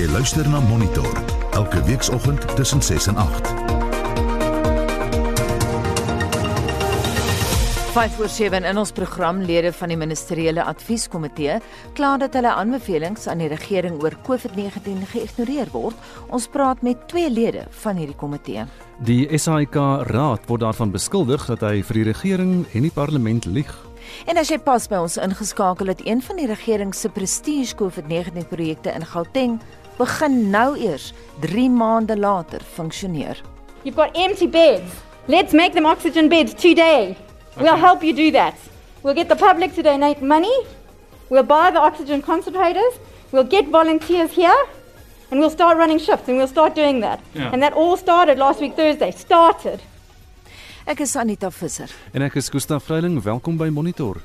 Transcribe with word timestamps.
Jy 0.00 0.06
luister 0.08 0.46
na 0.48 0.62
Monitor 0.64 1.18
elke 1.52 1.82
weekoggend 1.84 2.56
tussen 2.56 2.80
6 2.82 3.06
en 3.06 3.16
8. 3.16 3.48
5 7.92 8.14
voor 8.16 8.28
7 8.28 8.64
in 8.64 8.78
ons 8.78 8.92
program 8.92 9.42
lede 9.42 9.72
van 9.72 9.92
die 9.92 9.98
ministeriële 10.00 10.64
advieskomitee 10.64 11.58
kla 11.92 12.14
dat 12.16 12.32
hulle 12.32 12.48
aanbevelings 12.48 13.28
aan 13.28 13.44
die 13.44 13.50
regering 13.52 14.00
oor 14.00 14.16
COVID-19 14.24 15.04
geïgnoreer 15.12 15.68
word. 15.74 16.08
Ons 16.32 16.48
praat 16.48 16.80
met 16.80 17.04
twee 17.12 17.28
lede 17.30 17.66
van 17.82 18.00
hierdie 18.00 18.16
komitee. 18.16 18.64
Die 19.04 19.28
SAIK 19.36 19.76
raad 20.08 20.48
word 20.48 20.64
daarvan 20.64 20.96
beskuldig 20.96 21.44
dat 21.44 21.60
hy 21.60 21.82
vir 21.84 22.00
die 22.00 22.08
regering 22.08 22.64
en 22.72 22.88
die 22.88 22.94
parlement 22.94 23.44
lieg. 23.44 23.76
En 24.24 24.40
as 24.40 24.48
jy 24.48 24.56
pas 24.64 24.88
by 24.88 25.02
ons 25.04 25.18
ingeskakel 25.20 25.92
het, 25.92 26.00
een 26.08 26.22
van 26.24 26.40
die 26.40 26.48
regering 26.48 26.94
se 26.96 27.12
prestige 27.12 27.76
COVID-19 27.76 28.48
projekte 28.48 28.96
in 28.96 29.04
Gauteng 29.06 29.60
begin 30.00 30.50
nou 30.50 30.74
eers 30.80 31.12
3 31.44 31.68
maande 31.76 32.16
later 32.16 32.64
funksioneer. 32.76 33.40
You've 33.84 33.96
got 33.96 34.16
empty 34.16 34.48
beds. 34.48 34.92
Let's 35.26 35.52
make 35.52 35.72
them 35.72 35.86
oxygen 35.86 36.28
beds 36.28 36.54
today. 36.54 37.16
Okay. 37.52 37.64
We'll 37.64 37.80
help 37.80 38.02
you 38.02 38.14
do 38.14 38.30
that. 38.32 38.56
We'll 39.02 39.14
get 39.14 39.28
the 39.28 39.36
public 39.36 39.74
to 39.74 39.82
donate 39.82 40.20
money. 40.22 40.56
We'll 41.30 41.46
buy 41.46 41.70
the 41.70 41.80
oxygen 41.80 42.22
concentrators. 42.22 42.98
We'll 43.32 43.48
get 43.56 43.68
volunteers 43.68 44.32
here. 44.32 44.60
And 45.30 45.38
we'll 45.38 45.50
start 45.50 45.78
running 45.78 45.98
shifts 45.98 46.28
and 46.28 46.36
we'll 46.38 46.48
start 46.48 46.74
doing 46.74 47.00
that. 47.00 47.20
Yeah. 47.34 47.52
And 47.52 47.62
that 47.62 47.72
all 47.72 47.96
started 47.96 48.38
last 48.38 48.60
week 48.60 48.74
Thursday. 48.74 49.12
Started. 49.12 49.80
Ek 50.86 51.00
is 51.00 51.14
Anita 51.16 51.50
Visser. 51.50 51.90
En 52.12 52.22
ek 52.22 52.34
is 52.40 52.50
Gustaf 52.50 52.88
Vreiling. 52.88 53.22
Welkom 53.22 53.56
by 53.56 53.70
Monitor. 53.70 54.18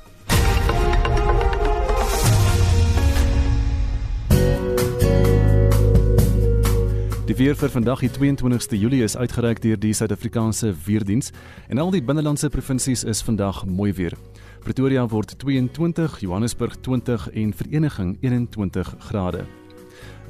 Weer 7.36 7.56
vir 7.56 7.68
vandag 7.68 8.00
die 8.00 8.08
22ste 8.08 8.78
Julie 8.80 9.02
is 9.04 9.16
uitgereik 9.16 9.58
deur 9.60 9.76
die 9.76 9.92
Suid-Afrikaanse 9.92 10.70
Weerdiens 10.86 11.32
en 11.68 11.78
al 11.82 11.90
die 11.92 12.00
binnelandse 12.00 12.48
provinsies 12.48 13.02
is 13.04 13.20
vandag 13.26 13.58
mooi 13.68 13.90
weer. 13.92 14.14
Pretoria 14.64 15.02
word 15.12 15.34
22, 15.42 16.16
Johannesburg 16.24 16.78
20 16.80 17.28
en 17.34 17.52
Vereniging 17.52 18.16
21 18.22 18.94
grade. 19.10 19.44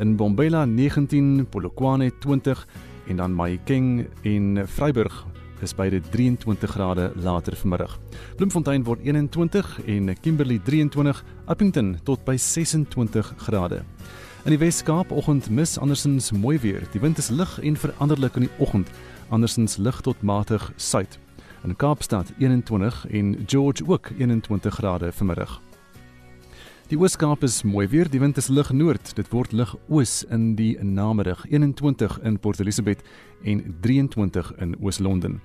In 0.03 0.17
Bombela 0.17 0.65
19, 0.67 1.47
Polokwane 1.47 2.11
20 2.19 2.67
en 3.07 3.23
dan 3.23 3.35
Mahikeng 3.39 4.09
en 4.23 4.67
Vryburg 4.67 5.27
is 5.63 5.75
beide 5.75 6.01
23 6.01 6.71
grade 6.71 7.13
later 7.15 7.57
vanmiddag. 7.57 7.99
Bloemfontein 8.37 8.85
word 8.85 9.05
21 9.05 9.79
en 9.87 10.17
Kimberley 10.21 10.59
23, 10.59 11.25
Appington 11.47 11.99
tot 12.03 12.25
by 12.25 12.37
26 12.37 13.35
grade. 13.37 13.85
In 14.47 14.53
die 14.53 14.61
Wes-Kaap 14.61 15.11
oggend 15.11 15.49
mis 15.51 15.73
andersins 15.79 16.29
mooi 16.31 16.61
weer. 16.63 16.85
Die 16.93 17.01
wind 17.03 17.19
is 17.19 17.33
lig 17.35 17.57
en 17.59 17.77
veranderlik 17.77 18.37
in 18.39 18.45
die 18.45 18.51
oggend, 18.63 18.93
andersins 19.35 19.75
lig 19.77 19.97
tot 20.07 20.21
matig 20.23 20.69
suid. 20.77 21.17
In 21.67 21.75
Kaapstad 21.75 22.31
21 22.39 23.01
en 23.11 23.33
George 23.47 23.83
ook 23.87 24.13
21 24.19 24.75
grade 24.75 25.11
vanmiddag. 25.13 25.57
Die 26.87 26.99
Oos-Kaap 26.99 27.43
is 27.43 27.65
mooi 27.67 27.89
weer. 27.91 28.07
Die 28.11 28.23
wind 28.23 28.39
is 28.39 28.47
lig 28.47 28.71
noord. 28.71 29.17
Dit 29.19 29.33
word 29.35 29.51
lig 29.51 29.75
oos 29.89 30.23
in 30.31 30.55
die 30.55 30.79
namiddag 30.79 31.43
21 31.51 32.21
in 32.23 32.39
Port 32.39 32.63
Elizabeth 32.63 33.03
en 33.43 33.65
23 33.81 34.55
in 34.63 34.79
Oos-London. 34.79 35.41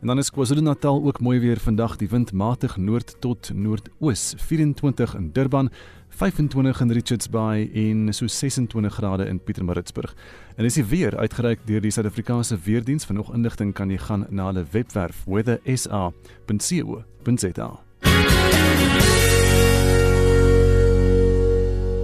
En 0.00 0.06
dan 0.06 0.18
is 0.18 0.30
KwaZulu-Natal 0.30 1.04
ook 1.04 1.20
mooi 1.20 1.40
weer 1.40 1.60
vandag. 1.60 1.96
Die 1.96 2.08
wind 2.08 2.32
matig 2.32 2.76
noord 2.76 3.16
tot 3.20 3.50
noordoos, 3.54 4.34
24 4.36 5.14
in 5.14 5.32
Durban, 5.32 5.70
25 6.08 6.80
in 6.80 6.90
Richards 6.90 7.28
Bay 7.28 7.70
en 7.74 8.14
so 8.14 8.26
26 8.26 8.94
grade 8.94 9.26
in 9.26 9.40
Pietermaritzburg. 9.40 10.14
En 10.56 10.62
dis 10.62 10.74
die 10.74 10.84
weer 10.84 11.16
uitgereik 11.16 11.58
deur 11.64 11.80
die 11.80 11.90
Suid-Afrikaanse 11.90 12.58
Weerdiens. 12.64 13.06
Vir 13.06 13.14
nog 13.14 13.34
inligting 13.34 13.74
kan 13.74 13.90
jy 13.90 13.98
gaan 13.98 14.26
na 14.30 14.46
hulle 14.52 14.64
webwerf 14.70 15.24
weathersa.co.za. 15.26 17.87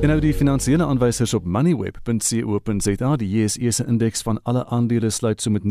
En 0.05 0.11
nou 0.11 0.21
die 0.21 0.35
finansiële 0.37 0.85
aanwysers 0.85 1.33
op 1.35 1.45
moneyweb.co.za, 1.49 3.17
die 3.17 3.29
JSE 3.29 3.71
se 3.73 3.85
indeks 3.89 4.23
van 4.23 4.43
alle 4.43 4.67
aandele 4.69 5.11
sluit 5.11 5.41
so 5.41 5.51
met 5.51 5.63
0,28% 5.65 5.71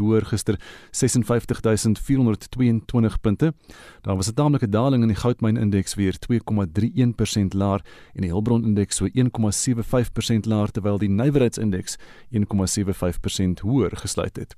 hoër 0.00 0.24
gister, 0.30 0.56
56422 0.90 3.20
punte. 3.20 3.54
Daar 4.00 4.16
was 4.16 4.30
'n 4.30 4.34
taamlike 4.34 4.68
daling 4.68 5.02
in 5.02 5.08
die 5.08 5.16
goudmyn 5.16 5.56
indeks 5.56 5.94
weer 5.94 6.18
2,31% 6.18 7.54
laer 7.54 7.84
en 8.14 8.20
die 8.20 8.30
Hulbron 8.30 8.64
indeks 8.64 8.96
so 8.96 9.08
1,75% 9.12 10.46
laer 10.46 10.70
terwyl 10.70 10.98
die 10.98 11.10
nywerheidsindeks 11.10 11.96
1,75% 12.30 13.60
hoër 13.60 13.96
gesluit 13.96 14.36
het. 14.36 14.56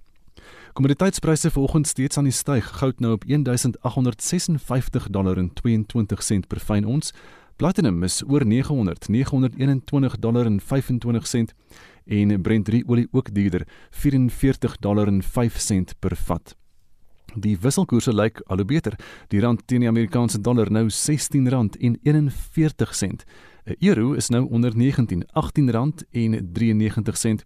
Kommoditeitspryse 0.72 1.50
vanoggend 1.50 1.86
steeds 1.86 2.16
aan 2.16 2.24
die 2.24 2.32
styg. 2.32 2.78
Goud 2.78 3.00
nou 3.00 3.12
op 3.12 3.24
1856 3.26 5.10
dollar 5.10 5.36
en 5.36 5.52
22 5.52 6.22
sent 6.22 6.46
per 6.46 6.60
fyn 6.60 6.84
ons. 6.84 7.12
Platinum 7.62 8.02
is 8.02 8.22
oor 8.26 8.42
900, 8.46 9.08
921 9.08 10.18
dollar 10.18 10.46
en 10.46 10.60
25 10.60 11.26
sent 11.26 11.52
en 12.04 12.40
Brent 12.42 12.68
olie 12.86 13.08
ook 13.10 13.34
duurder, 13.34 13.66
44 13.90 14.76
dollar 14.76 15.06
en 15.06 15.22
5 15.22 15.58
sent 15.58 15.94
per 15.98 16.16
vat. 16.16 16.56
Die 17.34 17.54
wisselkoerse 17.60 18.14
lyk 18.14 18.40
al 18.46 18.56
hoe 18.56 18.66
beter. 18.66 18.98
Die 19.28 19.40
rand 19.40 19.62
teen 19.66 19.86
die 19.86 19.88
Amerikaanse 19.88 20.40
dollar 20.40 20.72
nou 20.74 20.88
R16 20.88 21.46
en 21.78 21.98
41 22.02 22.94
sent. 22.94 23.24
'n 23.64 23.76
Euro 23.78 24.12
is 24.12 24.28
nou 24.28 24.48
onder 24.50 24.76
19, 24.76 25.22
18 25.32 25.70
rand 25.70 26.04
en 26.10 26.50
93 26.52 27.16
sent 27.16 27.44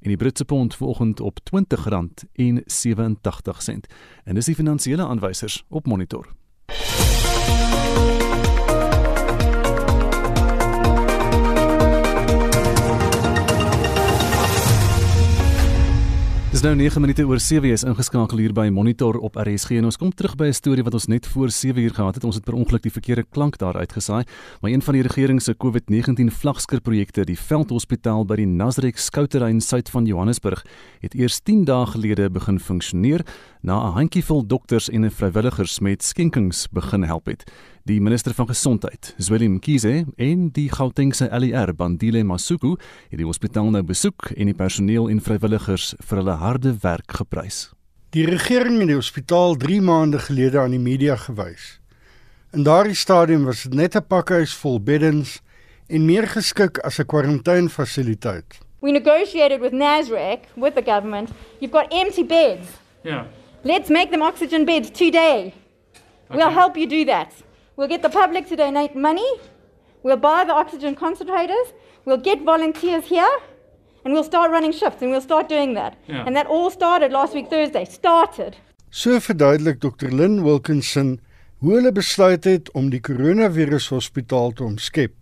en 0.00 0.08
die 0.08 0.16
Britse 0.16 0.44
pond 0.44 0.74
vanoggend 0.74 1.20
op 1.20 1.38
20 1.44 1.84
rand 1.84 2.24
en 2.32 2.62
87 2.66 3.62
sent. 3.62 3.86
En 4.24 4.34
dis 4.34 4.46
die 4.46 4.54
finansiële 4.54 5.06
aanwysers 5.06 5.64
op 5.68 5.86
monitor. 5.86 6.26
Dis 16.48 16.62
nou 16.64 16.70
9 16.72 17.02
minute 17.04 17.26
oor 17.28 17.36
7 17.44 17.68
is 17.68 17.82
ingeskakel 17.84 18.40
hier 18.40 18.54
by 18.56 18.70
Monitor 18.72 19.18
op 19.20 19.34
RSG 19.36 19.76
en 19.76 19.84
ons 19.84 19.98
kom 20.00 20.08
terug 20.16 20.32
by 20.40 20.46
'n 20.48 20.56
storie 20.56 20.82
wat 20.82 20.94
ons 20.94 21.06
net 21.06 21.26
voor 21.26 21.50
7 21.50 21.82
uur 21.82 21.94
gehad 21.94 22.14
het. 22.14 22.24
Ons 22.24 22.36
het 22.36 22.44
per 22.44 22.54
ongeluk 22.54 22.82
die 22.82 22.90
verkeerde 22.90 23.24
klank 23.30 23.58
daar 23.58 23.76
uitgesaai, 23.76 24.24
maar 24.60 24.70
een 24.70 24.82
van 24.82 24.94
die 24.94 25.02
regering 25.02 25.42
se 25.42 25.54
COVID-19 25.54 26.32
vlagskierprojekte, 26.32 27.24
die 27.24 27.36
Veldhospitaal 27.36 28.24
by 28.24 28.36
die 28.36 28.46
Nasrek 28.46 28.96
skouterrein 28.96 29.60
suid 29.60 29.90
van 29.90 30.06
Johannesburg, 30.06 30.64
het 31.00 31.14
eers 31.14 31.40
10 31.40 31.64
dae 31.64 31.86
gelede 31.86 32.30
begin 32.30 32.58
funksioneer 32.58 33.26
na 33.62 33.90
'n 33.90 33.92
handjievol 33.92 34.46
dokters 34.46 34.88
en 34.88 35.10
vrywilligers 35.10 35.80
met 35.80 36.02
skenkings 36.02 36.68
begin 36.72 37.02
help 37.02 37.26
het. 37.26 37.44
Die 37.88 38.02
minister 38.04 38.34
van 38.36 38.46
gesondheid, 38.46 39.14
Zweli 39.16 39.46
Mkhize, 39.48 40.04
en 40.16 40.48
die 40.52 40.66
Gautengse 40.68 41.28
LER, 41.32 41.70
Bandile 41.74 42.20
Masuku, 42.24 42.74
het 43.08 43.16
die 43.16 43.24
hospitaal 43.24 43.70
nou 43.72 43.80
besoek 43.82 44.28
en 44.34 44.50
die 44.50 44.56
personeel 44.56 45.08
en 45.08 45.22
vrywilligers 45.24 45.94
vir 46.10 46.20
hulle 46.20 46.34
harde 46.42 46.74
werk 46.82 47.16
geprys. 47.16 47.62
Die 48.12 48.26
regering 48.28 48.76
het 48.82 48.92
die 48.92 48.98
hospitaal 48.98 49.56
3 49.64 49.80
maande 49.88 50.20
gelede 50.26 50.60
aan 50.60 50.76
die 50.76 50.82
media 50.82 51.16
gewys. 51.16 51.78
In 52.52 52.68
daardie 52.68 52.98
stadium 53.06 53.48
was 53.48 53.64
dit 53.64 53.80
net 53.80 53.96
'n 53.96 54.04
pakhuis 54.04 54.52
vol 54.52 54.76
beddens 54.80 55.40
en 55.88 56.04
meer 56.04 56.28
geskik 56.28 56.84
as 56.84 57.00
'n 57.00 57.06
kwarantainfasiliteit. 57.06 58.60
We 58.80 58.90
negotiated 58.90 59.60
with 59.60 59.72
Nasrec 59.72 60.40
with 60.56 60.74
the 60.74 60.84
government. 60.84 61.30
You've 61.60 61.72
got 61.72 61.92
empty 61.92 62.26
beds. 62.26 62.68
Yeah. 63.02 63.24
Let's 63.62 63.88
make 63.88 64.10
them 64.10 64.22
oxygen 64.22 64.64
beds 64.64 64.90
today. 64.90 65.54
Okay. 66.28 66.36
We'll 66.36 66.52
help 66.52 66.76
you 66.76 66.86
do 66.86 67.04
that. 67.04 67.47
We'll 67.78 67.86
get 67.86 68.02
the 68.02 68.10
public 68.10 68.48
to 68.48 68.56
donate 68.56 68.96
money. 68.96 69.30
We'll 70.02 70.16
buy 70.16 70.44
the 70.44 70.52
oxygen 70.52 70.96
concentrators. 70.96 71.72
We'll 72.04 72.24
get 72.30 72.42
volunteers 72.42 73.04
here. 73.04 73.34
And 74.04 74.12
we'll 74.12 74.24
start 74.24 74.50
running 74.50 74.72
shifts 74.72 75.00
and 75.00 75.12
we'll 75.12 75.20
start 75.20 75.48
doing 75.48 75.74
that. 75.74 75.96
Yeah. 76.08 76.24
And 76.26 76.34
that 76.34 76.48
all 76.48 76.70
started 76.70 77.12
last 77.12 77.34
week 77.34 77.48
Thursday. 77.50 77.84
Started. 77.84 78.56
So 78.90 79.20
verduidelik 79.20 79.78
Dr. 79.80 80.10
Lynn 80.10 80.42
Wilkinson 80.42 81.20
hoe 81.60 81.74
hulle 81.74 81.92
besluit 81.92 82.44
het 82.44 82.72
om 82.72 82.88
die 82.90 83.00
koronavirus 83.00 83.88
hospitaal 83.94 84.52
te 84.58 84.64
omskep. 84.64 85.14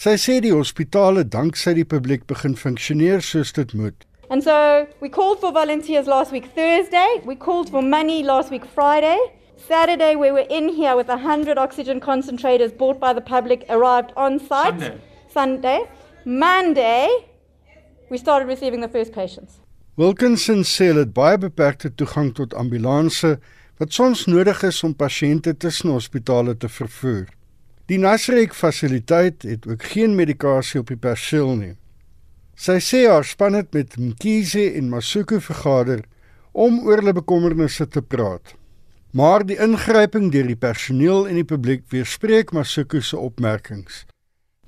Sy 0.00 0.14
sê 0.16 0.38
die 0.40 0.54
hospitale 0.54 1.26
danksy 1.28 1.74
die 1.76 1.84
publiek 1.84 2.24
begin 2.32 2.56
funksioneer 2.56 3.20
soos 3.20 3.52
dit 3.52 3.74
moet. 3.76 4.06
And 4.30 4.42
so 4.42 4.86
we 5.00 5.10
called 5.12 5.40
for 5.44 5.52
volunteers 5.52 6.06
last 6.06 6.32
week 6.32 6.48
Thursday. 6.56 7.20
We 7.26 7.36
called 7.36 7.68
for 7.68 7.82
money 7.82 8.22
last 8.24 8.48
week 8.48 8.64
Friday. 8.64 9.18
Saturday, 9.68 10.16
we 10.16 10.30
were 10.30 10.46
in 10.48 10.70
here 10.70 10.96
with 10.96 11.08
100 11.08 11.58
oxygen 11.58 12.00
concentrators 12.00 12.76
bought 12.76 12.98
by 12.98 13.12
the 13.12 13.20
public, 13.20 13.64
arrived 13.68 14.12
on 14.16 14.38
site. 14.38 14.80
Sunday. 14.80 15.00
Sunday. 15.28 15.80
Monday, 16.24 17.08
we 18.10 18.18
started 18.18 18.46
receiving 18.46 18.80
the 18.80 18.88
first 18.88 19.12
patients. 19.12 19.60
Wilkinson 19.96 20.62
sê 20.64 20.92
dit 20.94 21.12
baie 21.12 21.36
beperkte 21.38 21.90
toegang 21.92 22.30
tot 22.34 22.54
ambulanse 22.54 23.36
wat 23.80 23.92
soms 23.92 24.24
nodig 24.26 24.62
is 24.64 24.82
om 24.86 24.94
pasiënte 24.96 25.56
tussen 25.56 25.90
hospitale 25.92 26.56
te 26.56 26.68
vervoer. 26.68 27.26
Die 27.90 27.98
Nasrek 27.98 28.54
fasiliteit 28.54 29.42
het 29.42 29.66
ook 29.68 29.82
geen 29.92 30.14
medikasie 30.16 30.80
op 30.80 30.92
die 30.92 30.96
perseel 31.00 31.52
nie. 31.56 31.74
Sy 32.56 32.78
sê 32.84 33.02
haar 33.08 33.24
span 33.24 33.58
het 33.58 33.74
met 33.76 33.98
Mkhize 33.98 34.70
en 34.76 34.88
Masuku 34.92 35.40
vergader 35.40 36.04
om 36.52 36.80
oor 36.86 37.02
hulle 37.02 37.16
bekommernisse 37.16 37.88
te 37.88 38.02
praat. 38.02 38.54
Maar 39.10 39.42
die 39.42 39.56
ingryping 39.58 40.28
deur 40.30 40.46
die 40.46 40.58
personeel 40.58 41.24
en 41.26 41.34
die 41.34 41.46
publiek 41.46 41.80
weerspreek 41.90 42.52
Masuku 42.54 43.00
se 43.02 43.18
opmerkings 43.18 44.04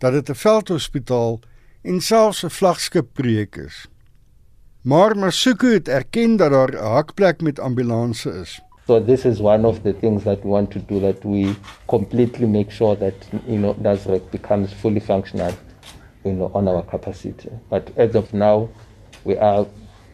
dat 0.03 0.17
dit 0.19 0.31
'n 0.31 0.35
veldhospitaal 0.35 1.39
en 1.83 2.01
selfs 2.01 2.43
'n 2.45 2.51
vlaggenskap 2.51 3.07
projek 3.15 3.57
is. 3.57 3.87
Maar 4.83 5.17
Masuku 5.17 5.73
het 5.73 5.89
erken 5.89 6.37
dat 6.37 6.51
daar 6.51 6.73
'n 6.75 6.93
hakplek 6.95 7.41
met 7.41 7.61
ambulanse 7.61 8.31
is. 8.31 8.61
So 8.87 9.05
this 9.05 9.25
is 9.25 9.39
one 9.41 9.67
of 9.67 9.83
the 9.83 9.95
things 9.99 10.23
that 10.23 10.43
we 10.43 10.49
want 10.49 10.71
to 10.71 10.81
do 10.87 11.01
that 11.01 11.23
we 11.23 11.55
completely 11.87 12.47
make 12.47 12.71
sure 12.71 12.97
that 12.99 13.15
you 13.47 13.59
know 13.59 13.77
Nasrec 13.79 14.31
becomes 14.31 14.73
fully 14.73 15.01
functional 15.01 15.53
you 16.25 16.35
know 16.35 16.51
on 16.53 16.69
our 16.69 16.85
capacity. 16.85 17.49
But 17.69 17.91
as 17.97 18.15
of 18.15 18.33
now 18.33 18.69
we 19.23 19.39
are 19.39 19.67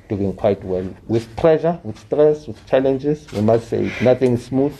doing 0.08 0.34
quite 0.34 0.62
well 0.64 0.88
with 1.06 1.34
pressure, 1.36 1.78
with 1.84 1.98
stress, 1.98 2.46
with 2.46 2.64
challenges. 2.66 3.30
We 3.32 3.40
must 3.40 3.68
say 3.68 3.92
nothing 4.02 4.34
is 4.34 4.44
smooth. 4.44 4.76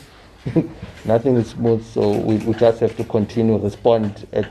nothing 1.04 1.36
is 1.36 1.48
smooth 1.50 1.84
so 1.84 2.10
we, 2.10 2.36
we 2.38 2.54
just 2.54 2.80
have 2.80 2.96
to 2.96 3.04
continue 3.04 3.58
respond 3.58 4.26
at 4.32 4.48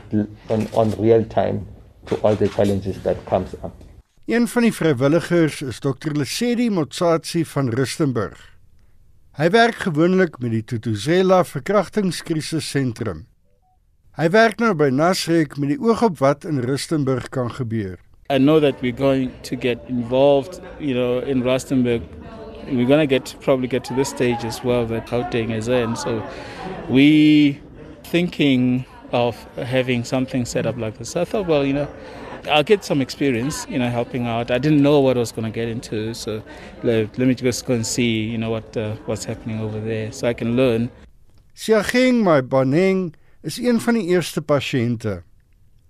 on, 0.48 0.66
on 0.74 0.90
real 0.98 1.24
time 1.24 1.66
to 2.06 2.16
all 2.22 2.34
the 2.34 2.48
challenges 2.48 3.02
that 3.02 3.24
comes 3.26 3.54
up. 3.62 3.72
Een 4.28 4.48
van 4.48 4.62
die 4.62 4.72
vrywilligers 4.72 5.62
is 5.64 5.78
Dr. 5.80 6.12
Lesedi 6.12 6.68
Motsatsi 6.70 7.44
van 7.48 7.70
Rustenburg. 7.72 8.36
Hy 9.38 9.48
werk 9.54 9.86
gewoonlik 9.86 10.36
met 10.42 10.52
die 10.52 10.64
Tutuzela 10.66 11.44
verkrachtingskrisis 11.48 12.68
sentrum. 12.68 13.24
Hy 14.18 14.26
werk 14.34 14.58
nou 14.60 14.74
by 14.74 14.90
Nasrek 14.92 15.56
met 15.56 15.72
die 15.72 15.80
oog 15.80 16.02
op 16.02 16.18
wat 16.20 16.44
in 16.44 16.60
Rustenburg 16.60 17.30
kan 17.32 17.48
gebeur. 17.54 17.96
I 18.30 18.36
know 18.36 18.60
that 18.60 18.80
we're 18.82 18.92
going 18.92 19.32
to 19.44 19.56
get 19.56 19.82
involved, 19.88 20.60
you 20.78 20.94
know, 20.94 21.20
in 21.20 21.42
Rustenburg. 21.42 22.02
We're 22.70 22.86
going 22.86 23.00
to 23.00 23.06
get 23.06 23.34
probably 23.40 23.68
get 23.68 23.84
to 23.84 23.94
this 23.94 24.10
stage 24.10 24.44
as 24.44 24.62
well 24.62 24.84
that 24.86 25.06
Gauteng 25.06 25.50
is 25.50 25.68
in. 25.68 25.96
So 25.96 26.22
we 26.90 27.58
thinking 28.04 28.84
of 29.12 29.34
having 29.56 30.04
something 30.04 30.44
set 30.44 30.66
up 30.66 30.76
like 30.76 30.98
this. 30.98 31.10
So 31.10 31.22
I 31.22 31.24
thought, 31.24 31.46
well, 31.46 31.64
you 31.64 31.72
know, 31.72 31.88
I'll 32.50 32.62
get 32.62 32.84
some 32.84 33.00
experience, 33.00 33.66
you 33.68 33.78
know, 33.78 33.88
helping 33.88 34.26
out. 34.26 34.50
I 34.50 34.58
didn't 34.58 34.82
know 34.82 35.00
what 35.00 35.16
I 35.16 35.20
was 35.20 35.32
going 35.32 35.50
to 35.50 35.54
get 35.54 35.68
into, 35.68 36.12
so 36.14 36.42
let, 36.82 37.18
let 37.18 37.28
me 37.28 37.34
just 37.34 37.64
go 37.64 37.74
and 37.74 37.86
see, 37.86 38.24
you 38.24 38.36
know, 38.36 38.50
what 38.50 38.76
uh, 38.76 38.94
what's 39.06 39.24
happening 39.24 39.60
over 39.60 39.80
there, 39.80 40.12
so 40.12 40.28
I 40.28 40.34
can 40.34 40.56
learn. 40.56 40.90
Siageng 41.56 42.22
my 42.22 42.40
Baneng 42.40 43.14
is 43.42 43.58
een 43.58 43.80
van 43.80 43.94
die 43.94 44.06
eerste 44.12 44.42
pasiënte. 44.42 45.22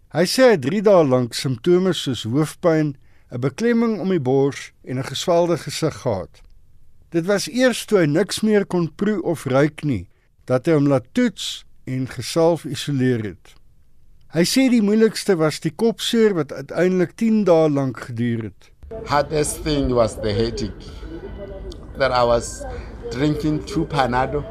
Hy 0.08 0.24
sê 0.24 0.44
hy 0.54 0.56
3 0.64 0.78
dae 0.86 1.04
lank 1.04 1.34
simptome 1.36 1.92
soos 1.92 2.22
hoofpyn, 2.24 2.94
'n 3.28 3.40
beklemming 3.44 4.00
om 4.00 4.08
die 4.08 4.24
bors 4.28 4.72
en 4.88 4.96
'n 4.96 5.04
geswelde 5.04 5.56
gesig 5.60 5.96
gehad. 6.00 6.40
Dit 7.12 7.26
was 7.26 7.48
eers 7.48 7.84
toe 7.84 7.98
hy 7.98 8.06
niks 8.06 8.40
meer 8.40 8.64
kon 8.64 8.88
proe 8.88 9.20
of 9.22 9.44
ruik 9.44 9.84
nie, 9.84 10.08
dat 10.46 10.64
hy 10.66 10.72
hom 10.72 10.88
laat 10.88 11.12
toets 11.12 11.64
en 11.84 12.06
gesalf 12.08 12.64
isoleer 12.64 13.22
het. 13.22 13.52
Hy 14.32 14.44
sê 14.44 14.70
die 14.72 14.80
moeilikste 14.80 15.36
was 15.36 15.60
die 15.60 15.72
kopseer 15.76 16.34
wat 16.34 16.52
uiteindelik 16.52 17.12
10 17.16 17.44
dae 17.44 17.68
lank 17.68 18.00
geduur 18.08 18.42
het. 18.48 18.72
Hardest 19.04 19.62
thing 19.62 19.92
was 19.92 20.16
the 20.16 20.32
headache. 20.32 20.88
That 21.98 22.12
I 22.12 22.24
was 22.24 22.64
drinking 23.10 23.64
two 23.66 23.84
Panado. 23.84 24.44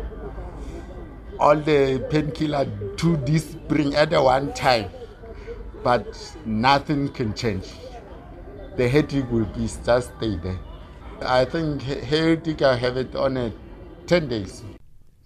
All 1.40 1.58
the 1.62 2.06
painkiller 2.10 2.68
to 2.98 3.18
this 3.26 3.56
bring 3.68 3.96
at 3.96 4.10
the 4.10 4.22
one 4.22 4.54
time. 4.54 4.90
But 5.84 6.08
nothing 6.46 7.10
can 7.14 7.34
change. 7.34 7.68
The 8.78 8.88
headache 8.90 9.32
will 9.32 9.46
be 9.46 9.68
just 9.86 10.12
stay 10.18 10.38
there. 10.38 10.60
I 11.22 11.46
think 11.46 11.82
headache 11.82 12.62
I 12.62 12.76
have 12.76 12.98
it 12.98 13.16
on 13.16 13.38
a 13.38 13.52
10 14.08 14.28
days. 14.30 14.64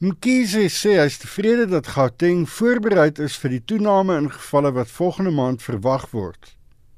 Mkhize 0.01 0.63
sê 0.73 0.95
hy 0.97 1.03
is 1.05 1.19
tevrede 1.21 1.67
dat 1.69 1.91
Gauteng 1.93 2.47
voorberei 2.49 3.11
is 3.21 3.35
vir 3.37 3.51
die 3.53 3.65
toename 3.69 4.15
in 4.17 4.31
gevalle 4.33 4.71
wat 4.73 4.89
volgende 4.89 5.29
maand 5.29 5.61
verwag 5.61 6.07
word. 6.09 6.55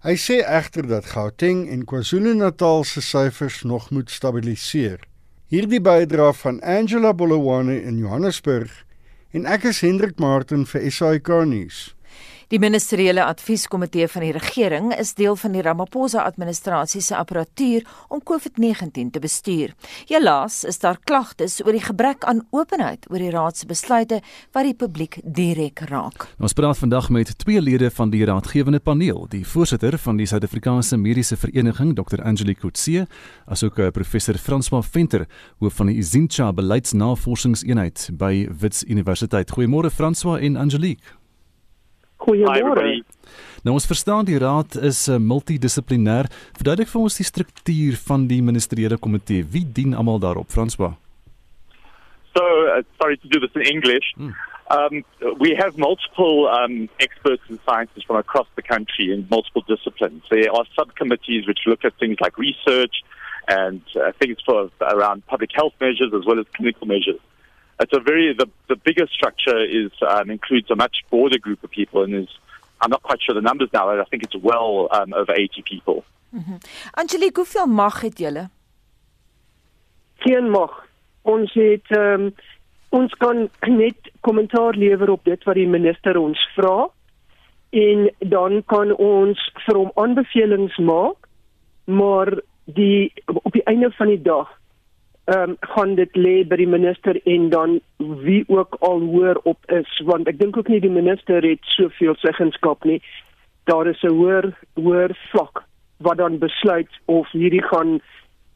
Hy 0.08 0.14
sê 0.16 0.38
egter 0.40 0.88
dat 0.88 1.10
Gauteng 1.12 1.66
en 1.68 1.84
KwaZulu-Natal 1.84 2.86
se 2.88 3.04
syfers 3.04 3.62
nog 3.68 3.90
moet 3.92 4.08
stabiliseer. 4.12 5.04
Hierdie 5.52 5.82
bydra 5.84 6.30
van 6.34 6.62
Angela 6.64 7.12
Bolowane 7.12 7.76
in 7.84 8.00
Johannesburg 8.00 8.72
en 9.36 9.52
ek 9.52 9.68
is 9.74 9.84
Hendrik 9.84 10.16
Martin 10.24 10.64
vir 10.64 10.88
SAK 10.88 11.34
nuus. 11.52 11.82
Die 12.52 12.60
ministeriële 12.60 13.24
advieskomitee 13.24 14.08
van 14.08 14.26
die 14.26 14.32
regering 14.36 14.92
is 14.98 15.14
deel 15.16 15.36
van 15.40 15.56
die 15.56 15.62
Ramaphosa-administrasie 15.64 17.02
se 17.02 17.16
apparatuur 17.16 17.86
om 18.10 18.22
COVID-19 18.30 19.14
te 19.16 19.22
bestuur. 19.24 19.74
Helaas 20.10 20.64
is 20.68 20.80
daar 20.80 21.00
klagtes 21.04 21.62
oor 21.64 21.72
die 21.72 21.84
gebrek 21.84 22.28
aan 22.28 22.44
openheid 22.52 23.08
oor 23.12 23.24
die 23.24 23.32
raad 23.32 23.58
se 23.58 23.70
besluite 23.70 24.20
wat 24.52 24.68
die 24.68 24.76
publiek 24.76 25.20
direk 25.24 25.86
raak. 25.90 26.28
Ons 26.40 26.54
praat 26.58 26.78
vandag 26.78 27.10
met 27.10 27.32
twee 27.40 27.62
lede 27.62 27.92
van 27.92 28.12
die 28.12 28.26
raadgewende 28.28 28.80
paneel, 28.80 29.26
die 29.32 29.46
voorsitter 29.48 29.98
van 29.98 30.20
die 30.20 30.28
Suid-Afrikaanse 30.28 30.98
Mediese 30.98 31.38
Vereniging, 31.40 31.96
Dr. 31.96 32.22
Angelique 32.24 32.62
Kutse, 32.62 33.08
asook 33.48 33.80
eh, 33.80 33.92
professor 33.96 34.38
François 34.38 34.84
Venter, 34.84 35.28
hoof 35.60 35.80
van 35.80 35.92
die 35.92 35.98
Izincha 36.04 36.52
Beleidsnavorsingseenheid 36.54 38.10
by 38.20 38.48
Wits 38.60 38.84
Universiteit. 38.84 39.52
Goeiemôre 39.52 39.92
François 39.94 40.42
en 40.44 40.56
Angelique. 40.56 41.23
Goeiemôre. 42.24 43.04
Nou 43.64 43.76
ons 43.78 43.88
verstaan 43.88 44.28
die 44.28 44.40
raad 44.40 44.76
is 44.84 45.06
uh, 45.08 45.20
multidissiplinêr. 45.20 46.28
Verduidelik 46.58 46.92
vir 46.92 47.04
ons 47.06 47.20
die 47.20 47.28
struktuur 47.28 48.00
van 48.08 48.28
die 48.28 48.42
ministeriële 48.44 49.00
komitee. 49.00 49.46
Wie 49.56 49.64
dien 49.64 49.96
almal 49.96 50.20
daarop, 50.24 50.52
François? 50.52 50.98
So, 52.36 52.44
uh, 52.44 52.82
sorry 53.00 53.18
to 53.22 53.30
do 53.30 53.40
this 53.40 53.56
in 53.56 53.64
English. 53.70 54.12
Hmm. 54.18 54.34
Um, 54.72 55.04
we 55.40 55.56
have 55.56 55.78
multiple 55.78 56.48
um, 56.48 56.90
experts 57.00 57.44
in 57.50 57.60
sciences 57.68 58.04
from 58.08 58.18
across 58.18 58.48
the 58.56 58.62
country 58.62 59.12
in 59.14 59.28
multiple 59.30 59.64
disciplines. 59.68 60.24
There 60.30 60.52
are 60.52 60.66
subcommittees 60.76 61.46
which 61.48 61.60
look 61.68 61.86
at 61.86 61.94
things 62.00 62.18
like 62.20 62.38
research 62.38 63.04
and 63.48 63.82
uh, 63.96 64.12
things 64.20 64.38
for 64.46 64.70
around 64.82 65.28
public 65.28 65.52
health 65.54 65.74
measures 65.80 66.12
as 66.14 66.26
well 66.26 66.40
as 66.40 66.46
clinical 66.56 66.88
measures. 66.88 67.20
It's 67.80 67.94
a 67.94 68.00
very 68.00 68.34
the 68.34 68.48
the 68.68 68.76
bigger 68.76 69.08
structure 69.08 69.60
is 69.64 69.92
um, 70.02 70.30
includes 70.30 70.70
a 70.72 70.76
much 70.76 70.98
broader 71.10 71.40
group 71.40 71.64
of 71.64 71.70
people 71.72 72.04
and 72.04 72.14
is 72.14 72.30
I'm 72.82 72.90
not 72.90 73.04
quite 73.04 73.22
sure 73.22 73.34
the 73.34 73.42
numbers 73.42 73.70
now. 73.72 73.90
I 73.90 74.04
think 74.06 74.24
it's 74.24 74.36
well 74.36 74.90
um, 74.92 75.14
over 75.14 75.32
80 75.32 75.62
people. 75.62 76.04
Mhm. 76.30 76.58
Angelique, 76.92 77.38
hoeveel 77.38 77.66
mag 77.66 78.02
het 78.02 78.18
julle? 78.18 78.50
Geen 80.16 80.50
mag. 80.50 80.86
Ons 81.22 81.54
het 81.54 81.98
um, 81.98 82.34
ons 82.90 83.14
kan 83.14 83.50
net 83.68 84.12
kommentaar 84.22 84.76
lewer 84.76 85.10
op 85.10 85.24
dit 85.24 85.44
wat 85.44 85.56
die 85.56 85.68
minister 85.68 86.18
ons 86.18 86.40
vra 86.56 86.90
en 87.74 88.10
dan 88.20 88.60
kan 88.70 88.94
ons 89.02 89.40
vir 89.66 89.80
hom 89.80 89.92
aanbevelings 89.96 90.78
maak 90.78 91.30
maar 91.86 92.30
die 92.66 93.14
op 93.26 93.54
die 93.56 93.64
einde 93.66 93.90
van 93.98 94.14
die 94.14 94.22
dag 94.22 94.52
ehm 95.26 95.50
um, 95.50 95.56
gaan 95.60 95.96
dit 95.96 96.16
lê 96.16 96.44
by 96.44 96.56
die 96.60 96.68
minister 96.68 97.16
en 97.24 97.50
dan 97.50 97.80
wie 97.98 98.44
ook 98.48 98.76
al 98.80 99.00
hoor 99.00 99.40
op 99.44 99.72
is 99.72 100.02
want 100.06 100.28
ek 100.28 100.40
dink 100.40 100.58
ook 100.58 100.68
nie 100.68 100.82
die 100.84 100.92
minister 100.92 101.46
het 101.48 101.64
soveel 101.76 102.16
seggenskap 102.20 102.84
nie. 102.84 103.00
Daar 103.64 103.88
is 103.88 104.04
'n 104.04 104.12
hoër 104.12 104.52
hoër 104.74 105.16
vlak 105.32 105.64
wat 105.98 106.18
dan 106.18 106.38
besluit 106.38 106.92
of 107.06 107.32
hierdie 107.32 107.64
gaan 107.64 108.02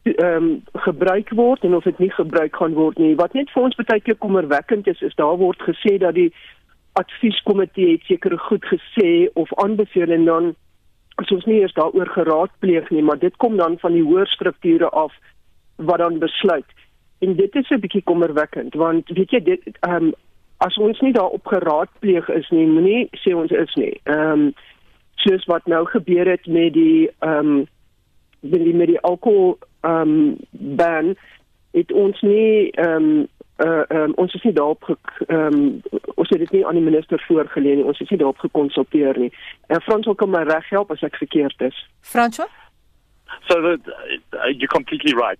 ehm 0.04 0.44
um, 0.44 0.64
gebruik 0.74 1.30
word 1.30 1.64
en 1.64 1.76
of 1.76 1.84
dit 1.84 2.00
nie 2.00 2.12
gebruik 2.12 2.56
gaan 2.56 2.74
word 2.74 2.98
nie. 2.98 3.16
Wat 3.16 3.34
net 3.34 3.50
vir 3.52 3.64
ons 3.64 3.76
baie 3.76 4.02
keer 4.02 4.16
kommerwekkend 4.16 4.88
is, 4.88 5.02
is 5.02 5.16
daar 5.16 5.38
word 5.38 5.62
gesê 5.62 5.98
dat 5.98 6.14
die 6.14 6.34
advieskomitee 6.94 7.92
het 7.92 8.04
seker 8.04 8.38
goed 8.40 8.66
gesê 8.66 9.30
of 9.34 9.54
aanbeveel 9.64 10.12
en 10.12 10.26
dan 10.26 10.56
as 11.16 11.32
ons 11.32 11.46
nie 11.46 11.60
eers 11.62 11.74
daaroor 11.74 12.10
geraadpleeg 12.14 12.90
nie, 12.90 13.02
maar 13.02 13.20
dit 13.20 13.36
kom 13.38 13.58
dan 13.58 13.80
van 13.80 13.94
die 13.94 14.04
hoër 14.04 14.28
strukture 14.28 14.90
af 14.90 15.14
wat 15.78 15.98
dan 15.98 16.20
besluit. 16.20 16.66
En 17.20 17.36
dit 17.36 17.56
is 17.56 17.70
'n 17.70 17.80
bietjie 17.80 18.04
kommerwekkend 18.04 18.74
want 18.74 19.10
weet 19.10 19.32
jy 19.32 19.40
dit 19.44 19.62
ehm 19.80 19.94
um, 20.04 20.14
as 20.58 20.78
ons 20.78 21.00
nie 21.00 21.14
daarop 21.14 21.46
geraadpleeg 21.46 22.30
is 22.30 22.50
nie, 22.50 22.66
moenie 22.66 23.10
sê 23.12 23.36
ons 23.36 23.52
is 23.52 23.74
nie. 23.76 24.00
Ehm 24.04 24.32
um, 24.32 24.54
soos 25.16 25.46
wat 25.46 25.66
nou 25.66 25.86
gebeur 25.86 26.30
het 26.30 26.46
met 26.48 26.74
die 26.74 27.10
ehm 27.20 27.48
um, 27.48 27.68
met 28.40 28.64
die 28.64 28.76
met 28.76 28.88
die 28.88 29.00
alkohol 29.00 29.58
ehm 29.82 30.02
um, 30.02 30.38
ban 30.52 31.16
het 31.72 31.92
ons 31.92 32.22
nie 32.22 32.72
ehm 32.72 32.94
um, 32.94 33.28
uh, 33.58 33.82
um, 33.90 34.14
ons 34.16 34.34
is 34.34 34.44
nie 34.44 34.54
daarop 34.54 34.98
ehm 35.28 35.54
um, 35.54 35.82
ons 36.16 36.30
het 36.30 36.40
dit 36.40 36.52
nie 36.52 36.66
aan 36.66 36.78
die 36.78 36.84
minister 36.84 37.24
voorgelê 37.28 37.76
nie. 37.76 37.84
Ons 37.86 38.00
is 38.00 38.10
nie 38.10 38.20
daarop 38.20 38.38
gekonsulteer 38.38 39.20
nie. 39.20 39.32
En 39.68 39.76
uh, 39.76 39.84
Frans 39.84 40.06
wil 40.06 40.16
kom 40.16 40.30
my 40.30 40.44
reg 40.44 40.70
help 40.70 40.92
as 40.92 41.02
ek 41.02 41.16
verkeerd 41.16 41.62
is. 41.62 41.88
François 42.02 42.50
So 43.50 43.62
the, 43.62 43.82
uh, 44.34 44.48
you're 44.48 44.68
completely 44.68 45.14
right. 45.14 45.40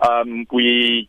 Um, 0.00 0.46
we, 0.52 1.08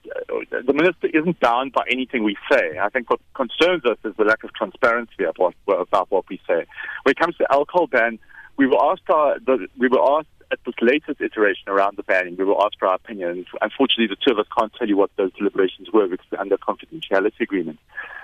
the 0.49 0.73
minister 0.73 1.07
isn't 1.07 1.39
bound 1.39 1.73
by 1.73 1.85
anything 1.89 2.23
we 2.23 2.37
say. 2.51 2.77
I 2.79 2.89
think 2.89 3.09
what 3.09 3.19
concerns 3.33 3.85
us 3.85 3.97
is 4.03 4.15
the 4.17 4.23
lack 4.23 4.43
of 4.43 4.53
transparency 4.53 5.23
about, 5.23 5.53
about 5.67 6.11
what 6.11 6.27
we 6.29 6.39
say. 6.47 6.65
When 7.03 7.11
it 7.11 7.17
comes 7.17 7.35
to 7.37 7.45
alcohol 7.51 7.87
ban, 7.87 8.19
we 8.57 8.67
were 8.67 8.81
asked 8.91 9.09
our, 9.09 9.39
the, 9.39 9.67
we 9.77 9.87
were 9.87 10.01
asked 10.17 10.27
at 10.51 10.59
this 10.65 10.75
latest 10.81 11.21
iteration 11.21 11.67
around 11.67 11.97
the 11.97 12.03
banning, 12.03 12.35
we 12.37 12.43
were 12.43 12.63
asked 12.63 12.77
for 12.79 12.87
our 12.87 12.95
opinions. 12.95 13.47
Unfortunately, 13.61 14.07
the 14.07 14.15
two 14.15 14.31
of 14.31 14.39
us 14.39 14.45
can't 14.57 14.73
tell 14.73 14.87
you 14.87 14.97
what 14.97 15.09
those 15.17 15.33
deliberations 15.33 15.91
were 15.91 16.07
because 16.07 16.25
we're 16.31 16.39
under 16.39 16.57
confidentiality 16.57 17.41
agreement. 17.41 17.79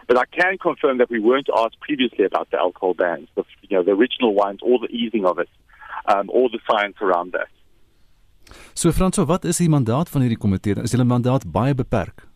But 0.08 0.18
I 0.18 0.26
can 0.26 0.58
confirm 0.58 0.98
that 1.00 1.10
we 1.10 1.20
weren't 1.20 1.50
asked 1.56 1.80
previously 1.80 2.26
about 2.26 2.50
the 2.52 2.58
alcohol 2.58 2.94
bans, 2.94 3.28
the, 3.36 3.44
you 3.68 3.78
know, 3.78 3.84
the 3.84 3.92
original 3.92 4.34
ones, 4.34 4.60
or 4.62 4.80
the 4.80 4.88
easing 4.88 5.26
of 5.26 5.40
it, 5.40 5.50
um, 6.06 6.30
or 6.30 6.50
the 6.50 6.60
science 6.70 6.98
around 7.02 7.34
that. 7.34 7.50
So 8.74 8.92
Franso, 8.92 9.26
wat 9.26 9.46
is 9.46 9.58
die 9.58 9.70
mandaat 9.70 10.10
van 10.10 10.26
hierdie 10.26 10.40
komitee? 10.40 10.76
Is 10.84 10.96
hulle 10.96 11.08
mandaat 11.08 11.48
baie 11.52 11.76
beperk? 11.76 12.28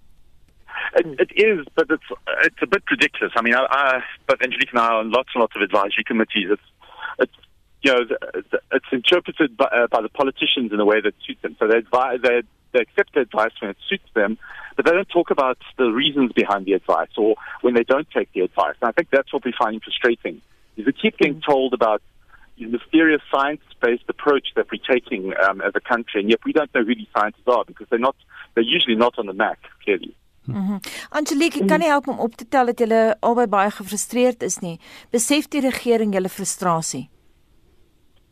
It, 0.96 1.08
it 1.20 1.32
is, 1.36 1.66
but 1.76 1.90
it's 1.90 2.10
it's 2.46 2.62
a 2.62 2.68
bit 2.68 2.84
ridiculous. 2.90 3.34
I 3.36 3.42
mean, 3.42 3.56
I, 3.56 3.66
I 3.70 4.04
but 4.28 4.42
Angelique 4.42 4.72
and 4.72 4.80
I 4.80 4.88
are 4.88 5.00
on 5.00 5.12
lots 5.12 5.30
and 5.34 5.42
lots 5.42 5.56
of 5.56 5.62
advisory 5.62 6.06
committees. 6.06 6.52
It's 6.52 6.70
it's 7.20 7.38
you 7.82 7.92
know 7.92 8.06
it's 8.72 8.92
interpreted 8.92 9.58
by, 9.58 9.66
uh, 9.66 9.88
by 9.88 10.02
the 10.02 10.10
politicians 10.10 10.72
in 10.72 10.80
a 10.80 10.86
way 10.86 11.02
that 11.02 11.14
suits 11.26 11.42
them. 11.42 11.56
So 11.60 11.68
they 11.68 11.78
advise 11.78 12.22
they 12.22 12.42
they 12.72 12.80
accept 12.80 13.14
the 13.14 13.22
advice 13.22 13.52
when 13.62 13.72
it 13.72 13.78
suits 13.90 14.10
them, 14.14 14.38
but 14.76 14.86
they 14.86 14.92
don't 14.92 15.10
talk 15.10 15.32
about 15.32 15.58
the 15.78 15.90
reasons 15.92 16.32
behind 16.34 16.66
the 16.66 16.74
advice 16.74 17.14
or 17.18 17.36
when 17.62 17.74
they 17.74 17.84
don't 17.84 18.10
take 18.12 18.32
the 18.34 18.42
advice. 18.42 18.76
And 18.82 18.90
I 18.90 18.92
think 18.92 19.10
that's 19.12 19.32
what 19.34 19.44
we 19.46 19.54
find 19.58 19.82
frustrating. 19.82 20.42
Is 20.78 20.86
we 20.86 20.94
keep 20.94 21.18
getting 21.18 21.42
told 21.42 21.74
about 21.74 22.02
the 22.02 22.15
mysterious 22.58 23.22
science-based 23.34 24.06
approach 24.08 24.48
that 24.56 24.68
we're 24.72 24.96
taking 24.96 25.34
um, 25.48 25.62
as 25.62 25.74
a 25.76 25.82
country, 25.82 26.22
and 26.22 26.30
yet 26.30 26.40
we 26.46 26.54
don't 26.54 26.74
know 26.74 26.84
who 26.84 26.96
these 26.96 27.12
scientists 27.18 27.48
are 27.48 27.64
because 27.66 27.88
they're 27.90 28.00
not 28.00 28.16
they're 28.54 28.64
usually 28.64 28.96
not 28.96 29.18
on 29.20 29.26
the 29.26 29.34
map 29.34 29.60
clearly. 29.84 30.16
Mhm. 30.48 30.56
Mm 30.56 30.80
Angelique, 31.10 31.62
ek 31.62 31.68
kan 31.68 31.80
nie 31.80 31.90
help 31.90 32.08
om 32.08 32.20
op 32.20 32.36
te 32.36 32.48
tel 32.48 32.66
dat 32.66 32.80
julle 32.80 33.16
albei 33.20 33.48
baie 33.48 33.72
gefrustreerd 33.72 34.44
is 34.44 34.60
nie. 34.60 34.80
Besef 35.12 35.48
die 35.48 35.62
regering 35.62 36.14
julle 36.14 36.30
frustrasie? 36.30 37.10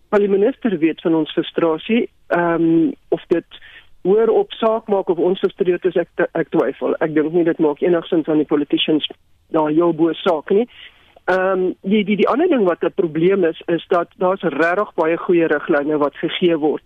Wel 0.10 0.28
die 0.28 0.30
minister 0.30 0.78
weet 0.78 1.02
van 1.02 1.16
ons 1.16 1.32
frustrasie. 1.34 2.10
Ehm 2.28 2.68
um, 2.68 2.94
of 3.10 3.24
dit 3.28 3.62
hoor 4.04 4.28
op 4.28 4.52
saak 4.52 4.88
maak 4.88 5.10
of 5.10 5.18
ons 5.18 5.40
frustreerd 5.40 5.86
is 5.86 5.96
ek 5.96 6.28
ek 6.34 6.50
twyfel. 6.50 6.96
Ek 7.00 7.14
dink 7.16 7.34
nie 7.34 7.46
dit 7.48 7.60
maak 7.60 7.82
enigsins 7.82 8.28
aan 8.28 8.44
die 8.44 8.50
politicians 8.50 9.08
daar 9.56 9.72
jou 9.72 9.94
bo 9.94 10.14
saak 10.14 10.50
nie. 10.50 10.68
Ehm 11.26 11.60
um, 11.60 11.76
die 11.82 12.04
die 12.04 12.16
die 12.16 12.28
ander 12.28 12.48
ding 12.48 12.64
wat 12.64 12.84
'n 12.84 12.92
probleem 12.96 13.44
is 13.44 13.62
is 13.66 13.86
dat 13.88 14.10
daar's 14.18 14.42
regtig 14.42 14.94
baie 14.94 15.18
goeie 15.18 15.48
riglyne 15.48 15.98
wat 15.98 16.16
gegee 16.16 16.58
word. 16.58 16.84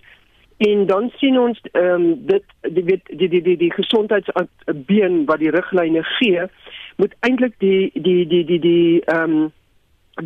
En 0.58 0.86
dan 0.86 1.12
sien 1.17 1.39
ons 1.39 1.60
ehm 1.72 1.94
um, 1.94 2.25
dit 2.25 2.44
die 2.62 2.84
weet 2.84 3.01
die 3.06 3.29
die 3.29 3.41
die 3.41 3.58
die 3.58 3.74
gesondheidsbeen 3.74 5.25
wat 5.25 5.39
die 5.39 5.50
riglyne 5.50 6.03
gee 6.03 6.46
moet 6.96 7.15
eintlik 7.20 7.53
die 7.58 7.89
die 7.94 8.27
die 8.27 8.46
die 8.46 8.60
die 8.60 9.01
ehm 9.06 9.32
um, 9.32 9.51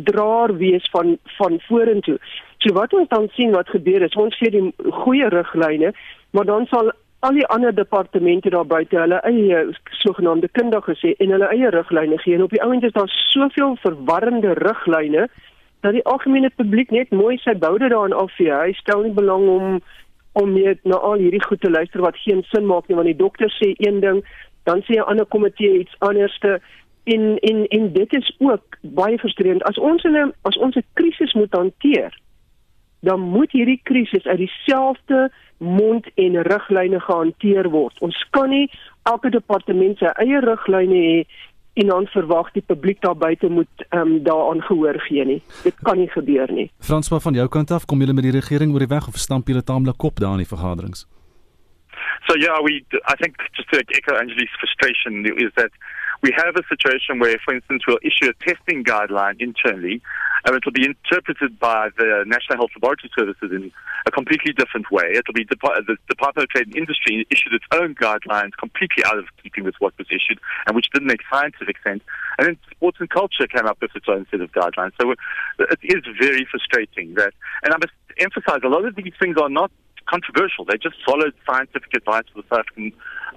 draer 0.04 0.56
wees 0.56 0.88
van 0.90 1.18
van 1.24 1.60
vorentoe. 1.60 2.18
So 2.58 2.72
wat 2.74 2.92
ons 2.92 3.08
dan 3.08 3.28
sien 3.32 3.50
wat 3.50 3.68
gebeur 3.68 4.02
is 4.02 4.14
ons 4.14 4.36
gee 4.36 4.50
die 4.50 4.72
goeie 4.90 5.28
riglyne, 5.28 5.92
maar 6.30 6.44
dan 6.44 6.66
sal 6.66 6.92
al 7.22 7.36
die 7.38 7.46
ander 7.46 7.74
departemente 7.74 8.50
daar 8.50 8.66
buite 8.66 8.98
hulle 8.98 9.20
eie 9.28 9.58
sogenaamde 10.02 10.48
kundige 10.58 10.94
sê 10.98 11.12
en 11.22 11.30
hulle 11.30 11.48
eie 11.54 11.70
riglyne 11.70 12.18
gee. 12.18 12.34
En 12.34 12.42
op 12.42 12.50
die 12.50 12.62
ouend 12.62 12.82
is 12.82 12.94
daar 12.96 13.12
soveel 13.30 13.76
verwarrende 13.82 14.54
riglyne 14.58 15.28
dat 15.86 15.94
die 15.94 16.04
algemene 16.04 16.50
publiek 16.50 16.90
net 16.90 17.14
mooi 17.14 17.36
sy 17.42 17.54
boude 17.54 17.88
daarin 17.92 18.16
afvee. 18.24 18.50
Hy 18.50 18.74
stel 18.78 19.04
nie 19.06 19.14
belang 19.18 19.46
om 19.48 19.78
om 20.32 20.54
net 20.56 20.80
na 20.88 20.96
al 20.96 21.20
hierdie 21.20 21.42
goed 21.44 21.60
te 21.60 21.70
luister 21.70 22.00
wat 22.00 22.16
geen 22.24 22.42
sin 22.48 22.66
maak 22.66 22.88
nie 22.88 22.96
want 22.96 23.10
die 23.10 23.18
dokter 23.18 23.52
sê 23.54 23.74
een 23.76 24.00
ding, 24.00 24.22
dan 24.64 24.82
sê 24.88 24.98
'n 24.98 25.06
ander 25.12 25.26
komitee 25.26 25.78
iets 25.78 25.94
anderste. 25.98 26.60
En 27.04 27.38
en 27.38 27.66
en 27.68 27.92
dit 27.92 28.14
is 28.14 28.34
ook 28.38 28.78
baie 28.82 29.18
frustrerend. 29.18 29.62
As 29.62 29.78
ons 29.78 30.04
in 30.04 30.16
'n 30.16 30.32
as 30.42 30.58
ons 30.58 30.76
'n 30.76 30.84
krisis 30.94 31.32
moet 31.34 31.54
hanteer 31.54 32.10
dan 33.02 33.20
moet 33.20 33.52
hierdie 33.52 33.80
krisis 33.82 34.26
uit 34.26 34.38
dieselfde 34.38 35.30
mond 35.58 36.06
en 36.14 36.42
riglyne 36.42 37.00
gehanteer 37.00 37.70
word. 37.70 37.98
Ons 38.00 38.18
kan 38.30 38.50
nie 38.50 38.68
elke 39.10 39.30
departement 39.30 39.98
sy 39.98 40.10
eie 40.22 40.42
riglyne 40.42 41.00
hê 41.06 41.16
en 41.82 41.88
dan 41.88 42.06
verwag 42.12 42.50
die 42.52 42.64
publiek 42.66 43.00
daar 43.00 43.16
buite 43.16 43.48
moet 43.48 43.86
ehm 43.88 44.00
um, 44.00 44.22
daaraan 44.26 44.60
gehoor 44.62 45.00
gee 45.08 45.24
nie. 45.24 45.40
Dit 45.64 45.78
kan 45.82 45.98
nie 45.98 46.10
gebeur 46.10 46.52
nie. 46.52 46.68
Franswa 46.78 47.18
van 47.20 47.34
jou 47.34 47.48
kant 47.48 47.70
af, 47.70 47.86
kom 47.86 48.00
julle 48.04 48.12
met 48.12 48.28
die 48.28 48.36
regering 48.38 48.72
oor 48.72 48.84
die 48.84 48.94
weg 48.94 49.08
of 49.08 49.16
stamp 49.16 49.48
julle 49.48 49.64
taamlik 49.64 49.96
kop 49.96 50.20
daar 50.20 50.36
in 50.36 50.44
die 50.44 50.52
vergaderings? 50.54 51.06
So 52.28 52.36
yeah, 52.38 52.60
we 52.62 52.84
I 53.08 53.16
think 53.20 53.36
just 53.56 53.68
to 53.70 53.78
echo 53.98 54.14
Angelique's 54.14 54.58
frustration 54.60 55.24
is 55.46 55.52
that 55.54 55.72
we 56.22 56.32
have 56.36 56.54
a 56.56 56.62
situation 56.68 57.18
where, 57.18 57.36
for 57.44 57.54
instance, 57.54 57.82
we'll 57.86 57.98
issue 58.02 58.30
a 58.30 58.44
testing 58.44 58.84
guideline 58.84 59.40
internally, 59.40 60.00
and 60.44 60.54
it 60.54 60.64
will 60.64 60.72
be 60.72 60.86
interpreted 60.86 61.58
by 61.58 61.88
the 61.98 62.24
National 62.26 62.58
Health 62.58 62.70
Laboratory 62.76 63.10
Services 63.16 63.50
in 63.50 63.72
a 64.06 64.10
completely 64.10 64.52
different 64.52 64.90
way. 64.90 65.10
It 65.10 65.24
will 65.26 65.34
be 65.34 65.44
the 65.44 65.56
Department 66.08 66.44
of 66.44 66.48
Trade 66.50 66.68
and 66.68 66.76
Industry 66.76 67.26
issued 67.30 67.52
its 67.52 67.64
own 67.72 67.94
guidelines 67.96 68.52
completely 68.58 69.04
out 69.04 69.18
of 69.18 69.26
keeping 69.42 69.64
with 69.64 69.74
what 69.80 69.98
was 69.98 70.06
issued, 70.10 70.38
and 70.66 70.76
which 70.76 70.86
didn't 70.94 71.08
make 71.08 71.20
scientific 71.30 71.76
sense. 71.82 72.02
And 72.38 72.46
then 72.46 72.58
sports 72.70 72.98
and 73.00 73.10
culture 73.10 73.46
came 73.46 73.66
up 73.66 73.78
with 73.82 73.90
its 73.94 74.06
own 74.08 74.26
set 74.30 74.40
of 74.40 74.52
guidelines. 74.52 74.92
So 75.00 75.10
it 75.58 75.78
is 75.82 76.02
very 76.20 76.46
frustrating 76.50 77.14
that, 77.14 77.34
and 77.64 77.74
I 77.74 77.78
must 77.78 77.92
emphasize, 78.18 78.60
a 78.62 78.68
lot 78.68 78.84
of 78.84 78.94
these 78.94 79.12
things 79.18 79.36
are 79.38 79.48
not 79.48 79.72
controversial. 80.08 80.64
They 80.64 80.76
just 80.76 80.96
followed 81.04 81.34
scientific 81.46 81.92
advice 81.96 82.24
for 82.32 82.42
the 82.42 82.48
South 82.48 82.60
African 82.60 82.92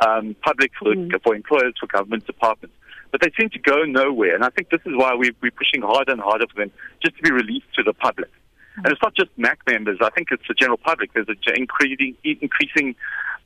um, 0.05 0.35
public, 0.43 0.71
for, 0.77 0.93
mm. 0.93 1.11
for 1.23 1.35
employers, 1.35 1.73
for 1.79 1.87
government 1.87 2.25
departments. 2.25 2.75
But 3.11 3.21
they 3.21 3.31
seem 3.39 3.49
to 3.51 3.59
go 3.59 3.83
nowhere. 3.83 4.35
And 4.35 4.43
I 4.43 4.49
think 4.49 4.69
this 4.69 4.81
is 4.85 4.93
why 4.95 5.15
we, 5.15 5.31
we're 5.41 5.51
pushing 5.51 5.81
harder 5.81 6.11
and 6.11 6.21
harder 6.21 6.45
for 6.47 6.61
them 6.61 6.71
just 7.03 7.15
to 7.17 7.23
be 7.23 7.31
released 7.31 7.73
to 7.75 7.83
the 7.83 7.93
public. 7.93 8.29
Mm. 8.29 8.83
And 8.83 8.87
it's 8.93 9.01
not 9.01 9.15
just 9.15 9.31
MAC 9.37 9.59
members. 9.67 9.99
I 10.01 10.09
think 10.09 10.29
it's 10.31 10.47
the 10.47 10.53
general 10.53 10.77
public. 10.77 11.13
There's 11.13 11.27
an 11.29 11.37
increasing, 11.55 12.15
increasing 12.23 12.95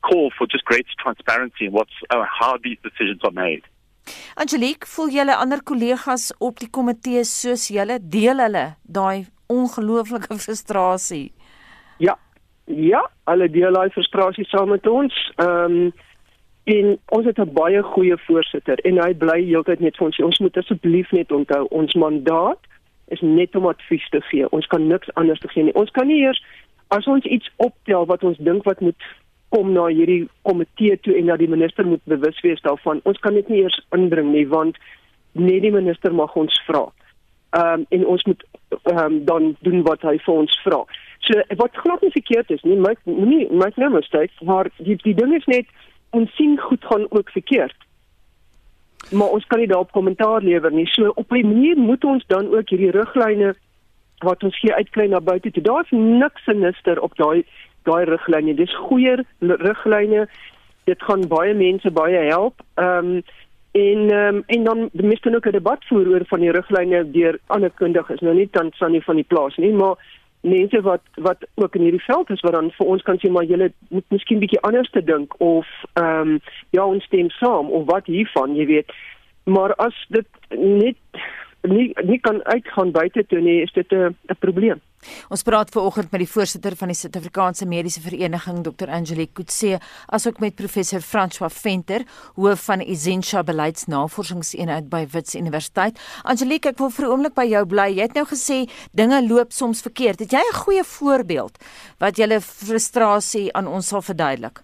call 0.02 0.32
for 0.36 0.46
just 0.46 0.64
greater 0.64 0.94
transparency 0.98 1.66
in 1.66 1.72
what's, 1.72 1.92
uh, 2.10 2.24
how 2.40 2.58
these 2.62 2.78
decisions 2.82 3.20
are 3.24 3.30
made. 3.32 3.62
Angelique, 4.36 4.86
voel 4.88 5.10
julle 5.12 5.34
ander 5.36 5.60
kollegas 5.62 6.30
op 6.40 6.58
die 6.60 6.70
komitee 6.72 7.22
soos 7.28 7.68
julle 7.70 7.98
deel 8.14 8.40
hulle 8.42 8.64
daai 8.82 9.26
ongelooflike 9.50 10.38
frustrasie? 10.40 11.30
Ja, 12.00 12.16
Ja, 12.76 13.02
hulle 13.24 13.50
deel 13.50 13.74
daai 13.74 13.90
frustrasie 13.90 14.44
saam 14.46 14.68
met 14.68 14.86
ons. 14.86 15.32
Ehm 15.36 15.76
um, 15.80 15.92
en 16.70 16.98
ons 17.08 17.24
het 17.26 17.38
'n 17.38 17.52
baie 17.52 17.82
goeie 17.82 18.16
voorsitter 18.16 18.78
en 18.78 18.98
hy 19.02 19.14
bly 19.14 19.44
heeltyd 19.44 19.80
net 19.80 19.96
vir 19.96 20.06
ons. 20.06 20.18
Ons 20.18 20.38
moet 20.38 20.56
asseblief 20.56 21.10
net 21.10 21.32
onthou 21.32 21.66
ons 21.70 21.94
mandaat 21.94 22.58
is 23.08 23.20
net 23.20 23.56
om 23.56 23.66
advies 23.66 24.08
te 24.08 24.20
gee. 24.20 24.50
Ons 24.50 24.66
kan 24.66 24.86
niks 24.86 25.14
anders 25.14 25.38
te 25.38 25.48
gee 25.48 25.62
nie. 25.62 25.74
Ons 25.74 25.90
kan 25.90 26.06
nie 26.06 26.20
eers 26.20 26.44
as 26.88 27.06
ons 27.06 27.24
iets 27.24 27.50
optel 27.56 28.06
wat 28.06 28.24
ons 28.24 28.38
dink 28.38 28.64
wat 28.64 28.80
moet 28.80 29.02
kom 29.48 29.72
na 29.72 29.86
hierdie 29.86 30.28
komitee 30.42 30.96
toe 31.00 31.16
en 31.18 31.26
dat 31.26 31.38
die 31.38 31.48
minister 31.48 31.86
moet 31.86 32.04
bewus 32.04 32.40
wees 32.40 32.60
daarvan. 32.60 33.00
Ons 33.02 33.18
kan 33.18 33.34
dit 33.34 33.48
nie 33.48 33.62
eers 33.62 33.80
inbring 33.96 34.32
nie 34.32 34.46
want 34.48 34.78
net 35.32 35.62
die 35.62 35.74
minister 35.74 36.14
mag 36.14 36.36
ons 36.36 36.62
vra. 36.66 36.86
Ehm 37.50 37.80
um, 37.80 37.86
en 37.88 38.06
ons 38.06 38.24
moet 38.24 38.44
ehm 38.82 38.98
um, 38.98 39.24
dan 39.24 39.56
doen 39.60 39.82
wat 39.82 40.02
hy 40.02 40.18
vir 40.18 40.34
ons 40.34 40.60
vra. 40.64 40.84
So 41.18 41.42
wat 41.56 41.76
glad 41.76 42.00
nie 42.00 42.10
verkeerd 42.10 42.50
is 42.50 42.62
nie, 42.62 42.76
my 42.76 42.94
nie 43.04 43.46
my 43.50 43.72
nou 43.76 43.90
mistake, 43.90 44.32
maar 44.40 44.70
die 44.76 44.96
die 45.02 45.14
ding 45.14 45.34
is 45.34 45.46
net 45.50 45.66
ons 46.10 46.34
sien 46.36 46.58
goed 46.58 46.84
gaan 46.84 47.06
ook 47.10 47.30
verkeerd. 47.30 47.76
Maar 49.10 49.34
ons 49.36 49.46
kan 49.46 49.58
nie 49.58 49.66
daarop 49.66 49.92
kommentaar 49.92 50.42
lewer 50.42 50.72
nie. 50.72 50.86
So 50.86 51.12
op 51.14 51.32
'n 51.32 51.46
manier 51.46 51.76
moet 51.76 52.04
ons 52.04 52.24
dan 52.26 52.54
ook 52.54 52.68
hierdie 52.68 52.90
riglyne 52.90 53.54
wat 54.18 54.42
ons 54.42 54.58
gee 54.58 54.74
uitklei 54.74 55.08
na 55.08 55.20
buite 55.20 55.50
toe. 55.50 55.62
Daar's 55.62 55.90
niks 55.90 56.44
sinister 56.44 57.00
op 57.00 57.16
daai 57.16 57.44
daai 57.82 58.04
riglyne. 58.04 58.54
Dis 58.54 58.76
goeie 58.76 59.24
riglyne. 59.40 60.28
Dit 60.84 61.02
gaan 61.02 61.28
baie 61.28 61.54
mense 61.54 61.90
baie 61.90 62.28
help. 62.28 62.62
Ehm 62.74 63.14
um, 63.14 63.22
en 63.72 64.10
um, 64.12 64.42
en 64.46 64.64
dan 64.64 64.88
mis 64.92 65.20
dan 65.20 65.34
ook 65.34 65.46
'n 65.46 65.58
debat 65.58 65.84
voer 65.84 66.08
oor 66.08 66.24
van 66.26 66.40
die 66.40 66.50
riglyne 66.50 67.10
deur 67.10 67.38
ander 67.46 67.70
kundiges. 67.70 68.20
Nou 68.20 68.34
nie 68.34 68.48
tant 68.50 68.76
van 68.76 68.92
die 68.92 69.04
van 69.04 69.14
die 69.14 69.24
plaas 69.28 69.56
nie, 69.56 69.72
maar 69.72 69.96
mense 70.40 70.80
wat 70.80 71.00
wat 71.14 71.46
ook 71.54 71.74
in 71.74 71.80
hierdie 71.80 72.04
veld 72.04 72.30
is 72.30 72.40
wat 72.40 72.52
dan 72.52 72.70
vir 72.70 72.86
ons 72.86 73.02
kan 73.02 73.18
sê 73.20 73.30
maar 73.30 73.44
julle 73.44 73.72
moet 73.88 74.04
miskien 74.08 74.40
bietjie 74.40 74.60
anders 74.60 74.90
te 74.90 75.04
dink 75.04 75.34
of 75.38 75.66
ehm 75.92 76.20
um, 76.20 76.40
ja 76.70 76.86
ons 76.86 77.04
stem 77.04 77.30
saam 77.30 77.70
of 77.70 77.86
wat 77.86 78.06
hiervan 78.06 78.56
jy 78.56 78.66
weet 78.66 78.92
maar 79.44 79.74
as 79.74 79.96
dit 80.08 80.26
net 80.48 80.96
nie 81.62 81.92
nie 82.04 82.20
kan 82.20 82.44
uitgaan 82.44 82.90
buite 82.90 83.26
toe 83.26 83.40
nie 83.40 83.60
is 83.62 83.72
dit 83.72 83.92
'n 83.92 84.16
'n 84.28 84.38
probleem 84.38 84.80
Ons 85.32 85.42
praat 85.46 85.70
ver 85.72 85.82
oggend 85.82 86.10
met 86.12 86.20
die 86.20 86.28
voorsitter 86.28 86.74
van 86.76 86.90
die 86.92 86.96
Suid-Afrikaanse 86.98 87.66
Mediese 87.68 88.02
Vereniging 88.04 88.60
Dr 88.66 88.90
Angelique 88.92 89.32
Kutse 89.38 89.78
asook 90.12 90.40
met 90.44 90.56
professor 90.58 91.00
François 91.00 91.52
Venter 91.52 92.04
hoof 92.36 92.66
van 92.68 92.84
Essentia 92.84 93.42
Beleidsnavorsingseenheid 93.46 94.90
by 94.92 95.06
Wits 95.12 95.36
Universiteit. 95.38 95.98
Angelique, 96.24 96.74
ek 96.74 96.78
wil 96.78 96.90
vir 96.90 97.06
'n 97.06 97.12
oomblik 97.12 97.34
by 97.34 97.46
jou 97.48 97.64
bly. 97.66 97.88
Jy 97.96 98.02
het 98.02 98.14
nou 98.14 98.26
gesê 98.26 98.68
dinge 98.92 99.22
loop 99.28 99.52
soms 99.52 99.80
verkeerd. 99.80 100.20
Het 100.20 100.32
jy 100.32 100.42
'n 100.44 100.62
goeie 100.64 100.84
voorbeeld 100.84 101.58
wat 101.98 102.16
julle 102.16 102.40
frustrasie 102.40 103.52
aan 103.52 103.66
ons 103.66 103.86
sal 103.88 104.02
verduidelik? 104.02 104.62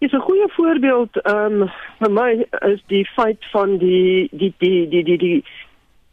Dis 0.00 0.12
'n 0.12 0.20
goeie 0.20 0.48
voorbeeld 0.48 1.16
ehm 1.16 1.62
um, 1.62 1.70
vir 1.98 2.10
my 2.10 2.46
is 2.72 2.82
die 2.86 3.06
feit 3.16 3.42
van 3.52 3.78
die 3.78 4.28
die 4.32 4.52
die 4.58 4.88
die 4.88 5.02
die 5.02 5.18
die 5.18 5.44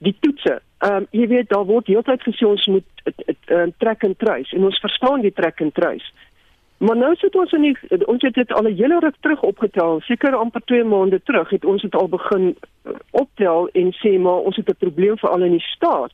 die 0.06 0.16
toetse. 0.20 0.60
Ehm 0.82 1.04
um, 1.04 1.08
jy 1.14 1.28
weet 1.28 1.50
daar 1.50 1.66
word 1.70 1.88
heeltyd 1.88 2.24
gesê 2.26 2.48
ons 2.48 2.66
moet 2.74 3.06
uh, 3.06 3.68
trek 3.78 4.04
en 4.08 4.16
trace 4.18 4.56
en 4.56 4.66
ons 4.70 4.82
verstaan 4.82 5.22
die 5.22 5.34
trek 5.34 5.62
en 5.62 5.72
trace. 5.72 6.10
Maar 6.82 6.98
nou 6.98 7.12
sit 7.22 7.36
ons 7.38 7.52
in 7.54 7.68
die 7.68 8.08
ons 8.10 8.24
het 8.26 8.34
dit 8.34 8.54
al 8.58 8.68
'n 8.70 8.78
hele 8.80 9.00
ruk 9.00 9.18
terug 9.20 9.44
opgetel, 9.46 10.02
seker 10.02 10.36
amper 10.36 10.62
2 10.66 10.84
maande 10.84 11.22
terug 11.24 11.50
het 11.50 11.66
ons 11.66 11.82
dit 11.82 11.96
al 11.96 12.10
begin 12.10 12.56
eh, 12.56 12.92
optel 13.12 13.70
en 13.74 13.94
sê 14.02 14.18
maar 14.20 14.42
ons 14.50 14.56
het 14.56 14.70
'n 14.70 14.84
probleem 14.86 15.18
veral 15.18 15.44
in 15.44 15.52
die 15.58 15.68
staat 15.76 16.14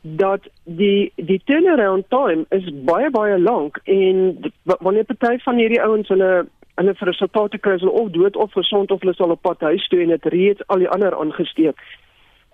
dat 0.00 0.40
die 0.64 1.12
die 1.14 1.40
turnaround 1.44 2.04
time 2.08 2.44
is 2.48 2.68
baie 2.84 3.10
baie 3.10 3.38
lank 3.38 3.80
en 3.84 4.38
wanneer 4.62 5.04
party 5.04 5.38
van 5.38 5.56
hierdie 5.56 5.82
ouens 5.82 6.08
hulle 6.08 6.46
hulle 6.74 6.94
resultate 6.98 7.58
kry 7.58 7.78
hulle 7.78 7.90
of 7.90 8.10
dood 8.10 8.36
of 8.36 8.52
gesond 8.52 8.90
of 8.90 9.00
hulle 9.00 9.14
sal 9.14 9.30
op 9.30 9.42
pad 9.42 9.60
huis 9.60 9.88
toe 9.88 10.00
en 10.02 10.08
dit 10.08 10.24
reeds 10.24 10.66
al 10.66 10.78
die 10.78 10.88
ander 10.88 11.16
aangesteek. 11.16 11.80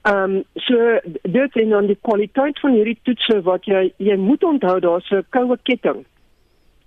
Ehm 0.03 0.35
um, 0.35 0.45
so 0.55 0.99
dit 1.23 1.57
en 1.57 1.69
dan 1.69 1.87
die 1.87 1.99
kwaliteit 2.01 2.59
van 2.61 2.73
hierdie 2.75 2.99
toetse 3.03 3.37
wat 3.47 3.65
jy 3.71 3.93
jy 4.03 4.17
moet 4.19 4.45
onthou 4.45 4.81
daar's 4.81 5.11
'n 5.11 5.25
koue 5.31 5.57
ketting. 5.63 6.05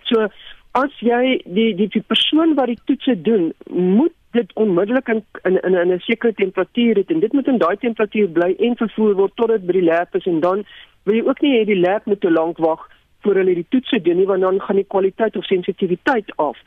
So 0.03 0.27
as 0.72 1.00
jy 1.00 1.41
die 1.45 1.75
die 1.75 1.88
die 1.88 2.03
persoon 2.07 2.55
wat 2.55 2.67
die 2.67 2.79
toetse 2.86 3.22
doen, 3.22 3.53
moet 3.69 4.12
dit 4.31 4.51
onmiddellik 4.53 5.07
in 5.07 5.24
in 5.43 5.55
in, 5.62 5.75
in 5.75 5.93
'n 5.93 6.00
sekere 6.00 6.34
temperatuur 6.34 6.95
het 6.95 7.12
en 7.12 7.19
dit 7.19 7.34
moet 7.34 7.48
in 7.48 7.57
daai 7.57 7.77
temperatuur 7.77 8.29
bly 8.29 8.55
en 8.60 8.75
vervoer 8.75 9.15
word 9.15 9.36
tot 9.36 9.48
dit 9.48 9.65
by 9.65 9.72
die 9.72 9.89
lab 9.91 10.15
is 10.15 10.25
en 10.25 10.39
dan 10.39 10.65
wil 11.03 11.15
jy 11.15 11.24
ook 11.29 11.41
nie 11.41 11.53
hê 11.57 11.65
die 11.65 11.79
lab 11.79 12.05
moet 12.05 12.22
te 12.22 12.31
lank 12.31 12.57
wag 12.57 12.89
voor 13.22 13.36
hulle 13.36 13.55
die 13.55 13.69
toetse 13.69 14.01
doen 14.01 14.17
nie 14.17 14.27
want 14.31 14.41
dan 14.41 14.62
gaan 14.62 14.75
die 14.75 14.91
kwaliteit 14.95 15.38
of 15.38 15.45
sensitiwiteit 15.45 16.36
af. 16.36 16.57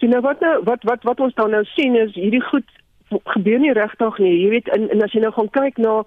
So 0.00 0.06
nou 0.06 0.20
wat 0.20 0.40
nou 0.40 0.62
wat 0.64 0.82
wat 0.82 1.02
wat 1.02 1.20
ons 1.20 1.34
dan 1.34 1.50
nou 1.50 1.64
sien 1.64 1.96
is 1.96 2.14
hierdie 2.14 2.44
goed 2.50 2.68
gebeur 3.08 3.58
nie 3.58 3.72
regtig 3.72 4.18
nie. 4.18 4.34
Jy 4.42 4.48
weet 4.48 4.68
in 4.76 4.88
en 4.90 5.02
as 5.02 5.12
jy 5.12 5.20
nou 5.20 5.32
gaan 5.32 5.50
kyk 5.50 5.78
na 5.78 6.02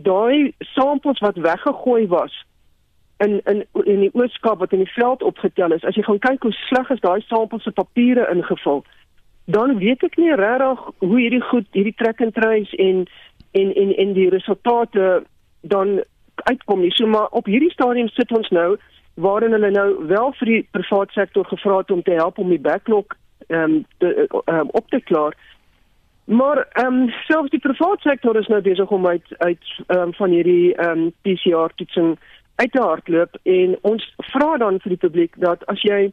daai 0.00 0.52
samples 0.74 1.20
wat 1.24 1.36
weggegooi 1.36 2.06
was 2.08 2.34
in 3.24 3.40
in 3.44 3.64
in 3.84 4.00
die 4.06 4.14
oorskap 4.14 4.58
wat 4.58 4.72
in 4.72 4.84
die 4.84 4.92
veld 4.94 5.22
opgetel 5.22 5.72
is. 5.72 5.84
As 5.84 5.94
jy 5.94 6.02
gaan 6.02 6.18
kyk 6.18 6.42
hoe 6.42 6.52
sleg 6.52 6.90
is 6.90 7.02
daai 7.04 7.20
samples 7.26 7.62
se 7.62 7.70
papiere 7.70 8.28
ingevul, 8.32 8.84
dan 9.44 9.78
weet 9.78 10.04
ek 10.06 10.16
nie 10.16 10.34
regtig 10.34 10.86
hoe 10.98 11.18
hierdie 11.18 11.42
goed 11.50 11.68
hierdie 11.76 11.96
trek 11.96 12.20
en 12.24 12.32
trace 12.32 12.76
en 12.76 13.04
en 13.58 13.74
en 13.82 13.92
en 14.04 14.14
die 14.16 14.30
resultate 14.30 15.24
dan 15.60 16.00
uitkom 16.48 16.80
nie. 16.80 16.92
So 16.94 17.06
maar 17.06 17.28
op 17.36 17.46
hierdie 17.46 17.72
stadium 17.72 18.08
sit 18.08 18.32
ons 18.32 18.48
nou 18.48 18.76
waarin 19.20 19.52
hulle 19.52 19.70
nou 19.70 20.06
wel 20.06 20.32
vir 20.38 20.52
die 20.54 20.62
private 20.70 21.12
sektor 21.12 21.44
gevra 21.44 21.82
het 21.82 21.90
om 21.90 22.02
te 22.02 22.16
help 22.16 22.38
om 22.38 22.48
die 22.48 22.60
backlog 22.60 23.16
ehm 23.48 23.82
um, 23.98 24.20
um, 24.44 24.68
op 24.70 24.88
te 24.90 25.00
klaar. 25.00 25.36
Maar 26.30 26.68
ehm 26.72 26.86
um, 26.86 27.08
selfs 27.08 27.50
die 27.50 27.58
private 27.58 28.00
sektor 28.00 28.36
is 28.36 28.46
nou 28.46 28.60
besig 28.62 28.90
om 28.90 29.06
uit 29.06 29.26
uit 29.38 29.64
ehm 29.86 30.00
um, 30.00 30.12
van 30.14 30.30
hierdie 30.30 30.74
ehm 30.74 30.98
um, 30.98 31.12
PCR 31.22 31.74
toetsing 31.74 32.18
uit 32.54 32.72
te 32.72 32.82
hardloop 32.82 33.38
en 33.42 33.78
ons 33.80 34.14
vra 34.16 34.56
dan 34.56 34.78
vir 34.80 34.94
die 34.94 35.02
publiek 35.06 35.34
dat 35.42 35.66
as 35.66 35.82
jy 35.82 36.12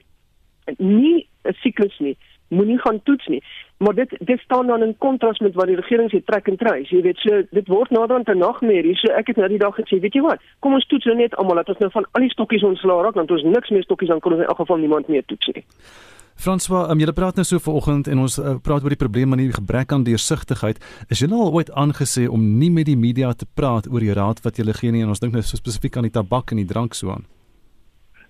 nie 0.77 1.27
'n 1.43 1.53
siklus 1.62 2.00
nie, 2.00 2.17
moenie 2.47 2.79
gaan 2.79 3.03
toets 3.03 3.27
nie. 3.27 3.43
Maar 3.77 3.93
dit 3.93 4.15
dit 4.19 4.39
staan 4.39 4.67
dan 4.67 4.83
in 4.83 4.97
kontras 4.97 5.39
met 5.39 5.53
wat 5.53 5.67
die 5.67 5.75
regering 5.75 6.09
sê 6.12 6.24
trek 6.25 6.47
en 6.47 6.57
trace. 6.57 6.95
Jy 6.95 7.01
weet 7.01 7.17
so 7.17 7.43
dit 7.51 7.67
word 7.67 7.89
nader 7.89 8.15
aan 8.15 8.24
'n 8.25 8.38
nagmerrie. 8.38 8.95
So 8.95 9.13
ek 9.13 9.27
het 9.27 9.36
nou 9.36 9.50
die 9.50 9.63
dag 9.65 9.75
gesê, 9.75 10.00
weet 10.00 10.13
jy 10.13 10.21
wat? 10.21 10.39
Kom 10.59 10.74
ons 10.74 10.88
toets 10.88 11.05
nou 11.05 11.17
net 11.17 11.36
almal 11.36 11.55
dat 11.55 11.69
ons 11.69 11.77
nou 11.77 11.91
van 11.91 12.05
al 12.12 12.21
die 12.21 12.29
stokkies 12.29 12.63
ontslaa 12.63 13.01
raak 13.03 13.13
want 13.13 13.31
ons 13.31 13.43
niks 13.43 13.69
meer 13.69 13.83
stokkies 13.83 14.09
dan 14.09 14.19
kan 14.19 14.31
ons 14.31 14.41
in 14.41 14.47
elk 14.47 14.57
geval 14.57 14.77
niemand 14.77 15.07
meer 15.07 15.25
toets 15.25 15.47
nie. 15.47 15.65
François, 16.38 16.86
um, 16.91 17.00
julle 17.01 17.15
praat 17.17 17.39
nou 17.39 17.44
so 17.48 17.58
vanoggend 17.65 18.08
en 18.13 18.20
ons 18.22 18.36
uh, 18.38 18.51
praat 18.62 18.84
oor 18.86 18.94
die 18.94 19.00
probleem 19.01 19.34
van 19.34 19.41
die 19.41 19.50
gebrek 19.56 19.91
aan 19.91 20.03
deursigtigheid. 20.06 20.77
Is 21.10 21.24
julle 21.24 21.34
al 21.34 21.50
ooit 21.50 21.72
aangesê 21.74 22.27
om 22.29 22.44
nie 22.60 22.70
met 22.72 22.86
die 22.86 22.98
media 22.98 23.34
te 23.34 23.50
praat 23.58 23.89
oor 23.89 24.06
die 24.06 24.13
raad 24.13 24.44
wat 24.46 24.62
julle 24.62 24.75
gee 24.77 24.94
nie 24.94 25.01
en 25.01 25.15
ons 25.15 25.24
dink 25.24 25.34
nou 25.34 25.41
so 25.41 25.58
spesifiek 25.58 25.98
aan 25.98 26.06
die 26.06 26.13
tabak 26.13 26.53
en 26.53 26.62
die 26.62 26.70
drank 26.70 26.93
so 26.93 27.10
aan? 27.15 27.26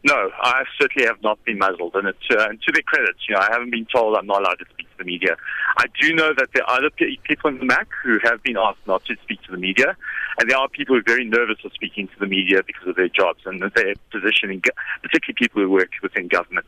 No, 0.07 0.15
I 0.41 0.63
certainly 0.79 1.05
have 1.07 1.21
not 1.21 1.43
been 1.43 1.57
muzzled, 1.57 1.95
and, 1.95 2.07
it's, 2.07 2.27
uh, 2.31 2.47
and 2.47 2.61
to 2.61 2.71
their 2.71 2.83
credit, 2.83 3.15
you 3.27 3.35
know, 3.35 3.41
I 3.41 3.51
haven't 3.51 3.71
been 3.71 3.87
told 3.93 4.15
I'm 4.15 4.27
not 4.27 4.39
allowed 4.39 4.59
to 4.59 4.65
speak 4.71 4.87
to 4.91 4.97
the 4.99 5.03
media. 5.03 5.35
I 5.75 5.85
do 5.99 6.13
know 6.13 6.31
that 6.37 6.49
there 6.53 6.63
are 6.63 6.77
other 6.77 6.91
people 6.91 7.49
in 7.49 7.57
the 7.57 7.65
MAC 7.65 7.87
who 8.03 8.19
have 8.23 8.41
been 8.43 8.55
asked 8.55 8.85
not 8.85 9.03
to 9.05 9.15
speak 9.23 9.41
to 9.43 9.51
the 9.51 9.57
media, 9.57 9.97
and 10.39 10.49
there 10.49 10.57
are 10.57 10.69
people 10.69 10.95
who 10.95 11.01
are 11.01 11.15
very 11.15 11.25
nervous 11.25 11.57
of 11.65 11.73
speaking 11.73 12.07
to 12.07 12.19
the 12.19 12.27
media 12.27 12.61
because 12.65 12.87
of 12.87 12.95
their 12.95 13.09
jobs 13.09 13.41
and 13.45 13.59
their 13.59 13.95
position, 14.11 14.51
in, 14.51 14.61
particularly 15.01 15.35
people 15.35 15.61
who 15.61 15.69
work 15.69 15.91
within 16.01 16.29
government. 16.29 16.65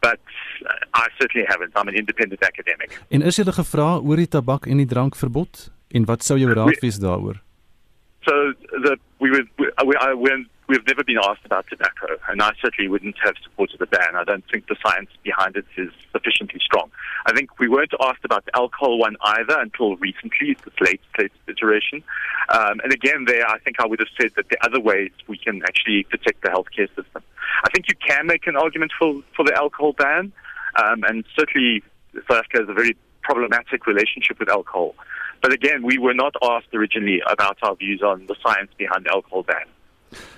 But 0.00 0.20
uh, 0.62 1.02
I 1.02 1.08
certainly 1.18 1.46
haven't. 1.48 1.72
I'm 1.74 1.88
an 1.88 1.94
independent 1.94 2.42
academic. 2.42 2.94
En 3.08 3.22
is 3.22 3.36
julle 3.40 3.52
gevra 3.52 3.98
oor 3.98 4.20
die 4.20 4.30
tabak 4.30 4.66
en 4.70 4.80
die 4.82 4.86
drankverbod 4.86 5.68
en 5.96 6.08
wat 6.08 6.24
sou 6.26 6.38
jou 6.38 6.52
raad 6.54 6.78
wees 6.84 7.00
daaroor? 7.02 7.40
So 8.26 8.52
we 9.20 9.30
would 9.30 9.48
we, 9.58 9.70
I, 9.78 10.14
we've 10.68 10.86
never 10.86 11.02
been 11.02 11.18
asked 11.18 11.44
about 11.44 11.66
tobacco, 11.68 12.16
and 12.28 12.42
I 12.42 12.52
certainly 12.60 12.88
wouldn't 12.88 13.16
have 13.24 13.34
supported 13.42 13.80
the 13.80 13.86
ban. 13.86 14.14
I 14.14 14.24
don't 14.24 14.44
think 14.50 14.66
the 14.68 14.76
science 14.84 15.10
behind 15.22 15.56
it 15.56 15.64
is 15.76 15.90
sufficiently 16.12 16.60
strong. 16.62 16.90
I 17.26 17.32
think 17.32 17.58
we 17.58 17.68
weren't 17.68 17.92
asked 18.02 18.24
about 18.24 18.44
the 18.44 18.54
alcohol 18.54 18.98
one 18.98 19.16
either 19.22 19.58
until 19.58 19.96
recently, 19.96 20.56
this 20.64 20.74
late, 20.80 21.00
late 21.18 21.32
iteration. 21.48 22.02
Um, 22.50 22.80
and 22.84 22.92
again, 22.92 23.24
there, 23.26 23.46
I 23.46 23.58
think 23.60 23.76
I 23.80 23.86
would 23.86 23.98
have 23.98 24.08
said 24.20 24.32
that 24.36 24.48
the 24.50 24.58
other 24.64 24.80
ways 24.80 25.10
we 25.26 25.38
can 25.38 25.62
actually 25.62 26.04
protect 26.04 26.42
the 26.42 26.50
healthcare 26.50 26.88
system. 26.88 27.22
I 27.64 27.70
think 27.70 27.86
you 27.88 27.94
can 28.06 28.26
make 28.26 28.46
an 28.46 28.56
argument 28.56 28.92
for, 28.98 29.22
for 29.34 29.44
the 29.44 29.54
alcohol 29.54 29.94
ban, 29.94 30.32
um, 30.76 31.02
and 31.04 31.24
certainly 31.36 31.82
South 32.14 32.38
Africa 32.38 32.58
has 32.60 32.68
a 32.68 32.74
very 32.74 32.96
problematic 33.22 33.86
relationship 33.86 34.38
with 34.38 34.48
alcohol. 34.48 34.94
But 35.40 35.52
again, 35.52 35.82
we 35.82 35.98
were 35.98 36.14
not 36.14 36.34
asked 36.42 36.74
originally 36.74 37.20
about 37.34 37.56
our 37.62 37.76
views 37.76 38.02
on 38.02 38.26
the 38.26 38.36
science 38.42 38.72
behind 38.76 39.04
the 39.06 39.12
alcohol 39.14 39.44
ban. 39.46 39.66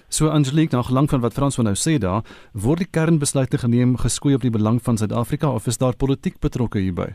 So 0.08 0.28
Angelique, 0.28 0.72
nog 0.72 0.90
lank 0.90 1.10
van 1.10 1.20
wat 1.20 1.32
Frans 1.32 1.54
van 1.54 1.64
nou 1.64 1.76
sê 1.78 1.98
daar, 1.98 2.22
word 2.52 2.82
die 2.82 2.90
kernbesluite 2.90 3.58
geneem 3.62 3.96
geskoei 3.96 4.34
op 4.34 4.42
die 4.42 4.50
belang 4.50 4.80
van 4.82 4.98
Suid-Afrika 4.98 5.52
of 5.54 5.66
is 5.66 5.78
daar 5.78 5.96
politiek 5.96 6.40
betrokke 6.42 6.78
hierby? 6.82 7.12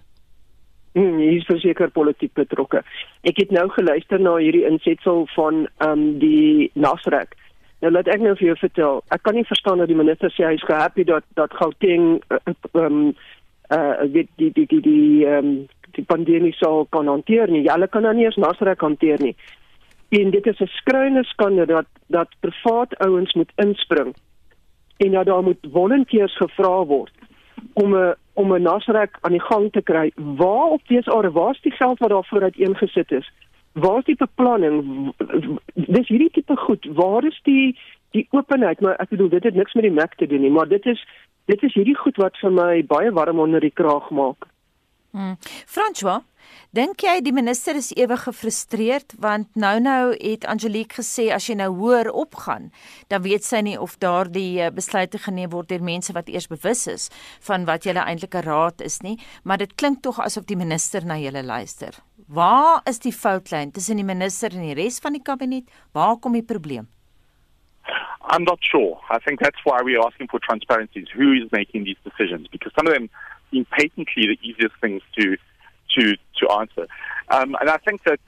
Hmm, 0.95 1.17
hier 1.19 1.41
is 1.41 1.45
verseker 1.45 1.91
politiek 1.91 2.32
betrokke. 2.34 2.80
Ek 3.28 3.36
het 3.41 3.52
nou 3.52 3.65
geluister 3.76 4.21
na 4.21 4.38
hierdie 4.39 4.63
insetsel 4.63 5.26
van 5.36 5.65
ehm 5.84 5.91
um, 5.91 6.06
die 6.21 6.71
Nasrek. 6.74 7.36
Nou 7.84 7.91
laat 7.91 8.08
ek 8.08 8.24
nou 8.24 8.32
vir 8.39 8.54
jou 8.54 8.58
vertel. 8.62 9.02
Ek 9.12 9.26
kan 9.28 9.36
nie 9.36 9.43
verstaan 9.50 9.84
dat 9.84 9.91
die 9.91 10.00
minister 10.00 10.32
sê 10.32 10.48
hy 10.48 10.56
is 10.56 10.63
happy 10.69 11.04
dat 11.04 11.28
dat 11.36 11.52
Gauteng 11.60 12.21
ehm 12.32 12.80
um, 12.80 13.02
uh 13.76 14.08
die 14.08 14.24
die 14.39 14.54
die 14.56 14.65
die 14.71 14.82
die 14.88 15.26
ehm 15.28 15.52
um, 15.52 15.52
die 15.95 16.05
pandemie 16.05 16.53
sou 16.53 16.86
kan 16.89 17.08
hanteer 17.08 17.51
nie. 17.51 17.69
Hulle 17.69 17.88
kan 17.88 18.03
dan 18.03 18.15
nie 18.15 18.25
eens 18.25 18.41
Nasrek 18.41 18.81
hanteer 18.81 19.21
nie 19.21 19.36
en 20.10 20.29
dit 20.29 20.45
is 20.45 20.60
'n 20.60 20.67
skreeuende 20.67 21.23
skande 21.23 21.65
dat 21.65 21.86
dat 22.08 22.29
privaat 22.39 22.97
ouens 22.97 23.34
moet 23.34 23.51
inspring 23.55 24.15
en 24.97 25.12
dat 25.12 25.25
daar 25.25 25.43
moet 25.43 25.67
volonteërs 25.71 26.38
gevra 26.38 26.86
word 26.86 27.12
om 27.73 27.95
'n 27.95 28.15
om 28.34 28.53
'n 28.53 28.62
nasrek 28.62 29.17
aan 29.21 29.31
die 29.31 29.41
gang 29.41 29.71
te 29.71 29.81
kry. 29.81 30.12
Waar 30.15 30.69
op 30.69 30.81
dese 30.88 31.12
are 31.12 31.31
waar's 31.31 31.62
die 31.62 31.71
geld 31.71 31.99
wat 31.99 32.10
daarvoor 32.10 32.41
uiteengesit 32.41 33.12
is? 33.12 33.31
Waar's 33.71 34.05
die 34.05 34.15
beplanning? 34.15 35.13
Dis 35.73 36.08
hierdie 36.08 36.31
tipe 36.31 36.55
goed. 36.55 36.86
Waar 36.93 37.25
is 37.25 37.39
die 37.43 37.79
die 38.12 38.27
openheid? 38.29 38.79
Maar 38.81 38.95
ek 38.95 39.10
bedoel 39.10 39.29
dit 39.29 39.43
het 39.43 39.55
niks 39.55 39.73
met 39.73 39.84
die 39.84 39.91
mek 39.91 40.15
te 40.15 40.27
doen 40.27 40.41
nie, 40.41 40.51
maar 40.51 40.67
dit 40.67 40.86
is 40.86 41.08
dit 41.45 41.63
is 41.63 41.73
hierdie 41.73 41.97
goed 41.97 42.15
wat 42.15 42.38
vir 42.38 42.51
my 42.51 42.86
baie 42.86 43.12
warm 43.12 43.39
onder 43.39 43.60
die 43.60 43.73
kraag 43.73 44.10
maak. 44.10 44.45
Hmm. 45.15 45.38
François 45.65 46.25
Dink 46.75 46.99
jy 47.06 47.21
die 47.23 47.32
minister 47.32 47.78
is 47.80 47.93
ewig 47.95 48.25
gefrustreerd 48.25 49.13
want 49.23 49.54
nou 49.56 49.78
nou 49.80 50.12
het 50.12 50.43
Angelique 50.51 50.97
gesê 50.99 51.30
as 51.32 51.45
jy 51.47 51.56
nou 51.56 51.69
hoër 51.78 52.10
opgaan, 52.12 52.65
dan 53.08 53.23
weet 53.23 53.45
sy 53.47 53.62
nie 53.63 53.78
of 53.80 53.95
daardie 54.04 54.60
eh, 54.60 54.73
besluite 54.75 55.21
geneem 55.23 55.54
word 55.54 55.71
deur 55.71 55.86
mense 55.88 56.12
wat 56.17 56.28
eers 56.28 56.49
bewus 56.51 56.84
is 56.91 57.08
van 57.47 57.63
wat 57.69 57.88
julle 57.88 58.04
eintlik 58.04 58.36
'n 58.36 58.43
raad 58.43 58.84
is 58.84 58.99
nie, 59.08 59.15
maar 59.43 59.58
dit 59.63 59.75
klink 59.80 60.01
tog 60.04 60.19
asof 60.19 60.45
die 60.51 60.60
minister 60.60 61.06
na 61.06 61.15
julle 61.15 61.43
luister. 61.43 61.95
Waar 62.28 62.82
is 62.84 62.99
die 62.99 63.15
foutlyn 63.15 63.71
tussen 63.71 63.95
die 63.95 64.12
minister 64.12 64.51
en 64.51 64.67
die 64.67 64.75
res 64.75 64.99
van 64.99 65.13
die 65.13 65.23
kabinet? 65.23 65.63
Waar 65.93 66.17
kom 66.17 66.34
die 66.34 66.43
probleem? 66.43 66.88
I'm 68.32 68.43
not 68.43 68.60
sure. 68.60 68.99
I 69.10 69.19
think 69.19 69.39
that's 69.39 69.63
why 69.63 69.80
we're 69.84 70.01
asking 70.01 70.28
for 70.30 70.39
transparency. 70.39 71.06
Who 71.13 71.32
is 71.32 71.51
making 71.51 71.86
these 71.86 72.01
decisions? 72.04 72.47
Because 72.49 72.73
some 72.75 72.88
of 72.88 72.93
them 72.93 73.10
patently 73.51 74.27
the 74.27 74.38
easiest 74.41 74.75
things 74.81 75.01
to 75.17 75.38
to 75.97 76.17
to 76.39 76.51
answer. 76.51 76.88
Um, 77.29 77.55
and 77.60 77.69
I 77.69 77.77
think 77.77 78.03
that 78.03 78.19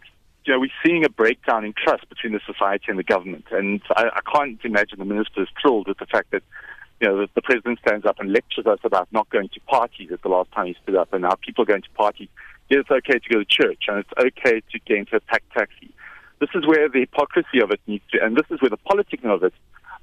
you 0.45 0.53
know 0.53 0.59
we're 0.59 0.69
seeing 0.85 1.05
a 1.05 1.09
breakdown 1.09 1.65
in 1.65 1.73
trust 1.73 2.07
between 2.09 2.33
the 2.33 2.41
society 2.45 2.85
and 2.87 2.97
the 2.97 3.03
government, 3.03 3.45
and 3.51 3.81
I, 3.95 4.09
I 4.15 4.21
can't 4.33 4.59
imagine 4.63 4.99
the 4.99 5.05
minister 5.05 5.41
is 5.41 5.49
thrilled 5.61 5.87
with 5.87 5.97
the 5.97 6.05
fact 6.05 6.31
that 6.31 6.43
you 7.01 7.07
know 7.07 7.17
the, 7.21 7.27
the 7.35 7.41
president 7.41 7.79
stands 7.79 8.05
up 8.05 8.19
and 8.19 8.31
lectures 8.31 8.65
us 8.65 8.79
about 8.83 9.07
not 9.11 9.29
going 9.29 9.49
to 9.49 9.59
parties 9.61 10.11
at 10.11 10.21
the 10.21 10.29
last 10.29 10.51
time 10.51 10.67
he 10.67 10.75
stood 10.83 10.95
up, 10.95 11.13
and 11.13 11.23
now 11.23 11.35
people 11.45 11.63
are 11.63 11.65
going 11.65 11.81
to 11.81 11.89
parties. 11.91 12.29
Yeah, 12.69 12.79
it's 12.79 12.91
okay 12.91 13.19
to 13.19 13.29
go 13.29 13.39
to 13.39 13.45
church, 13.45 13.83
and 13.87 13.99
it's 13.99 14.09
okay 14.17 14.61
to 14.71 14.79
get 14.85 14.97
into 14.97 15.15
a 15.15 15.19
packed 15.21 15.51
taxi. 15.53 15.89
This 16.39 16.49
is 16.53 16.67
where 16.67 16.87
the 16.89 16.99
hypocrisy 16.99 17.59
of 17.61 17.71
it 17.71 17.79
needs 17.87 18.03
to, 18.11 18.23
and 18.23 18.35
this 18.35 18.45
is 18.49 18.61
where 18.61 18.69
the 18.69 18.77
politicking 18.77 19.33
of 19.33 19.43
it 19.43 19.53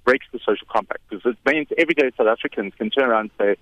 breaks 0.05 0.27
the 0.33 0.39
social 0.39 0.67
compact, 0.71 1.01
because 1.09 1.25
it 1.25 1.39
means 1.51 1.69
everyday 1.79 2.11
South 2.17 2.27
Africans 2.27 2.73
can 2.77 2.91
turn 2.91 3.09
around 3.09 3.31
and 3.39 3.57
say, 3.57 3.61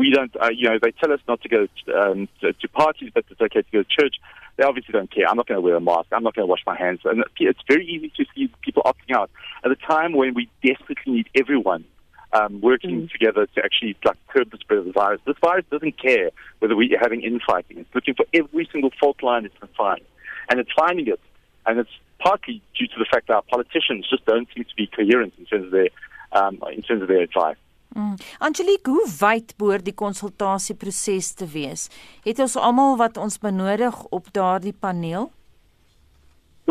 we 0.00 0.10
don't, 0.10 0.34
uh, 0.42 0.48
you 0.48 0.68
know, 0.68 0.78
they 0.80 0.92
tell 0.92 1.12
us 1.12 1.20
not 1.28 1.42
to 1.42 1.48
go 1.48 1.68
um, 1.94 2.26
to, 2.40 2.54
to 2.54 2.68
parties, 2.68 3.10
but 3.12 3.24
it's 3.30 3.40
okay 3.40 3.60
to 3.60 3.70
go 3.70 3.82
to 3.82 3.88
church. 3.88 4.16
They 4.56 4.64
obviously 4.64 4.92
don't 4.92 5.10
care. 5.10 5.28
I'm 5.28 5.36
not 5.36 5.46
going 5.46 5.56
to 5.56 5.60
wear 5.60 5.76
a 5.76 5.80
mask. 5.80 6.08
I'm 6.10 6.22
not 6.22 6.34
going 6.34 6.46
to 6.46 6.50
wash 6.50 6.62
my 6.66 6.76
hands. 6.76 7.00
And 7.04 7.22
it's 7.38 7.60
very 7.68 7.86
easy 7.86 8.10
to 8.16 8.24
see 8.34 8.50
people 8.62 8.82
opting 8.84 9.14
out 9.14 9.30
at 9.62 9.70
a 9.70 9.76
time 9.76 10.12
when 10.14 10.32
we 10.32 10.48
desperately 10.64 11.12
need 11.12 11.28
everyone 11.38 11.84
um, 12.32 12.60
working 12.60 13.02
mm. 13.02 13.10
together 13.10 13.46
to 13.54 13.64
actually 13.64 13.94
like 14.04 14.16
curb 14.28 14.50
the 14.50 14.58
spread 14.58 14.78
of 14.78 14.86
the 14.86 14.92
virus. 14.92 15.20
This 15.26 15.36
virus 15.40 15.66
doesn't 15.70 16.00
care 16.00 16.30
whether 16.60 16.74
we're 16.76 16.98
having 16.98 17.20
infighting. 17.22 17.78
It's 17.78 17.94
looking 17.94 18.14
for 18.14 18.24
every 18.32 18.68
single 18.72 18.90
fault 19.00 19.22
line 19.22 19.44
it 19.44 19.52
can 19.58 19.68
find, 19.76 20.00
and 20.48 20.60
it's 20.60 20.70
finding 20.76 21.08
it. 21.08 21.20
And 21.66 21.78
it's 21.78 21.90
partly 22.18 22.62
due 22.78 22.86
to 22.86 22.98
the 22.98 23.06
fact 23.10 23.28
that 23.28 23.34
our 23.34 23.42
politicians 23.42 24.08
just 24.08 24.24
don't 24.24 24.48
seem 24.54 24.64
to 24.64 24.76
be 24.76 24.86
coherent 24.86 25.34
in 25.38 25.46
terms 25.46 25.66
of 25.66 25.70
their 25.72 25.88
um, 26.32 26.62
in 26.72 26.82
terms 26.82 27.02
of 27.02 27.08
their 27.08 27.22
advice. 27.22 27.56
Mm. 27.94 28.14
Angelique, 28.38 28.90
hoe 28.90 29.08
wyd 29.18 29.54
behoort 29.58 29.84
die 29.84 29.94
konsultasieproses 29.94 31.34
te 31.34 31.46
wees? 31.50 31.88
Het 32.24 32.38
ons 32.38 32.56
almal 32.56 32.96
wat 32.96 33.16
ons 33.16 33.38
benodig 33.38 34.04
op 34.14 34.30
daardie 34.32 34.74
paneel? 34.80 35.30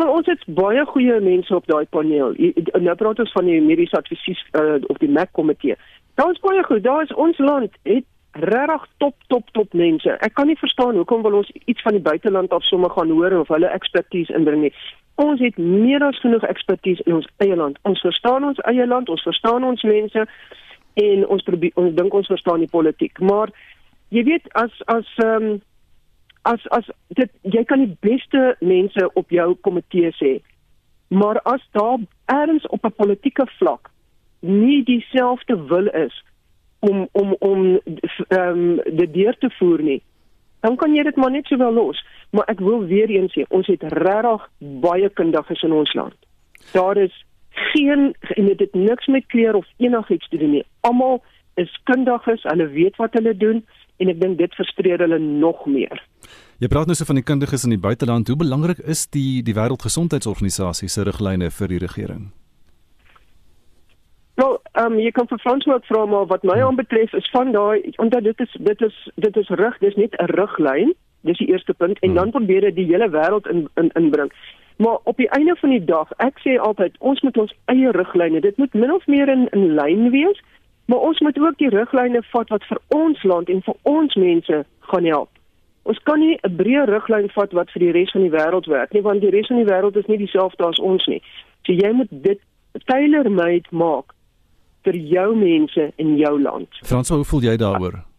Maar 0.00 0.06
nou, 0.06 0.16
ons 0.16 0.26
het 0.32 0.44
baie 0.56 0.84
goeie 0.86 1.20
mense 1.20 1.54
op 1.54 1.66
daai 1.68 1.84
paneel. 1.92 2.32
Nou 2.80 2.94
praat 2.96 3.18
ons 3.20 3.32
van 3.36 3.44
die 3.44 3.60
mediese 3.60 3.98
advies 3.98 4.44
uh, 4.56 4.78
of 4.88 4.96
die 5.02 5.10
MAC 5.12 5.28
komitee. 5.36 5.76
Daar 6.16 6.30
is 6.32 6.40
baie 6.40 6.62
goed. 6.64 6.82
Daar 6.82 7.02
is 7.02 7.12
ons 7.12 7.38
land 7.38 7.76
het 7.82 8.06
regtig 8.32 8.86
top 8.96 9.14
top 9.28 9.50
top 9.52 9.72
mense. 9.76 10.16
Ek 10.24 10.34
kan 10.34 10.48
nie 10.48 10.56
verstaan 10.56 10.96
hoekom 10.96 11.22
wil 11.22 11.36
ons 11.42 11.50
iets 11.64 11.82
van 11.82 11.98
die 11.98 12.04
buiteland 12.06 12.52
af 12.56 12.64
sommer 12.64 12.90
gaan 12.90 13.10
hoor 13.10 13.42
of 13.42 13.52
hulle 13.52 13.68
ekspertise 13.68 14.32
inbring 14.32 14.62
nie. 14.62 14.72
Ons 15.20 15.42
het 15.44 15.58
meer 15.58 16.00
as 16.06 16.20
genoeg 16.24 16.48
ekspertise 16.48 17.04
in 17.04 17.18
ons 17.18 17.28
eie 17.44 17.56
land. 17.56 17.76
Ons 17.84 18.00
verstaan 18.00 18.46
ons 18.48 18.64
eie 18.72 18.86
land, 18.86 19.12
ons 19.12 19.26
verstaan 19.28 19.66
ons 19.68 19.82
mense 19.84 20.24
en 20.94 21.26
ons 21.26 21.42
probeer 21.42 21.72
ons 21.74 21.94
dink 21.94 22.14
ons 22.14 22.26
verstaan 22.26 22.64
die 22.64 22.70
politiek. 22.70 23.18
Maar 23.20 23.52
jy 24.08 24.24
weet 24.24 24.48
as 24.58 24.74
as 24.86 25.06
ehm 25.24 25.50
um, 25.50 25.60
as 26.48 26.62
as 26.72 26.86
dit 27.18 27.30
jy 27.42 27.64
kan 27.68 27.82
die 27.84 27.96
beste 28.00 28.54
mense 28.60 29.10
op 29.14 29.30
jou 29.30 29.54
komitee 29.60 30.12
sê. 30.16 30.38
Maar 31.10 31.40
as 31.42 31.62
daar 31.76 31.98
ergens 32.24 32.66
op 32.66 32.84
'n 32.84 32.96
politieke 32.96 33.46
vlak 33.58 33.90
nie 34.40 34.82
dieselfde 34.84 35.56
wil 35.66 35.86
is 35.86 36.24
om 36.78 37.08
om 37.12 37.36
om 37.38 37.80
ehm 38.28 38.40
um, 38.40 38.80
dit 38.96 39.12
deur 39.14 39.36
te 39.38 39.50
voer 39.58 39.82
nie, 39.82 40.02
dan 40.60 40.76
kan 40.76 40.94
jy 40.94 41.02
dit 41.02 41.16
maar 41.16 41.30
net 41.30 41.46
sowel 41.46 41.72
los. 41.72 42.04
Maar 42.30 42.44
ek 42.52 42.60
wil 42.60 42.84
weer 42.86 43.10
eens 43.10 43.32
sê, 43.32 43.44
ons 43.48 43.66
het 43.66 43.82
regtig 43.82 44.48
baie 44.58 45.08
kundiges 45.08 45.62
in 45.62 45.72
ons 45.72 45.92
land. 45.92 46.14
Daar 46.72 46.96
is 46.96 47.24
geen 47.72 48.14
en 48.36 48.46
dit 48.46 48.58
het 48.58 48.74
niks 48.74 49.06
met 49.06 49.26
kleur 49.26 49.54
of 49.54 49.66
enigiets 49.76 50.28
te 50.28 50.38
doen 50.40 50.50
nie. 50.50 50.64
Almal 50.80 51.22
is 51.54 51.80
kundiges, 51.84 52.42
hulle 52.42 52.68
weet 52.68 52.96
wat 52.96 53.12
hulle 53.18 53.36
doen 53.36 53.64
en 54.00 54.08
ek 54.08 54.20
dink 54.20 54.38
dit 54.38 54.54
frustreer 54.56 55.02
hulle 55.04 55.18
nog 55.18 55.66
meer. 55.68 56.00
Jy 56.60 56.68
praat 56.72 56.88
nou 56.88 56.96
so 56.96 57.08
van 57.08 57.20
die 57.20 57.24
kundiges 57.24 57.64
in 57.64 57.74
die 57.74 57.80
buiteland. 57.80 58.28
Hoe 58.28 58.36
belangrik 58.40 58.80
is 58.94 59.06
die 59.16 59.42
die 59.44 59.56
Wêreldgesondheidsorganisasie 59.56 60.88
se 60.88 61.04
riglyne 61.08 61.50
vir 61.50 61.72
die 61.72 61.80
regering? 61.80 62.30
Nou, 64.40 64.54
ehm 64.72 64.94
um, 64.94 64.98
jy 65.00 65.10
kan 65.16 65.28
vir 65.28 65.40
Frans 65.42 65.66
ook 65.68 65.84
vra 65.88 66.06
maar 66.08 66.26
wat 66.32 66.44
my 66.48 66.56
hmm. 66.56 66.66
aanbetref 66.70 67.12
is 67.12 67.28
van 67.32 67.52
daai 67.52 67.92
omdat 67.96 68.24
dit 68.24 68.40
is 68.40 68.56
dit 68.70 68.82
is 68.88 68.96
dit 69.16 69.36
is 69.36 69.52
rig, 69.62 69.78
dis 69.84 69.96
net 69.96 70.16
'n 70.16 70.32
riglyn. 70.32 70.94
Dis 71.28 71.38
die 71.38 71.50
eerste 71.52 71.74
punt 71.74 71.98
en 72.00 72.08
hmm. 72.08 72.18
dan 72.18 72.30
probeer 72.30 72.60
dit 72.60 72.76
die 72.76 72.88
hele 72.92 73.10
wêreld 73.10 73.46
in 73.46 73.68
in 73.74 73.90
inbring. 74.00 74.32
Maar 74.80 74.98
op 75.04 75.16
die 75.16 75.28
einde 75.28 75.56
van 75.56 75.70
die 75.70 75.84
dag, 75.84 76.08
ek 76.16 76.38
sê 76.40 76.54
altyd, 76.56 76.94
ons 76.98 77.20
moet 77.20 77.36
ons 77.36 77.50
eie 77.68 77.90
riglyne, 77.92 78.40
dit 78.40 78.56
moet 78.56 78.74
min 78.74 78.92
of 78.92 79.06
meer 79.06 79.28
in 79.28 79.42
in 79.52 79.74
lyn 79.76 80.06
wees, 80.10 80.40
maar 80.88 81.04
ons 81.04 81.20
moet 81.20 81.38
ook 81.38 81.58
die 81.60 81.68
riglyne 81.68 82.22
vat 82.30 82.48
wat 82.48 82.64
vir 82.64 82.80
ons 82.88 83.22
land 83.22 83.52
en 83.52 83.60
vir 83.66 83.76
ons 83.82 84.16
mense 84.16 84.62
gaan 84.92 85.04
help. 85.04 85.28
Ons 85.82 86.00
kan 86.08 86.18
nie 86.24 86.38
'n 86.40 86.56
breë 86.56 86.86
riglyn 86.88 87.28
vat 87.36 87.52
wat 87.52 87.70
vir 87.76 87.80
die 87.80 87.92
res 87.92 88.10
van 88.16 88.22
die 88.22 88.32
wêreld 88.32 88.66
werk 88.72 88.92
nie, 88.92 89.02
want 89.02 89.20
die 89.20 89.30
res 89.30 89.52
van 89.52 89.60
die 89.60 89.70
wêreld 89.72 89.96
is 89.96 90.06
nie 90.06 90.18
dieselfde 90.18 90.64
as 90.64 90.78
ons 90.78 91.06
nie. 91.06 91.22
So 91.66 91.72
jy 91.72 91.92
moet 91.92 92.08
dit 92.10 92.40
tailor-made 92.84 93.68
maak 93.70 94.14
vir 94.84 94.96
jou 94.96 95.36
mense 95.36 95.92
in 95.96 96.16
jou 96.16 96.40
land. 96.40 96.68
Frans, 96.84 97.08
hoe 97.08 97.24
voel 97.24 97.42
jy 97.42 97.56
daaroor? 97.56 98.09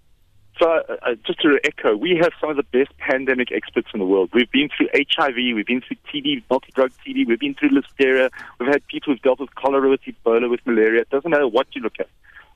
So, 0.62 0.70
uh, 0.70 0.96
uh, 1.02 1.16
just 1.26 1.42
to 1.42 1.60
echo, 1.64 1.96
we 1.96 2.20
have 2.22 2.34
some 2.40 2.52
of 2.52 2.56
the 2.56 2.62
best 2.62 2.96
pandemic 3.00 3.52
experts 3.52 3.88
in 3.96 4.00
the 4.00 4.06
world. 4.06 4.30
We've 4.32 4.52
been 4.52 4.70
through 4.70 4.90
HIV, 4.94 5.34
we've 5.56 5.66
been 5.66 5.82
through 5.82 5.98
TB, 6.14 6.44
multi-drug 6.52 6.92
TB, 7.04 7.26
we've 7.26 7.40
been 7.40 7.56
through 7.56 7.70
listeria, 7.70 8.30
we've 8.60 8.70
had 8.70 8.86
people 8.86 9.12
who've 9.12 9.22
dealt 9.24 9.40
with 9.40 9.56
cholera, 9.56 9.90
with 9.90 10.02
Ebola, 10.02 10.52
with 10.52 10.60
malaria. 10.68 11.02
It 11.02 11.10
doesn't 11.10 11.32
matter 11.32 11.48
what 11.48 11.66
you 11.74 11.82
look 11.82 12.00
at. 12.00 12.10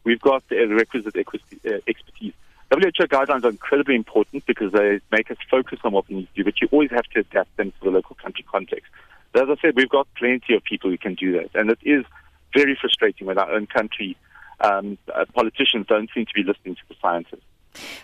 We've 0.03 0.21
got 0.21 0.47
the 0.49 0.67
requisite 0.67 1.15
uh, 1.17 1.69
expertise. 1.87 2.33
WHO 2.71 3.07
guidelines 3.07 3.43
are 3.43 3.49
incredibly 3.49 3.95
important 3.95 4.45
because 4.45 4.71
they 4.71 4.99
make 5.11 5.31
us 5.31 5.37
focus 5.49 5.79
on 5.83 5.93
what 5.93 6.07
we 6.07 6.17
need 6.17 6.27
to 6.35 6.43
do, 6.43 6.43
but 6.43 6.61
you 6.61 6.67
always 6.71 6.91
have 6.91 7.05
to 7.05 7.21
adapt 7.21 7.57
them 7.57 7.71
to 7.71 7.85
the 7.85 7.89
local 7.89 8.15
country 8.17 8.45
context. 8.51 8.85
But 9.33 9.49
as 9.49 9.57
I 9.57 9.61
said, 9.63 9.75
we've 9.75 9.89
got 9.89 10.07
plenty 10.15 10.53
of 10.53 10.63
people 10.63 10.91
who 10.91 10.97
can 10.99 11.15
do 11.15 11.31
that, 11.39 11.59
and 11.59 11.71
it 11.71 11.79
is 11.81 12.05
very 12.53 12.77
frustrating 12.79 13.25
when 13.25 13.39
our 13.39 13.51
own 13.51 13.65
country 13.65 14.15
um, 14.59 14.99
uh, 15.11 15.25
politicians 15.33 15.87
don't 15.87 16.11
seem 16.13 16.27
to 16.27 16.33
be 16.35 16.43
listening 16.43 16.75
to 16.75 16.81
the 16.87 16.95
scientists. 17.01 17.41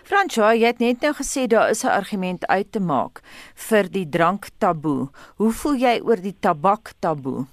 Fransjo, 0.04 0.50
jy 0.52 0.66
het 0.66 0.80
net 0.82 1.00
nou 1.04 1.12
gesê 1.16 1.46
daar 1.46 1.70
is 1.70 1.84
'n 1.84 1.88
argument 1.88 2.46
uit 2.46 2.72
te 2.72 2.80
maak 2.80 3.22
vir 3.68 3.88
die 3.88 4.08
drank 4.08 4.48
taboe. 4.58 5.08
Hoe 5.36 5.52
voel 5.52 5.76
jy 5.76 6.00
oor 6.04 6.20
die 6.20 6.36
tabak 6.40 6.92
taboe? 7.00 7.46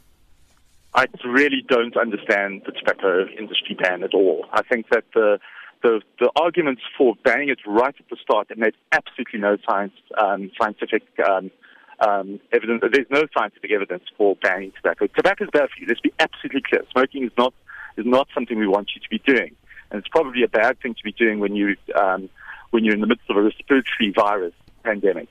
I 0.95 1.05
really 1.23 1.63
don't 1.67 1.95
understand 1.95 2.63
the 2.65 2.71
tobacco 2.71 3.27
industry 3.38 3.75
ban 3.75 4.03
at 4.03 4.13
all. 4.13 4.45
I 4.51 4.62
think 4.69 4.89
that 4.89 5.05
the 5.13 5.39
the, 5.82 6.01
the 6.19 6.29
arguments 6.36 6.82
for 6.97 7.15
banning 7.23 7.49
it 7.49 7.60
right 7.65 7.95
at 7.97 8.10
the 8.10 8.17
start 8.17 8.51
it 8.51 8.58
made 8.58 8.75
absolutely 8.91 9.39
no 9.39 9.55
science 9.65 9.93
um, 10.17 10.51
scientific 10.60 11.03
um, 11.25 11.51
um, 12.05 12.39
evidence. 12.51 12.84
There's 12.91 13.10
no 13.10 13.23
scientific 13.38 13.71
evidence 13.71 14.03
for 14.17 14.36
banning 14.36 14.71
tobacco. 14.75 15.08
Tobacco 15.08 15.45
is 15.45 15.49
bad 15.53 15.69
for 15.69 15.79
you. 15.79 15.86
Let's 15.88 16.01
be 16.01 16.13
absolutely 16.19 16.63
clear. 16.67 16.84
Smoking 16.91 17.23
is 17.23 17.32
not 17.38 17.53
is 17.97 18.05
not 18.05 18.27
something 18.34 18.58
we 18.58 18.67
want 18.67 18.91
you 18.95 19.01
to 19.01 19.10
be 19.10 19.19
doing 19.32 19.55
and 19.91 19.99
it's 19.99 20.08
probably 20.08 20.43
a 20.43 20.47
bad 20.47 20.80
thing 20.80 20.93
to 20.93 21.04
be 21.04 21.12
doing 21.12 21.39
when 21.39 21.56
you 21.56 21.75
um, 21.95 22.30
when 22.71 22.84
you're 22.84 22.93
in 22.93 23.02
the 23.02 23.08
midst 23.08 23.30
of 23.30 23.38
a 23.38 23.41
respiratory 23.41 24.12
virus 24.12 24.54
pandemic. 24.84 25.28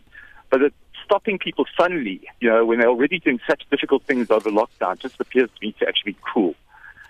But 0.50 0.62
it's 0.62 0.76
stopping 1.04 1.38
people 1.38 1.66
suddenly, 1.78 2.20
you 2.40 2.48
know, 2.48 2.64
when 2.64 2.78
they're 2.80 2.88
already 2.88 3.18
doing 3.18 3.40
such 3.46 3.62
difficult 3.70 4.02
things 4.04 4.30
over 4.30 4.50
lockdown, 4.50 4.98
just 4.98 5.20
appears 5.20 5.48
to 5.50 5.66
me 5.66 5.72
to 5.78 5.88
actually 5.88 6.12
be 6.12 6.18
cruel, 6.20 6.54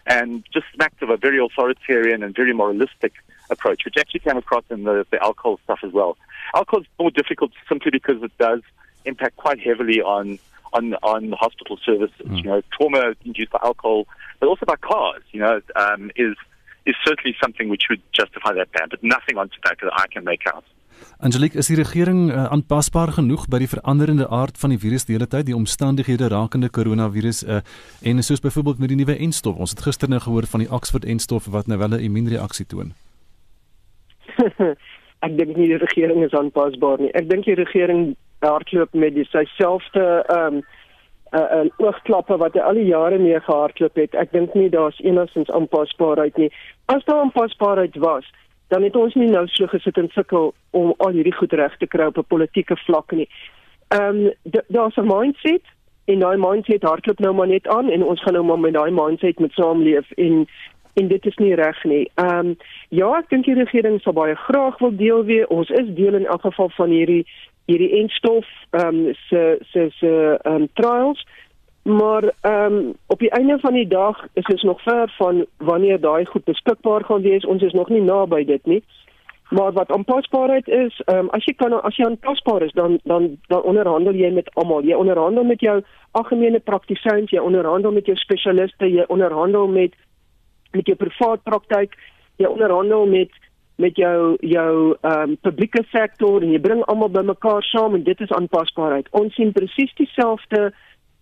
and 0.06 0.44
just 0.52 0.66
smacks 0.74 1.00
of 1.02 1.10
a 1.10 1.16
very 1.16 1.38
authoritarian 1.44 2.22
and 2.22 2.34
very 2.34 2.52
moralistic 2.52 3.14
approach, 3.50 3.84
which 3.84 3.96
actually 3.96 4.20
came 4.20 4.36
across 4.36 4.64
in 4.70 4.84
the, 4.84 5.06
the 5.10 5.22
alcohol 5.22 5.58
stuff 5.64 5.80
as 5.82 5.92
well. 5.92 6.16
Alcohol 6.54 6.80
is 6.80 6.86
more 6.98 7.10
difficult 7.10 7.52
simply 7.68 7.90
because 7.90 8.22
it 8.22 8.36
does 8.38 8.60
impact 9.04 9.36
quite 9.36 9.60
heavily 9.60 10.00
on 10.00 10.38
on 10.72 10.94
on 11.02 11.32
hospital 11.32 11.78
services. 11.84 12.26
Mm. 12.26 12.36
You 12.36 12.42
know, 12.44 12.62
trauma 12.72 13.14
induced 13.24 13.50
by 13.50 13.60
alcohol, 13.62 14.06
but 14.40 14.48
also 14.48 14.66
by 14.66 14.76
cars. 14.76 15.22
You 15.32 15.40
know, 15.40 15.60
um, 15.76 16.10
is 16.16 16.36
is 16.88 16.96
certainly 17.04 17.36
something 17.42 17.68
which 17.68 17.86
would 17.88 18.02
justify 18.12 18.52
that 18.54 18.72
ban, 18.72 18.88
but 18.90 19.02
nothing 19.02 19.36
on 19.38 19.48
tobacco 19.56 19.86
that 19.88 19.98
I 20.04 20.06
can 20.14 20.24
make 20.24 20.44
out. 20.54 20.64
Angelique, 21.20 21.58
is 21.58 21.66
die 21.66 21.76
regering 21.78 22.30
uh, 22.30 22.46
aanpasbaar 22.54 23.12
genoeg 23.16 23.48
by 23.50 23.58
die 23.62 23.70
veranderende 23.70 24.28
aard 24.34 24.58
van 24.58 24.70
die 24.74 24.78
virus 24.78 25.06
die 25.06 25.16
hele 25.16 25.26
tyd, 25.30 25.48
die 25.48 25.56
omstandighede 25.56 26.28
rakende 26.30 26.70
koronavirus 26.70 27.42
uh, 27.44 27.60
en 28.06 28.22
soos 28.22 28.42
byvoorbeeld 28.42 28.78
met 28.82 28.92
die 28.92 28.98
nuwe 29.00 29.18
enstof. 29.26 29.58
Ons 29.58 29.74
het 29.74 29.82
gister 29.86 30.10
nou 30.10 30.20
gehoor 30.22 30.46
van 30.50 30.62
die 30.62 30.70
Oxford 30.70 31.06
enstof 31.06 31.50
wat 31.54 31.66
nou 31.66 31.78
wel 31.78 31.98
'n 31.98 32.06
immuunreaksie 32.06 32.66
toon. 32.66 32.94
ek 35.26 35.36
dink 35.38 35.56
nie 35.56 35.68
die 35.74 35.82
regering 35.82 36.24
is 36.24 36.34
aanpasbaar 36.34 37.02
nie. 37.02 37.12
Ek 37.18 37.28
dink 37.30 37.44
die 37.44 37.58
regering 37.58 38.14
hardloop 38.38 38.94
met 38.94 39.14
dieselfde 39.14 40.24
ehm 40.26 40.62
um, 40.62 40.62
uh, 41.32 41.40
uh, 41.40 41.64
oogklappe 41.76 42.36
wat 42.36 42.54
hy 42.54 42.60
al 42.60 42.74
die 42.74 42.88
jare 42.88 43.18
mee 43.18 43.40
gehardloop 43.40 43.96
het. 43.96 44.14
Ek 44.14 44.32
dink 44.32 44.54
nie 44.54 44.68
daar's 44.72 44.98
enigstens 45.04 45.50
aanpasbaarheid 45.50 46.36
nie. 46.36 46.50
As 46.86 47.04
daar 47.04 47.20
aanpasbaarheid 47.20 47.96
was, 47.96 48.28
dan 48.68 48.82
het 48.82 48.96
ons 48.96 49.14
nie 49.14 49.30
nou 49.30 49.46
so 49.48 49.66
gesit 49.66 49.96
en 49.96 50.10
sukkel 50.12 50.52
om 50.76 50.94
al 50.98 51.16
hierdie 51.16 51.36
goed 51.36 51.52
reg 51.52 51.76
te 51.80 51.86
kry 51.86 52.08
op 52.10 52.18
'n 52.18 52.28
politieke 52.28 52.76
vlak 52.86 53.12
nie. 53.12 53.28
Ehm 53.88 54.26
um, 54.26 54.32
daar's 54.68 54.96
'n 54.96 55.06
mindset 55.06 55.64
en 56.04 56.18
daai 56.18 56.36
mindset 56.36 56.82
hardloop 56.82 57.18
nou 57.18 57.34
maar 57.34 57.48
net 57.48 57.68
aan 57.68 57.90
en 57.90 58.02
ons 58.02 58.22
gaan 58.22 58.32
nou 58.32 58.44
maar 58.44 58.60
met 58.60 58.72
daai 58.72 58.90
mindset 58.90 59.38
met 59.38 59.52
saamleef 59.52 60.10
en 60.10 60.46
en 60.94 61.08
dit 61.08 61.26
is 61.26 61.36
nie 61.36 61.54
reg 61.54 61.84
nie. 61.84 62.10
Ehm 62.14 62.38
um, 62.38 62.56
ja, 62.88 63.18
ek 63.18 63.28
dink 63.28 63.44
die 63.44 63.54
regering 63.54 64.00
sal 64.00 64.12
baie 64.12 64.34
graag 64.34 64.78
wil 64.78 64.96
deel 64.96 65.24
wees. 65.24 65.46
Ons 65.46 65.70
is 65.70 65.94
deel 65.94 66.14
in 66.14 66.26
elk 66.26 66.40
geval 66.40 66.70
van 66.70 66.90
hierdie 66.90 67.26
hierdie 67.68 68.00
enstof 68.00 68.46
ehm 68.70 69.04
um, 69.06 69.14
se 69.28 69.58
se 69.72 69.90
se 70.00 70.12
ehm 70.42 70.62
um, 70.62 70.68
trials 70.72 71.24
maar 71.88 72.32
ehm 72.40 72.72
um, 72.72 72.94
op 73.06 73.18
die 73.18 73.30
einde 73.30 73.58
van 73.58 73.72
die 73.72 73.86
dag 73.86 74.26
is 74.32 74.46
ons 74.46 74.62
nog 74.62 74.82
ver 74.82 75.14
van 75.16 75.46
wanneer 75.56 76.00
daai 76.00 76.24
goed 76.24 76.44
beskikbaar 76.44 77.04
gaan 77.04 77.22
wees. 77.22 77.44
Ons 77.44 77.62
is 77.62 77.72
nog 77.72 77.88
nie 77.88 78.02
naby 78.02 78.44
dit 78.44 78.66
nie. 78.66 78.82
Maar 79.48 79.72
wat 79.72 79.90
aanpasbaarheid 79.90 80.68
is 80.68 81.00
ehm 81.04 81.18
um, 81.18 81.30
as 81.30 81.44
jy 81.44 81.54
kan 81.54 81.82
as 81.82 81.96
jy 81.96 82.04
aanpasbaar 82.04 82.62
is 82.62 82.72
dan 82.72 82.98
dan 83.04 83.38
dan 83.46 83.62
onderhandel 83.62 84.14
jy 84.14 84.30
met 84.32 84.50
almal. 84.54 84.82
Jy 84.82 84.94
onderhandel 84.94 85.44
met 85.44 85.60
jou 85.60 85.82
algemene 86.10 86.60
praktisyns 86.60 87.30
jy 87.30 87.40
onderhandel 87.40 87.92
met 87.92 88.06
jou 88.06 88.16
spesialiste 88.16 88.86
jy 88.86 89.04
onderhandel 89.08 89.66
met 89.66 89.92
met 90.72 90.86
jou 90.86 90.96
privaat 90.96 91.42
praktyk 91.42 91.96
jy 92.36 92.46
onderhandel 92.46 93.06
met 93.06 93.30
met 93.78 93.96
jou 93.96 94.36
jou 94.40 94.96
ehm 95.00 95.30
um, 95.30 95.36
publieke 95.46 95.84
sektor 95.90 96.42
en 96.42 96.50
jy 96.52 96.60
bring 96.60 96.82
almal 96.90 97.10
bymekaar 97.14 97.62
saam 97.62 97.94
en 97.94 98.02
dit 98.02 98.20
is 98.20 98.32
aanpasbaarheid. 98.34 99.06
Ons 99.10 99.34
sien 99.34 99.52
presies 99.52 99.94
dieselfde 99.94 100.72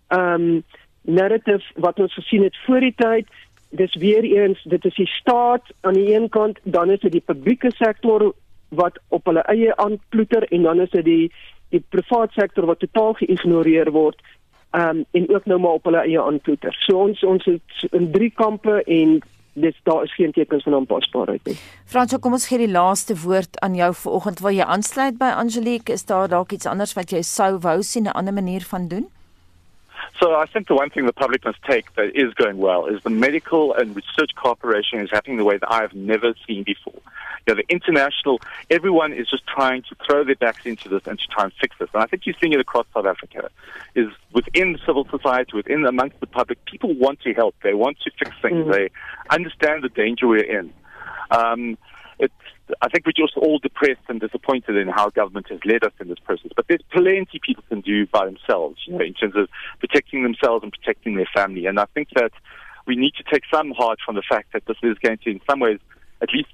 ehm 0.07 0.47
um, 0.47 0.63
narrative 1.01 1.63
wat 1.75 1.99
ons 2.03 2.13
gesien 2.13 2.43
het 2.43 2.57
voor 2.65 2.83
die 2.83 2.95
tyd. 2.95 3.27
Dis 3.69 3.93
weer 3.95 4.23
eens, 4.23 4.63
dit 4.63 4.85
is 4.85 4.95
die 4.95 5.07
staat 5.07 5.63
aan 5.81 5.93
die 5.93 6.15
een 6.15 6.29
kant, 6.29 6.59
dan 6.63 6.91
is 6.91 6.99
dit 6.99 7.11
die 7.11 7.23
publieke 7.23 7.71
sektor 7.75 8.33
wat 8.69 8.99
op 9.07 9.25
hulle 9.25 9.43
eie 9.47 9.75
aanploeter 9.75 10.43
en 10.51 10.63
dan 10.63 10.81
is 10.81 10.89
dit 10.89 11.05
die 11.05 11.31
die 11.69 11.83
private 11.89 12.33
sektor 12.33 12.65
wat 12.65 12.79
totaal 12.79 13.13
geïgnoreer 13.19 13.91
word 13.91 14.21
um, 14.71 15.05
en 15.11 15.29
ook 15.29 15.45
nou 15.45 15.59
maar 15.59 15.79
op 15.79 15.83
hulle 15.83 16.03
eie 16.03 16.21
aanploeter. 16.21 16.75
So 16.85 16.97
ons 17.07 17.23
ons 17.23 17.45
het 17.45 17.91
in 17.91 18.11
drie 18.11 18.31
kampe 18.31 18.81
en 18.83 19.19
dis 19.61 19.77
daar 19.83 20.03
is 20.03 20.13
geen 20.15 20.31
tekens 20.31 20.63
van 20.63 20.73
aanpasbaarheid 20.73 21.49
nie. 21.49 21.57
Franso, 21.85 22.19
kom 22.21 22.37
ons 22.37 22.47
gee 22.47 22.61
die 22.61 22.71
laaste 22.71 23.15
woord 23.23 23.59
aan 23.65 23.75
jou 23.75 23.91
vanoggend 24.03 24.41
waar 24.45 24.53
jy 24.53 24.65
aansluit 24.65 25.17
by 25.17 25.31
Angelique. 25.41 25.93
Is 25.93 26.05
daar 26.05 26.27
dalk 26.29 26.51
iets 26.51 26.69
anders 26.69 26.93
wat 26.97 27.11
jy 27.11 27.21
sou 27.25 27.57
wou 27.65 27.81
sien 27.81 28.07
'n 28.07 28.17
ander 28.19 28.33
manier 28.33 28.61
van 28.61 28.87
doen? 28.87 29.07
So 30.19 30.33
I 30.33 30.45
think 30.45 30.67
the 30.67 30.73
one 30.73 30.89
thing 30.89 31.05
the 31.05 31.13
public 31.13 31.45
must 31.45 31.61
take 31.63 31.85
that 31.95 32.09
is 32.13 32.33
going 32.33 32.57
well 32.57 32.87
is 32.87 33.01
the 33.03 33.09
medical 33.09 33.75
and 33.75 33.95
research 33.95 34.33
cooperation 34.35 34.99
is 34.99 35.11
happening 35.11 35.37
the 35.37 35.45
way 35.45 35.57
that 35.57 35.69
I 35.69 35.81
have 35.81 35.93
never 35.93 36.33
seen 36.45 36.63
before. 36.63 37.01
You 37.47 37.55
know, 37.55 37.61
the 37.61 37.73
international, 37.73 38.41
everyone 38.69 39.13
is 39.13 39.29
just 39.29 39.47
trying 39.47 39.83
to 39.83 39.95
throw 40.05 40.23
their 40.23 40.35
backs 40.35 40.65
into 40.65 40.89
this 40.89 41.01
and 41.05 41.17
to 41.17 41.27
try 41.27 41.45
and 41.45 41.53
fix 41.61 41.75
this. 41.79 41.89
And 41.93 42.03
I 42.03 42.05
think 42.05 42.25
you're 42.25 42.35
seeing 42.41 42.53
it 42.53 42.59
across 42.59 42.85
South 42.93 43.05
Africa, 43.05 43.49
is 43.95 44.09
within 44.33 44.77
civil 44.85 45.07
society, 45.09 45.55
within 45.55 45.85
amongst 45.85 46.19
the 46.19 46.27
public, 46.27 46.63
people 46.65 46.93
want 46.93 47.21
to 47.21 47.33
help. 47.33 47.55
They 47.63 47.73
want 47.73 47.99
to 48.01 48.11
fix 48.19 48.31
things. 48.41 48.65
Mm. 48.65 48.71
They 48.73 48.89
understand 49.29 49.83
the 49.83 49.89
danger 49.89 50.27
we're 50.27 50.43
in. 50.43 50.73
Um, 51.31 51.77
it's 52.19 52.33
I 52.81 52.89
think 52.89 53.05
we're 53.05 53.13
just 53.13 53.37
all 53.37 53.59
depressed 53.59 54.01
and 54.09 54.19
disappointed 54.19 54.75
in 54.75 54.89
how 54.89 55.09
government 55.09 55.47
has 55.49 55.59
led 55.63 55.85
us 55.85 55.93
in 56.01 56.09
this 56.09 56.19
process. 56.19 56.51
But 56.53 56.65
there's 56.67 56.81
plenty 56.91 57.39
people 57.39 57.63
can 57.69 57.79
do 57.79 58.05
by 58.07 58.25
themselves, 58.25 58.81
you 58.85 58.93
know, 58.93 59.05
in 59.05 59.13
terms 59.13 59.37
of 59.37 59.47
protecting 59.79 60.23
themselves 60.23 60.63
and 60.63 60.73
protecting 60.73 61.15
their 61.15 61.29
family. 61.33 61.65
And 61.65 61.79
I 61.79 61.85
think 61.93 62.09
that 62.15 62.31
we 62.85 62.97
need 62.97 63.13
to 63.15 63.23
take 63.23 63.43
some 63.53 63.71
heart 63.71 63.99
from 64.05 64.15
the 64.15 64.21
fact 64.21 64.51
that 64.51 64.65
this 64.65 64.77
is 64.83 64.97
going 64.97 65.19
to, 65.19 65.29
in 65.29 65.39
some 65.49 65.61
ways, 65.61 65.79
at 66.21 66.33
least 66.33 66.49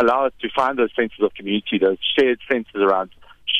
allow 0.00 0.26
us 0.26 0.32
to 0.40 0.48
find 0.54 0.78
those 0.78 0.90
senses 0.96 1.20
of 1.20 1.34
community, 1.34 1.78
those 1.78 1.98
shared 2.16 2.40
senses 2.50 2.76
around 2.76 3.10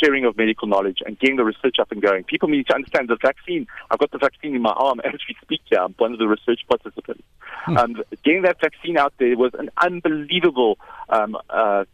sharing 0.02 0.24
of 0.24 0.36
medical 0.36 0.66
knowledge 0.68 0.98
and 1.04 1.18
getting 1.18 1.36
the 1.36 1.44
research 1.44 1.76
up 1.78 1.90
and 1.92 2.00
going. 2.00 2.24
People 2.24 2.48
need 2.48 2.66
to 2.68 2.74
understand 2.74 3.08
the 3.08 3.16
vaccine. 3.20 3.66
I've 3.90 3.98
got 3.98 4.10
the 4.10 4.18
vaccine 4.18 4.54
in 4.54 4.62
my 4.62 4.70
arm 4.70 5.00
as 5.04 5.20
we 5.28 5.36
speak 5.42 5.60
here. 5.66 5.80
I'm 5.80 5.94
one 5.98 6.12
of 6.12 6.18
the 6.18 6.28
research 6.28 6.60
participants. 6.68 7.22
Hmm. 7.64 7.76
Um, 7.76 8.02
getting 8.24 8.42
that 8.42 8.60
vaccine 8.60 8.96
out 8.96 9.12
there 9.18 9.36
was 9.36 9.52
an 9.58 9.70
unbelievable 9.82 10.78
um, 11.08 11.36
uh, 11.50 11.84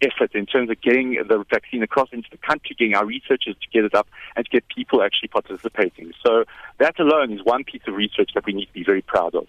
effort 0.00 0.34
in 0.34 0.46
terms 0.46 0.70
of 0.70 0.80
getting 0.80 1.20
the 1.28 1.44
vaccine 1.50 1.82
across 1.82 2.08
into 2.12 2.28
the 2.30 2.36
country, 2.38 2.76
getting 2.78 2.94
our 2.94 3.04
researchers 3.04 3.56
to 3.60 3.68
get 3.72 3.84
it 3.84 3.94
up, 3.94 4.06
and 4.36 4.44
to 4.44 4.50
get 4.50 4.64
people 4.68 5.02
actually 5.02 5.28
participating. 5.28 6.12
So 6.24 6.44
that 6.78 7.00
alone 7.00 7.32
is 7.32 7.44
one 7.44 7.64
piece 7.64 7.82
of 7.88 7.94
research 7.94 8.30
that 8.34 8.46
we 8.46 8.52
need 8.52 8.66
to 8.66 8.72
be 8.72 8.84
very 8.84 9.02
proud 9.02 9.34
of. 9.34 9.48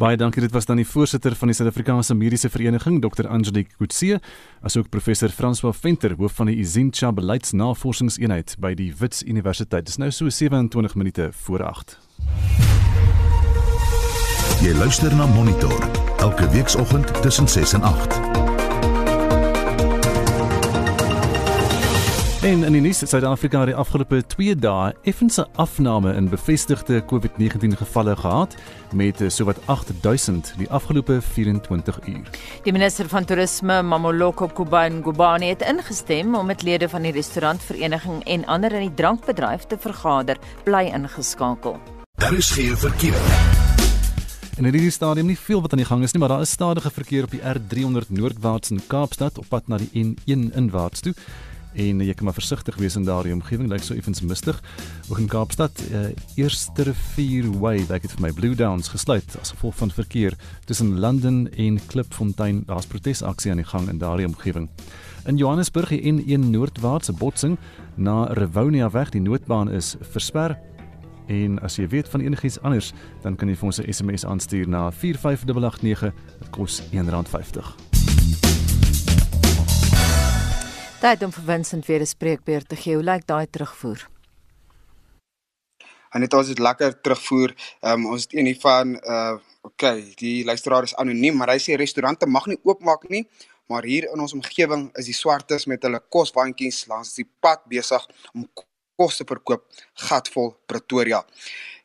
Baie 0.00 0.16
dankie. 0.16 0.40
Dit 0.40 0.52
was 0.52 0.64
dan 0.64 0.78
die 0.80 0.86
voorsitter 0.88 1.34
van 1.36 1.50
die 1.50 1.56
Suid-Afrikaanse 1.56 2.14
Mediese 2.14 2.48
Vereniging, 2.48 3.02
Dr. 3.04 3.26
Angelique 3.28 3.76
Kutse, 3.76 4.20
asook 4.64 4.88
professor 4.88 5.28
François 5.28 5.76
Venter, 5.76 6.14
hoof 6.16 6.38
van 6.40 6.48
die 6.48 6.56
Izincha 6.62 7.10
Beleidsnavorsingseenheid 7.12 8.56
by 8.64 8.72
die 8.78 8.94
Wits 8.96 9.20
Universiteit. 9.28 9.84
Dit 9.84 9.92
is 9.92 10.00
nou 10.00 10.08
so 10.10 10.32
27 10.32 10.96
minute 10.96 11.28
voor 11.44 11.66
8. 11.68 11.98
Jy 14.64 14.72
luister 14.80 15.12
na 15.16 15.28
Monitor 15.36 15.84
elke 16.24 16.48
weekoggend 16.48 17.12
tussen 17.20 17.48
6 17.48 17.76
en 17.76 17.82
8. 17.92 18.49
En 22.40 22.62
in 22.64 22.72
die 22.72 22.80
nuus, 22.80 23.02
Suid-Afrika 23.04 23.58
het 23.60 23.68
die 23.68 23.76
afgelope 23.76 24.22
2 24.32 24.54
dae 24.56 24.94
effense 25.04 25.42
afname 25.60 26.14
in 26.16 26.30
bevestigde 26.32 27.02
COVID-19 27.04 27.74
gevalle 27.76 28.14
gehad 28.16 28.54
met 28.96 29.20
sowat 29.28 29.58
8000 29.66 30.54
die 30.56 30.68
afgelope 30.70 31.18
24 31.20 31.98
uur. 32.08 32.30
Die 32.64 32.72
minister 32.72 33.08
van 33.12 33.28
Toerisme, 33.28 33.82
Mamoloko 33.82 34.48
Kubane 34.48 35.02
Ngubane, 35.02 35.50
het 35.52 35.66
ingestem 35.68 36.32
om 36.34 36.48
met 36.48 36.62
lede 36.62 36.88
van 36.88 37.04
die 37.04 37.12
restaurantvereniging 37.12 38.24
en 38.24 38.46
ander 38.46 38.72
in 38.72 38.88
die 38.88 38.94
drankbedryf 38.94 39.68
te 39.68 39.76
vergader, 39.78 40.40
bly 40.64 40.86
ingeskakel. 40.88 41.76
Daar 42.16 42.32
is 42.40 42.50
geen 42.56 42.76
verkeer. 42.76 43.20
En 44.56 44.64
in 44.64 44.72
hierdie 44.72 44.90
stadium 44.90 45.26
nie 45.26 45.38
veel 45.38 45.60
wat 45.60 45.72
aan 45.76 45.84
die 45.84 45.88
gang 45.92 46.02
is 46.08 46.12
nie, 46.12 46.24
maar 46.24 46.32
daar 46.32 46.48
is 46.48 46.56
stadige 46.56 46.90
verkeer 46.90 47.28
op 47.28 47.36
die 47.36 47.44
R300 47.44 48.08
noordwaarts 48.08 48.72
in 48.72 48.80
Kaapstad 48.86 49.38
op 49.38 49.52
pad 49.52 49.68
na 49.68 49.76
die 49.76 49.92
N1 49.92 50.56
inwaarts 50.56 51.04
toe 51.04 51.14
en 51.74 52.00
jy 52.00 52.14
kan 52.14 52.24
maar 52.24 52.36
versigtig 52.36 52.76
wees 52.80 52.96
in 52.96 53.04
daardie 53.04 53.32
omgewing 53.34 53.68
lyk 53.70 53.82
so 53.82 53.94
effens 53.94 54.22
mistig 54.22 54.58
ook 55.08 55.18
in 55.18 55.28
Kaapstad 55.30 55.82
uh, 55.90 56.08
eerste 56.36 56.86
rivier 56.88 57.50
way 57.60 57.84
lyk 57.88 58.02
dit 58.02 58.16
vir 58.16 58.24
my 58.26 58.32
Blue 58.32 58.54
Downs 58.58 58.90
gesluit 58.92 59.36
as 59.40 59.54
gevolg 59.54 59.76
van 59.82 59.90
verkeer 59.90 60.36
tussen 60.66 60.98
London 61.00 61.46
en 61.50 61.78
Klipfontein 61.86 62.64
daar's 62.66 62.90
protesaksie 62.90 63.50
aan 63.50 63.62
die 63.62 63.68
gang 63.68 63.88
in 63.88 63.98
daardie 64.02 64.26
omgewing 64.26 64.68
in 65.26 65.36
Johannesburg 65.36 65.90
in 65.90 66.24
een 66.26 66.50
noordwaartse 66.50 67.12
botsing 67.12 67.58
na 67.96 68.24
Rivonia 68.32 68.90
weg 68.90 69.14
die 69.14 69.22
noodbaan 69.22 69.70
is 69.70 69.96
versper 70.00 70.58
En 71.30 71.60
as 71.62 71.76
jy 71.78 71.86
weet 71.88 72.08
van 72.10 72.20
enigiets 72.20 72.58
anders, 72.66 72.92
dan 73.22 73.36
kan 73.38 73.48
jy 73.48 73.54
vir 73.54 73.66
ons 73.70 73.78
'n 73.78 73.92
SMS 73.92 74.24
aanstuur 74.26 74.68
na 74.68 74.90
45889. 74.90 76.12
Dit 76.38 76.50
kos 76.50 76.82
R1.50. 76.90 78.59
Tyd 81.00 81.22
om 81.24 81.30
vir 81.32 81.44
Vincent 81.48 81.86
weer 81.88 82.02
'n 82.04 82.06
spreekbeurt 82.06 82.68
te 82.68 82.76
gee. 82.76 82.94
Hoe 82.94 83.04
lyk 83.04 83.22
daai 83.26 83.46
terugvoer? 83.50 84.08
En 86.12 86.20
dit 86.20 86.34
ons 86.34 86.48
het 86.48 86.58
lekker 86.58 87.00
terugvoer. 87.00 87.54
Um, 87.80 88.06
ons 88.06 88.22
het 88.22 88.34
een 88.34 88.60
van 88.60 89.00
uh 89.04 89.38
okay, 89.62 90.12
die 90.14 90.44
luisteraar 90.44 90.82
is 90.82 90.94
anoniem, 90.94 91.36
maar 91.36 91.48
hy 91.48 91.58
sê 91.58 91.76
restaurante 91.76 92.26
mag 92.26 92.46
nie 92.46 92.58
oopmaak 92.62 93.08
nie, 93.08 93.28
maar 93.66 93.82
hier 93.84 94.10
in 94.12 94.20
ons 94.20 94.32
omgewing 94.32 94.90
is 94.96 95.04
die 95.04 95.14
swartes 95.14 95.66
met 95.66 95.82
hulle 95.82 96.00
koswandjies 96.08 96.86
langs 96.86 97.14
die 97.14 97.28
pad 97.40 97.64
besig 97.64 98.06
om 98.34 98.48
kos 98.96 99.16
te 99.16 99.24
verkoop 99.24 99.64
gatvol 99.94 100.56
Pretoria. 100.66 101.24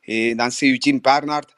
En 0.04 0.36
dan 0.36 0.50
sê 0.50 0.68
Eugene 0.68 1.00
Bernard 1.00 1.54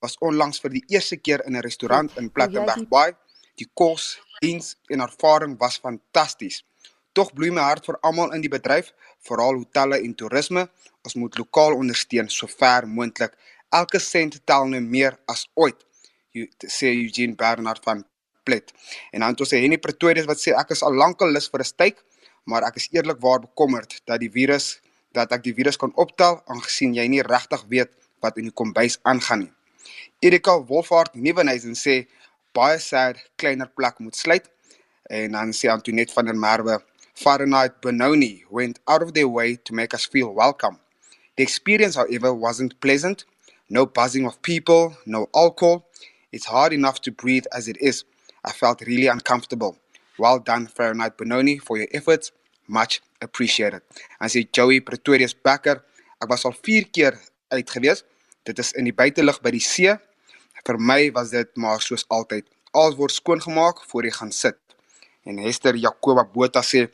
was 0.00 0.16
onlangs 0.20 0.60
vir 0.60 0.70
die 0.70 0.84
eerste 0.88 1.16
keer 1.16 1.44
in 1.44 1.56
'n 1.56 1.60
restaurant 1.60 2.16
in 2.16 2.32
Plettenberg 2.32 2.88
Bay. 2.88 3.12
Die 3.56 3.68
kos, 3.74 4.20
diens 4.40 4.76
en 4.88 5.00
ervaring 5.00 5.58
was 5.58 5.76
fantasties. 5.76 6.64
Tog 7.12 7.32
bloei 7.36 7.50
my 7.52 7.60
hart 7.60 7.84
vir 7.88 7.98
almal 8.08 8.32
in 8.32 8.40
die 8.44 8.50
bedryf, 8.52 8.92
veral 9.28 9.58
hotelle 9.60 9.98
en 10.00 10.14
toerisme. 10.16 10.66
Ons 11.04 11.16
moet 11.20 11.36
lokaal 11.36 11.76
ondersteun 11.76 12.30
so 12.32 12.48
ver 12.48 12.86
moontlik. 12.88 13.34
Elke 13.72 14.00
sent 14.00 14.38
tel 14.48 14.68
nou 14.70 14.80
meer 14.80 15.18
as 15.28 15.44
ooit. 15.54 15.76
Jy 16.32 16.48
sê 16.64 16.92
Eugene 16.94 17.36
Bernard 17.36 17.84
van 17.84 18.04
Plet. 18.44 18.72
En 19.12 19.20
dan 19.20 19.34
het 19.34 19.42
ons 19.44 19.52
Henny 19.54 19.78
Pretorius 19.78 20.28
wat 20.30 20.40
sê 20.40 20.54
ek 20.56 20.72
is 20.74 20.82
al 20.82 20.96
lankal 20.96 21.30
lus 21.32 21.50
vir 21.52 21.60
'n 21.60 21.68
steak, 21.68 21.96
maar 22.44 22.64
ek 22.64 22.76
is 22.76 22.88
eerlikwaar 22.92 23.40
bekommerd 23.40 24.00
dat 24.06 24.20
die 24.20 24.30
virus 24.30 24.80
dat 25.12 25.32
ek 25.32 25.42
die 25.44 25.54
virus 25.54 25.76
kan 25.76 25.92
optel 25.94 26.40
aangesien 26.46 26.94
jy 26.94 27.06
nie 27.08 27.22
regtig 27.22 27.64
weet 27.68 27.90
wat 28.20 28.38
in 28.38 28.48
die 28.48 28.56
kombuis 28.60 28.98
aangaan 29.02 29.38
nie. 29.44 29.52
Erika 30.20 30.56
Wolfhard 30.64 31.14
Nieuwenhuizen 31.14 31.74
sê 31.74 32.06
baie 32.54 32.78
sad 32.78 33.18
kleiner 33.36 33.68
plek 33.68 33.98
moet 33.98 34.16
sluit 34.16 34.48
en 35.10 35.32
dan 35.32 35.52
sê 35.52 35.68
Antoinette 35.68 36.14
van 36.14 36.24
der 36.24 36.34
Merwe 36.34 36.78
Fahrenheit 37.14 37.80
Benoni 37.80 38.44
went 38.50 38.80
out 38.88 39.02
of 39.02 39.12
their 39.12 39.28
way 39.28 39.56
to 39.56 39.74
make 39.74 39.94
us 39.94 40.06
feel 40.06 40.32
welcome. 40.34 40.78
The 41.36 41.42
experience, 41.42 41.94
however, 41.94 42.32
wasn't 42.32 42.80
pleasant. 42.80 43.24
No 43.68 43.86
buzzing 43.86 44.26
of 44.26 44.40
people, 44.42 44.96
no 45.06 45.28
alcohol. 45.34 45.86
It's 46.32 46.46
hard 46.46 46.72
enough 46.72 47.00
to 47.02 47.12
breathe 47.12 47.44
as 47.52 47.68
it 47.68 47.76
is. 47.80 48.04
I 48.44 48.52
felt 48.52 48.80
really 48.82 49.06
uncomfortable. 49.06 49.78
Well 50.18 50.38
done, 50.40 50.66
Fahrenheit 50.66 51.16
Benoni, 51.16 51.58
for 51.58 51.76
your 51.76 51.88
efforts. 51.92 52.32
Much 52.66 53.00
appreciated. 53.20 53.82
En 54.20 54.28
sê 54.28 54.44
Joey 54.50 54.80
Pretorius 54.80 55.34
Becker, 55.34 55.82
ek 56.22 56.28
was 56.30 56.44
al 56.44 56.54
4 56.54 56.88
keer 56.92 57.18
uit 57.52 57.70
gewees. 57.70 58.04
Dit 58.44 58.58
is 58.58 58.72
in 58.72 58.88
die 58.88 58.94
buitelug 58.96 59.40
by 59.42 59.52
die 59.54 59.62
see. 59.62 59.92
Vir 60.62 60.78
my 60.78 61.10
was 61.12 61.30
dit 61.34 61.50
maar 61.56 61.82
soos 61.82 62.06
altyd. 62.08 62.46
Alles 62.72 62.96
word 62.96 63.12
skoongemaak 63.12 63.82
voor 63.90 64.08
jy 64.08 64.14
gaan 64.16 64.32
sit. 64.32 64.61
En 65.24 65.38
Hester 65.38 65.76
Jacoba 65.76 66.24
Botha 66.24 66.62
sê 66.62 66.88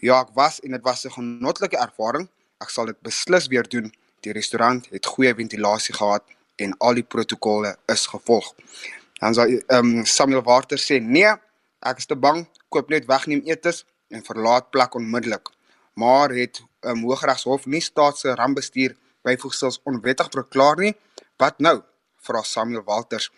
Ja, 0.00 0.20
ek 0.20 0.34
was 0.36 0.60
en 0.60 0.70
dit 0.76 0.82
was 0.82 1.06
'n 1.06 1.10
genotlike 1.10 1.76
ervaring. 1.76 2.28
Ek 2.60 2.70
sal 2.70 2.86
dit 2.86 3.00
beslis 3.00 3.46
weer 3.46 3.68
doen. 3.68 3.92
Die 4.20 4.32
restaurant 4.32 4.86
het 4.90 5.06
goeie 5.06 5.34
ventilasie 5.34 5.94
gehad 5.94 6.22
en 6.56 6.74
al 6.78 6.94
die 6.94 7.02
protokolle 7.02 7.76
is 7.86 8.06
gevolg. 8.06 8.54
Dan 9.20 9.34
sê 9.34 9.42
ehm 9.66 9.98
um, 9.98 10.04
Samuel 10.04 10.42
Water 10.42 10.78
sê 10.78 11.00
nee, 11.00 11.32
ek 11.80 11.98
is 11.98 12.06
te 12.06 12.16
bang, 12.16 12.46
koop 12.68 12.88
net 12.88 13.06
wegneem 13.06 13.42
etes 13.44 13.84
en 14.08 14.24
verlaat 14.24 14.70
plek 14.70 14.94
onmiddellik. 14.94 15.48
Maar 15.94 16.30
het 16.30 16.60
'n 16.60 16.88
um, 16.88 17.02
Hooggeregshof 17.02 17.66
nie 17.66 17.80
staatse 17.80 18.34
rampbestuur 18.34 18.96
byvoegsels 19.22 19.80
onwettig 19.84 20.28
verklaar 20.30 20.76
nie. 20.76 20.94
Wat 21.36 21.58
nou? 21.58 21.82
Vra 22.16 22.42
Samuel 22.42 22.84
Walters. 22.84 23.30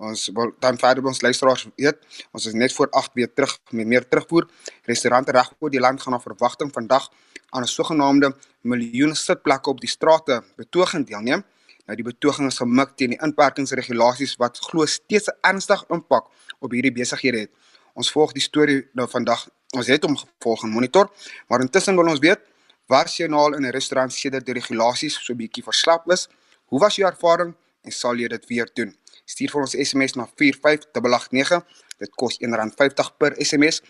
Ons 0.00 0.30
wil 0.32 0.54
dan 0.64 0.78
verder 0.80 1.04
ons 1.04 1.18
luisteraars 1.20 1.66
weet, 1.76 1.98
ons 2.32 2.46
is 2.48 2.54
net 2.56 2.72
voor 2.72 2.88
8 2.96 3.18
weer 3.18 3.28
terug 3.36 3.52
met 3.76 3.86
meer 3.86 4.06
terugvoer. 4.08 4.46
Restaurante 4.88 5.32
reg 5.36 5.50
oor 5.60 5.72
die 5.72 5.80
land 5.80 6.00
gaan 6.00 6.16
na 6.16 6.20
verwagting 6.22 6.70
vandag 6.72 7.10
aan 7.50 7.62
'n 7.62 7.68
sogenaamde 7.68 8.32
miljoen 8.62 9.14
sitplekke 9.14 9.70
op 9.70 9.80
die 9.80 9.88
strate 9.88 10.42
betoging 10.56 11.06
deelneem. 11.06 11.44
Nou 11.86 11.96
die 11.96 12.04
betoging 12.04 12.48
is 12.48 12.56
gemik 12.56 12.96
teen 12.96 13.10
die 13.10 13.20
inperkingsregulasies 13.20 14.36
wat 14.36 14.58
glo 14.58 14.86
steeds 14.86 15.28
'n 15.28 15.36
ernstige 15.40 15.84
impak 15.88 16.24
op 16.60 16.70
hierdie 16.70 16.92
besighede 16.92 17.38
het. 17.38 17.50
Ons 17.94 18.10
volg 18.10 18.32
die 18.32 18.42
storie 18.42 18.88
nou 18.92 19.08
vandag. 19.08 19.48
Ons 19.76 19.86
het 19.86 20.02
hom 20.02 20.16
gevolg 20.16 20.62
en 20.62 20.70
monitor, 20.70 21.10
maar 21.48 21.60
intussen 21.60 21.96
wil 21.96 22.08
ons 22.08 22.18
weet 22.18 22.40
waar 22.86 23.06
jy 23.06 23.26
nou 23.26 23.40
al 23.40 23.54
in 23.54 23.66
'n 23.66 23.70
restaurant 23.70 24.12
sedert 24.12 24.46
die 24.46 24.54
regulasies 24.54 25.24
so 25.24 25.34
bietjie 25.34 25.62
verslap 25.62 26.10
is. 26.10 26.28
Hoe 26.64 26.80
was 26.80 26.96
jou 26.96 27.06
ervaring 27.10 27.54
en 27.82 27.92
sal 27.92 28.14
jy 28.14 28.28
dit 28.28 28.46
weer 28.46 28.70
doen? 28.74 28.96
Stuur 29.30 29.52
vir 29.54 29.64
ons 29.64 29.76
SMS 29.86 30.16
na 30.18 30.26
45889. 30.40 31.60
Dit 32.02 32.14
kos 32.18 32.38
R1.50 32.42 33.12
per 33.20 33.36
SMS 33.38 33.82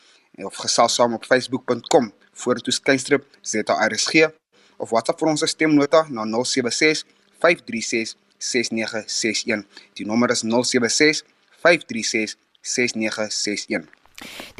of 0.47 0.57
gesels 0.63 0.97
saam 0.99 1.17
op 1.17 1.27
facebook.com 1.27 2.11
vorentoe 2.43 2.75
skynstrip 2.75 3.27
ZARSG 3.43 4.27
of 4.81 4.93
WhatsApp 4.95 5.21
vir 5.21 5.33
ons 5.33 5.47
stemnota 5.53 6.05
na 6.09 6.27
076 6.29 7.05
536 7.43 8.17
6961. 8.41 9.65
Die 9.99 10.09
nommer 10.09 10.33
is 10.33 10.45
076 10.45 11.25
536 11.63 12.37
6961. 12.61 14.00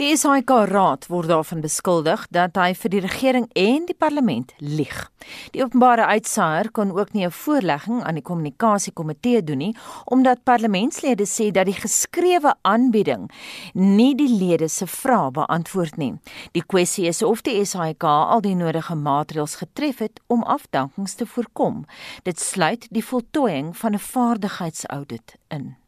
Die 0.01 0.17
SAIK 0.17 0.51
Raad 0.71 1.07
word 1.13 1.29
daarvan 1.29 1.61
beskuldig 1.61 2.27
dat 2.33 2.57
hy 2.57 2.71
vir 2.75 2.91
die 2.91 3.01
regering 3.05 3.47
en 3.53 3.85
die 3.89 3.97
parlement 3.97 4.55
lieg. 4.59 5.11
Die 5.53 5.61
openbare 5.65 6.07
uitsaier 6.07 6.71
kon 6.73 6.95
ook 6.97 7.13
nie 7.13 7.27
'n 7.27 7.31
voorlegging 7.31 8.03
aan 8.03 8.15
die 8.15 8.23
kommunikasiekomitee 8.23 9.43
doen 9.45 9.59
nie 9.59 9.77
omdat 10.05 10.45
parlementslede 10.45 11.27
sê 11.27 11.51
dat 11.51 11.67
die 11.67 11.81
geskrewe 11.81 12.55
aanbieding 12.63 13.31
nie 13.75 14.15
die 14.15 14.29
lede 14.29 14.69
se 14.69 14.87
vrae 14.87 15.31
beantwoord 15.31 15.97
nie. 15.97 16.15
Die 16.53 16.65
kwessie 16.67 17.07
is 17.07 17.23
of 17.23 17.43
die 17.43 17.65
SAIK 17.65 18.05
al 18.05 18.41
die 18.41 18.55
nodige 18.55 18.95
maatreëls 18.95 19.55
getref 19.55 19.99
het 19.99 20.21
om 20.27 20.43
afdankings 20.43 21.15
te 21.15 21.27
voorkom. 21.27 21.85
Dit 22.23 22.41
sluit 22.41 22.87
die 22.91 23.05
voltooiing 23.05 23.77
van 23.77 23.93
'n 23.93 23.99
vaardigheidsaudit 23.99 25.37
in. 25.49 25.80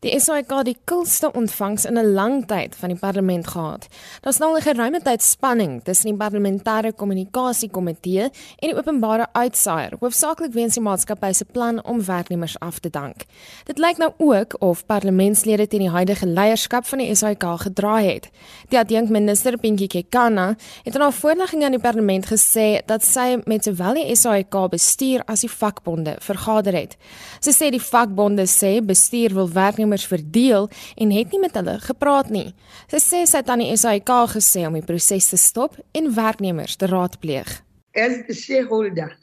Die 0.00 0.14
SAIK 0.16 0.48
het 0.56 0.64
die 0.64 0.78
koelste 0.88 1.28
ontvangs 1.36 1.84
in 1.84 1.98
'n 1.98 2.12
lang 2.16 2.46
tyd 2.48 2.76
van 2.76 2.88
die 2.88 2.98
parlement 2.98 3.46
gehad. 3.46 3.86
Daar's 4.20 4.38
nou 4.38 4.56
'n 4.56 4.62
geruime 4.62 5.00
tyd 5.02 5.22
spanning 5.22 5.82
tussen 5.84 6.16
die 6.16 6.16
parlementêre 6.24 6.94
kommunikasiekomitee 6.96 8.22
en 8.58 8.68
die 8.68 8.76
openbare 8.76 9.26
uitsaier, 9.32 9.92
hoofsaaklik 10.00 10.52
weens 10.52 10.74
die 10.74 10.82
maatskappy 10.82 11.32
se 11.32 11.44
plan 11.44 11.84
om 11.84 12.04
werknemers 12.04 12.58
af 12.58 12.78
te 12.78 12.90
dank. 12.90 13.16
Dit 13.64 13.78
lyk 13.78 13.96
nou 13.96 14.12
ook 14.16 14.56
of 14.58 14.86
parlementslede 14.86 15.66
teen 15.66 15.80
die 15.80 15.90
huidige 15.90 16.26
leierskap 16.26 16.86
van 16.86 16.98
die 16.98 17.14
SAIK 17.14 17.44
gedraai 17.56 18.12
het. 18.12 18.28
Die 18.68 18.78
adjunkminister 18.78 19.58
Pinky 19.58 19.86
Kekana 19.86 20.56
het 20.82 20.94
in 20.94 21.02
'n 21.02 21.12
voorlegging 21.12 21.64
aan 21.64 21.72
die 21.72 21.80
parlement 21.80 22.26
gesê 22.26 22.84
dat 22.86 23.04
sy 23.04 23.38
met 23.44 23.64
sowel 23.64 23.94
die 23.94 24.16
SAIK 24.16 24.68
bestuur 24.70 25.22
as 25.24 25.40
die 25.40 25.50
vakbonde 25.50 26.16
vergader 26.18 26.72
het. 26.72 26.96
Sy 27.40 27.50
sê 27.50 27.70
die 27.70 27.82
vakbonde 27.82 28.46
sê 28.46 28.84
bestuur 28.84 29.34
wil 29.34 29.52
werknemers 29.52 29.89
werknemers 29.90 30.06
verdeel 30.06 30.70
en 30.96 31.10
het 31.10 31.30
nie 31.30 31.40
met 31.40 31.54
hulle 31.54 31.78
gepraat 31.80 32.30
nie. 32.30 32.54
Sy 32.88 32.98
sê 32.98 33.26
sy 33.26 33.40
het 33.40 33.48
aan 33.50 33.62
die 33.62 33.76
SAIK 33.76 34.10
gesê 34.34 34.66
om 34.66 34.74
die 34.74 34.84
proses 34.84 35.28
te 35.30 35.36
stop 35.36 35.78
en 35.92 36.14
werknemers 36.14 36.76
te 36.76 36.86
raadpleeg. 36.86 37.62
As 37.94 38.26
the 38.26 38.34
shareholder, 38.34 39.16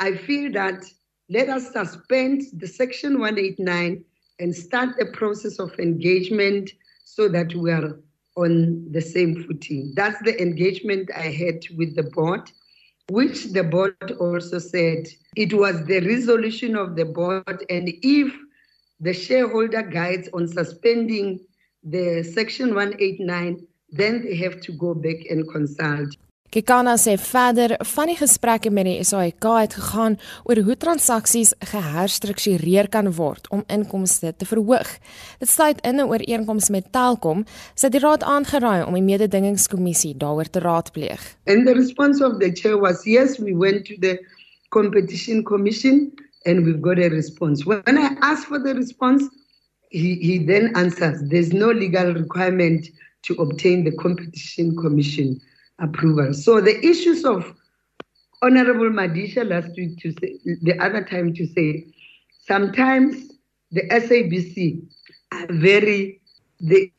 I 0.00 0.16
feel 0.16 0.52
that 0.52 0.84
let 1.28 1.48
us 1.48 1.70
suspend 1.72 2.42
the 2.58 2.66
section 2.66 3.18
189 3.20 4.04
and 4.40 4.54
start 4.54 4.96
the 4.98 5.06
process 5.12 5.58
of 5.58 5.70
engagement 5.78 6.70
so 7.04 7.28
that 7.28 7.54
we 7.54 7.70
are 7.70 7.98
on 8.36 8.86
the 8.92 9.00
same 9.00 9.44
footing. 9.44 9.92
That's 9.94 10.20
the 10.22 10.40
engagement 10.40 11.10
I 11.14 11.30
had 11.30 11.66
with 11.76 11.96
the 11.96 12.04
board, 12.14 12.50
which 13.10 13.52
the 13.52 13.64
board 13.64 14.12
also 14.20 14.58
said 14.58 15.08
it 15.36 15.52
was 15.52 15.84
the 15.86 16.00
resolution 16.00 16.76
of 16.76 16.94
the 16.94 17.04
board. 17.04 17.64
And 17.68 17.90
if 18.02 18.32
the 19.00 19.12
shareholder 19.12 19.82
guides 19.82 20.28
on 20.32 20.48
suspending 20.48 21.40
the 21.82 22.22
section 22.22 22.74
189 22.74 23.66
then 23.90 24.22
they 24.22 24.36
have 24.36 24.60
to 24.60 24.72
go 24.72 24.94
back 24.94 25.30
and 25.30 25.48
consult 25.48 26.16
Kekana 26.48 26.94
sê 26.96 27.18
verder 27.20 27.74
van 27.84 28.08
die 28.08 28.16
gesprekke 28.16 28.70
met 28.72 28.86
die 28.88 29.02
SAIK 29.04 29.46
het 29.52 29.74
gegaan 29.76 30.14
oor 30.48 30.60
hoe 30.64 30.76
transaksies 30.80 31.50
geherstruktureer 31.72 32.88
kan 32.88 33.10
word 33.12 33.50
om 33.52 33.66
inkomste 33.68 34.32
te 34.32 34.48
verhoog. 34.48 34.88
Dit 35.42 35.50
sluit 35.50 35.82
in 35.84 36.00
'n 36.00 36.08
ooreenkoms 36.08 36.70
met 36.70 36.88
Telkom, 36.92 37.44
sy 37.74 37.88
die 37.88 38.00
raad 38.00 38.22
aangeraai 38.22 38.86
om 38.86 38.94
die 38.94 39.02
mededingingskommissie 39.02 40.16
daaroor 40.16 40.48
te 40.50 40.60
raadpleeg. 40.60 41.20
And 41.44 41.66
the 41.66 41.74
response 41.74 42.24
of 42.24 42.38
the 42.38 42.50
chair 42.50 42.80
was 42.80 43.04
yes, 43.04 43.38
we 43.38 43.52
went 43.52 43.84
to 43.84 43.94
the 44.00 44.16
competition 44.70 45.42
commission 45.42 46.12
and 46.48 46.64
we've 46.64 46.80
got 46.80 46.98
a 46.98 47.08
response. 47.08 47.66
When 47.66 47.82
I 47.86 48.16
ask 48.22 48.48
for 48.48 48.58
the 48.58 48.74
response, 48.74 49.24
he, 49.90 50.16
he 50.16 50.38
then 50.38 50.72
answers 50.76 51.22
there's 51.28 51.52
no 51.52 51.68
legal 51.70 52.14
requirement 52.14 52.88
to 53.22 53.34
obtain 53.34 53.84
the 53.84 53.92
competition 53.92 54.76
commission 54.76 55.40
approval. 55.78 56.32
So 56.32 56.60
the 56.60 56.78
issues 56.84 57.24
of 57.24 57.54
Honorable 58.42 58.90
Madisha 58.90 59.48
last 59.48 59.76
week 59.76 59.98
to 60.00 60.12
say 60.12 60.38
the 60.62 60.78
other 60.80 61.04
time 61.04 61.34
to 61.34 61.46
say 61.46 61.86
sometimes 62.46 63.28
the 63.70 63.82
SABC 63.88 64.82
are 65.32 65.46
very 65.50 66.20
they 66.60 66.92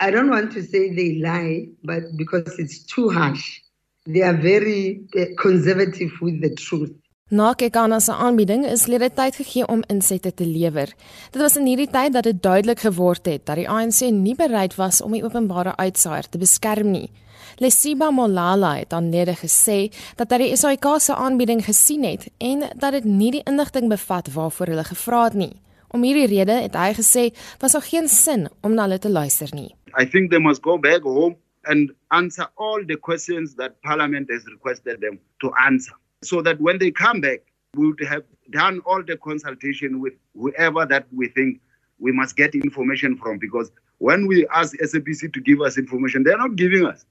I 0.00 0.10
don't 0.10 0.30
want 0.30 0.52
to 0.52 0.62
say 0.62 0.92
they 0.92 1.20
lie, 1.20 1.68
but 1.84 2.02
because 2.16 2.58
it's 2.58 2.80
too 2.80 3.08
harsh, 3.08 3.60
they 4.06 4.22
are 4.22 4.36
very 4.36 5.04
uh, 5.16 5.26
conservative 5.38 6.10
with 6.20 6.40
the 6.42 6.54
truth. 6.56 6.92
Na 7.32 7.54
Kekana 7.54 7.96
se 8.00 8.12
aanbieding 8.12 8.66
is 8.68 8.82
lede 8.92 9.06
tyd 9.16 9.38
gegee 9.40 9.64
om 9.72 9.80
insette 9.88 10.34
te 10.36 10.44
lewer. 10.44 10.90
Dit 11.32 11.40
was 11.40 11.54
in 11.56 11.64
hierdie 11.64 11.88
tyd 11.88 12.12
dat 12.12 12.26
dit 12.28 12.42
duidelik 12.44 12.82
geword 12.84 13.24
het 13.24 13.46
dat 13.48 13.56
die 13.56 13.64
ANC 13.72 14.02
nie 14.12 14.34
bereid 14.36 14.74
was 14.76 15.00
om 15.00 15.14
die 15.16 15.22
openbare 15.24 15.72
uitsaaier 15.78 16.28
te 16.28 16.36
beskerm 16.42 16.90
nie. 16.92 17.08
Lesiba 17.56 18.10
Molala 18.12 18.74
het 18.82 18.92
aan 18.92 19.08
lede 19.14 19.32
gesê 19.40 19.78
dat 20.20 20.28
hy 20.28 20.42
die 20.42 20.58
SAIK 20.60 20.90
se 21.00 21.16
aanbieding 21.16 21.64
gesien 21.64 22.04
het 22.04 22.28
en 22.36 22.66
dat 22.76 22.98
dit 22.98 23.08
nie 23.08 23.30
die 23.38 23.42
inligting 23.48 23.88
bevat 23.88 24.28
waarvoor 24.36 24.74
hulle 24.74 24.84
gevra 24.90 25.24
het 25.30 25.40
nie. 25.46 25.54
Om 25.88 26.04
hierdie 26.04 26.28
rede 26.34 26.58
het 26.66 26.76
hy 26.76 26.92
gesê 27.00 27.24
was 27.64 27.78
daar 27.78 27.88
geen 27.88 28.12
sin 28.12 28.50
om 28.60 28.76
na 28.76 28.84
hulle 28.90 29.00
te 29.00 29.08
luister 29.08 29.48
nie. 29.56 29.72
I 29.96 30.04
think 30.04 30.28
they 30.28 30.38
must 30.50 30.60
go 30.60 30.76
back 30.76 31.00
home 31.08 31.40
and 31.64 31.96
answer 32.12 32.52
all 32.60 32.84
the 32.84 33.00
questions 33.00 33.56
that 33.56 33.80
parliament 33.80 34.28
has 34.28 34.44
requested 34.52 35.00
them 35.00 35.16
to 35.40 35.48
answer. 35.56 35.96
So 36.22 36.42
that 36.42 36.60
when 36.60 36.78
they 36.78 36.90
come 36.90 37.20
back, 37.20 37.40
we 37.74 37.86
would 37.88 38.04
have 38.04 38.24
done 38.50 38.80
all 38.84 39.02
the 39.02 39.16
consultation 39.16 40.00
with 40.00 40.14
whoever 40.34 40.86
that 40.86 41.06
we 41.12 41.28
think 41.28 41.60
we 41.98 42.12
must 42.12 42.36
get 42.36 42.54
information 42.54 43.16
from. 43.16 43.38
Because 43.38 43.70
when 43.98 44.26
we 44.26 44.46
ask 44.48 44.76
SAPC 44.76 45.32
to 45.32 45.40
give 45.40 45.60
us 45.60 45.78
information, 45.78 46.22
they're 46.22 46.38
not 46.38 46.56
giving 46.56 46.84
us. 46.86 47.04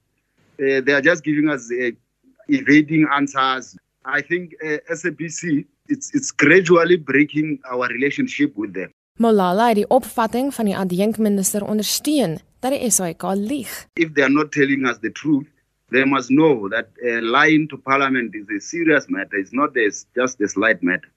Uh, 0.60 0.82
they 0.82 0.94
are 0.94 1.02
just 1.02 1.24
giving 1.24 1.50
us 1.50 1.72
uh, 1.72 1.92
evading 2.48 3.08
answers. 3.12 3.78
I 4.06 4.22
think 4.22 4.54
uh, 4.64 4.78
SAPC 4.92 5.66
it's 5.88 6.14
it's 6.14 6.32
gradually 6.32 6.98
breaking 6.98 7.60
our 7.72 7.88
relationship 7.88 8.56
with 8.56 8.74
them. 8.74 8.90
Molala 9.20 9.68
het 9.68 9.82
die 9.82 9.88
opvatting 9.88 10.54
van 10.56 10.66
die 10.66 10.78
adjunkminister 10.78 11.66
ondersteun 11.68 12.40
dat 12.64 12.72
die 12.74 12.90
SAIK 12.90 13.24
lieg. 13.38 13.74
If 13.94 14.14
they 14.14 14.24
are 14.24 14.34
not 14.34 14.52
telling 14.52 14.88
us 14.88 15.00
the 15.00 15.12
truth, 15.12 15.48
they 15.92 16.06
must 16.06 16.32
know 16.32 16.70
that 16.70 16.90
uh, 17.06 17.22
lying 17.22 17.68
to 17.70 17.78
parliament 17.78 18.34
is 18.36 18.50
a 18.50 18.60
serious 18.60 19.10
matter. 19.10 19.38
It's 19.38 19.54
not 19.54 19.76
a, 19.78 19.92
just 20.16 20.42
a 20.42 20.48
slight 20.48 20.82
matter. 20.84 21.10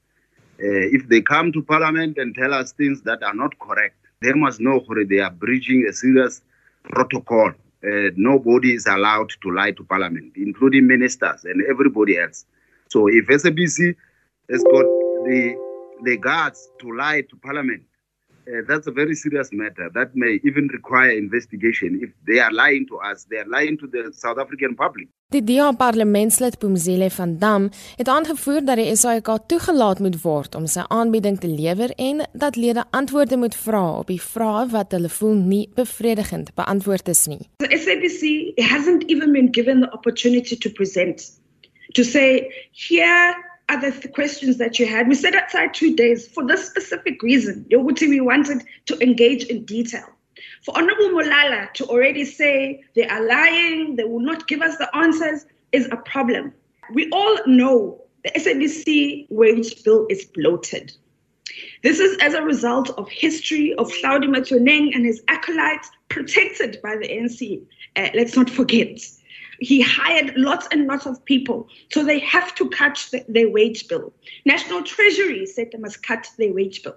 Uh, 0.60 0.86
if 0.96 1.08
they 1.08 1.20
come 1.22 1.52
to 1.52 1.62
parliament 1.62 2.18
and 2.18 2.34
tell 2.34 2.54
us 2.54 2.72
things 2.72 3.02
that 3.02 3.22
are 3.22 3.34
not 3.34 3.58
correct, 3.58 3.96
they 4.22 4.32
must 4.32 4.60
know 4.60 4.80
that 4.88 5.06
they 5.08 5.20
are 5.20 5.30
breaching 5.30 5.86
a 5.88 5.92
serious 5.92 6.42
protocol. 6.84 7.50
Uh, 7.84 8.10
nobody 8.16 8.74
is 8.74 8.86
allowed 8.86 9.30
to 9.42 9.50
lie 9.52 9.72
to 9.72 9.84
parliament, 9.84 10.32
including 10.36 10.86
ministers 10.86 11.44
and 11.44 11.62
everybody 11.68 12.18
else. 12.18 12.46
So 12.88 13.08
if 13.08 13.26
SABC 13.26 13.96
has 14.50 14.64
got 14.64 14.86
the 15.20 15.58
the 16.02 16.16
guards 16.16 16.70
to 16.80 16.96
lie 16.96 17.22
to 17.22 17.36
parliament, 17.36 17.82
uh, 18.46 18.62
that's 18.68 18.86
a 18.86 18.92
very 18.92 19.14
serious 19.14 19.50
matter 19.52 19.90
that 19.92 20.14
may 20.14 20.40
even 20.44 20.66
require 20.68 21.10
investigation 21.10 22.00
if 22.02 22.10
they 22.26 22.38
are 22.40 22.52
lying 22.52 22.86
to 22.86 22.96
us 23.10 23.26
they 23.30 23.38
are 23.38 23.48
lying 23.48 23.76
to 23.78 23.86
the 23.86 24.12
South 24.12 24.38
African 24.38 24.74
public 24.74 25.08
Die 25.34 25.42
DA 25.42 25.72
parlementslid 25.72 26.58
Pumzile 26.58 27.10
van 27.10 27.38
Dam 27.38 27.70
het 27.96 28.08
aangevoer 28.08 28.64
dat 28.64 28.76
die 28.76 28.96
SAIK 28.96 29.28
toegelaat 29.50 29.98
moet 29.98 30.20
word 30.22 30.54
om 30.54 30.66
sy 30.70 30.84
aanbieding 30.94 31.40
te 31.40 31.48
lewer 31.50 31.90
en 31.96 32.22
dat 32.32 32.56
lede 32.56 32.84
antwoorde 32.90 33.36
moet 33.36 33.56
vra 33.56 33.82
op 34.02 34.12
die 34.12 34.20
vrae 34.22 34.68
wat 34.70 34.94
hulle 34.94 35.10
voel 35.10 35.34
nie 35.34 35.64
bevredigend 35.74 36.52
beantwoord 36.54 37.08
is 37.08 37.24
nie. 37.26 37.40
The 37.64 37.72
SABC 37.72 38.54
hasn't 38.70 39.08
even 39.10 39.32
been 39.32 39.50
given 39.50 39.80
the 39.80 39.90
opportunity 39.90 40.56
to 40.56 40.70
present 40.70 41.26
to 41.94 42.04
say 42.04 42.46
here 42.70 43.34
other 43.68 43.90
th- 43.90 44.12
questions 44.12 44.58
that 44.58 44.78
you 44.78 44.86
had. 44.86 45.08
We 45.08 45.14
set 45.14 45.34
aside 45.34 45.74
two 45.74 45.94
days 45.94 46.28
for 46.28 46.46
this 46.46 46.66
specific 46.66 47.22
reason. 47.22 47.66
Yoguti, 47.70 48.08
we 48.08 48.20
wanted 48.20 48.62
to 48.86 48.98
engage 49.02 49.44
in 49.44 49.64
detail. 49.64 50.06
For 50.64 50.76
Honorable 50.76 51.10
Molala 51.10 51.72
to 51.74 51.84
already 51.86 52.24
say 52.24 52.84
they 52.94 53.06
are 53.06 53.26
lying, 53.26 53.96
they 53.96 54.04
will 54.04 54.20
not 54.20 54.48
give 54.48 54.62
us 54.62 54.76
the 54.78 54.94
answers, 54.96 55.44
is 55.72 55.88
a 55.90 55.96
problem. 55.96 56.52
We 56.92 57.10
all 57.10 57.38
know 57.46 58.02
the 58.24 58.30
SABC 58.30 59.26
wage 59.30 59.84
bill 59.84 60.06
is 60.08 60.24
bloated. 60.24 60.92
This 61.82 62.00
is 62.00 62.16
as 62.20 62.34
a 62.34 62.42
result 62.42 62.90
of 62.90 63.08
history 63.10 63.74
of 63.74 63.92
Claudio 64.00 64.30
Matoneng 64.30 64.94
and 64.94 65.04
his 65.04 65.22
acolytes 65.28 65.90
protected 66.08 66.78
by 66.82 66.96
the 66.96 67.08
ANC. 67.08 67.62
Uh, 67.96 68.08
let's 68.14 68.36
not 68.36 68.48
forget. 68.50 68.98
He 69.60 69.80
hired 69.80 70.36
lots 70.36 70.66
and 70.70 70.86
lots 70.86 71.06
of 71.06 71.24
people, 71.24 71.68
so 71.92 72.04
they 72.04 72.18
have 72.20 72.54
to 72.56 72.68
cut 72.68 73.08
the, 73.12 73.24
their 73.28 73.48
wage 73.48 73.88
bill. 73.88 74.12
National 74.44 74.82
Treasury 74.82 75.46
said 75.46 75.70
they 75.72 75.78
must 75.78 76.02
cut 76.02 76.30
their 76.38 76.52
wage 76.52 76.82
bill. 76.82 76.96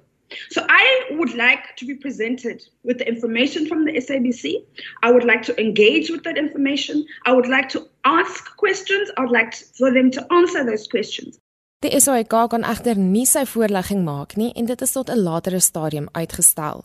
So 0.50 0.66
I 0.68 1.04
would 1.12 1.34
like 1.36 1.76
to 1.78 1.86
be 1.86 1.96
presented 1.96 2.62
with 2.84 2.98
the 2.98 3.08
information 3.08 3.66
from 3.66 3.86
the 3.86 3.94
SABC. 3.94 4.64
I 5.04 5.12
would 5.12 5.24
like 5.24 5.44
to 5.44 5.60
engage 5.60 6.10
with 6.10 6.24
that 6.24 6.38
information. 6.38 7.06
I 7.26 7.32
would 7.32 7.48
like 7.48 7.70
to 7.70 7.88
ask 8.04 8.56
questions. 8.58 9.10
I 9.18 9.22
would 9.22 9.32
like 9.32 9.52
to, 9.52 9.66
for 9.78 9.94
them 9.94 10.12
to 10.12 10.34
answer 10.34 10.66
those 10.66 10.88
questions. 10.88 11.40
Die 11.86 12.00
SAIK 12.00 12.50
kan 12.50 12.64
egter 12.66 12.98
nie 12.98 13.28
sy 13.30 13.44
voorlegging 13.46 14.00
maak 14.02 14.34
nie 14.36 14.50
en 14.58 14.66
dit 14.66 14.82
is 14.82 14.92
tot 14.96 15.12
'n 15.14 15.22
latere 15.22 15.60
stadium 15.62 16.08
uitgestel. 16.12 16.82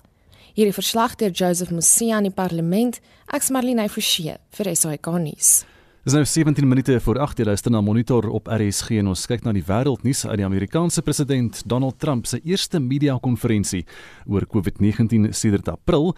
Hierdie 0.53 0.75
verslag 0.77 1.15
deur 1.17 1.31
Joseph 1.33 1.71
Musia 1.73 2.19
in 2.21 2.27
die 2.29 2.35
parlement, 2.37 2.99
ek's 3.33 3.49
Marlene 3.49 3.87
Forsie 3.89 4.35
vir 4.53 4.69
SAIK 4.77 5.09
nuus. 5.23 5.63
Dis 6.05 6.13
nou 6.13 6.27
17 6.29 6.69
minute 6.69 6.99
voor 7.01 7.23
8 7.25 7.41
jy 7.41 7.47
luister 7.47 7.73
na 7.73 7.81
Monitor 7.81 8.29
op 8.29 8.51
RSG 8.53 8.99
en 9.01 9.09
ons 9.15 9.23
kyk 9.31 9.47
na 9.47 9.55
die 9.57 9.65
wêreldnuus 9.65 10.27
uit 10.27 10.43
die 10.43 10.45
Amerikaanse 10.45 11.01
president 11.07 11.63
Donald 11.65 11.97
Trump 12.05 12.29
se 12.29 12.43
eerste 12.45 12.83
media-konferensie 12.85 13.87
oor 14.29 14.45
COVID-19 14.45 15.31
sedert 15.33 15.73
April. 15.73 16.11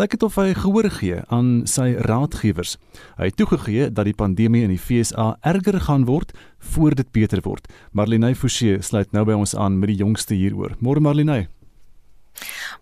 Lyk 0.00 0.16
dit 0.16 0.24
of 0.24 0.40
hy 0.40 0.54
gehoor 0.56 0.88
gee 0.96 1.20
aan 1.28 1.66
sy 1.68 1.90
raadgewers. 2.08 2.78
Hy 3.20 3.28
het 3.28 3.36
toegegee 3.36 3.92
dat 3.92 4.08
die 4.08 4.16
pandemie 4.16 4.64
in 4.64 4.72
die 4.72 4.80
FSA 4.80 5.34
erger 5.44 5.82
gaan 5.84 6.08
word 6.08 6.32
voor 6.72 6.96
dit 6.96 7.12
beter 7.12 7.44
word. 7.44 7.68
Marlene 7.92 8.32
Forsie 8.32 8.78
sluit 8.80 9.12
nou 9.12 9.28
by 9.28 9.36
ons 9.36 9.52
aan 9.52 9.82
met 9.82 9.92
die 9.92 10.00
jongste 10.00 10.38
hieroor. 10.38 10.78
Môre 10.80 11.04
Marlene. 11.04 11.50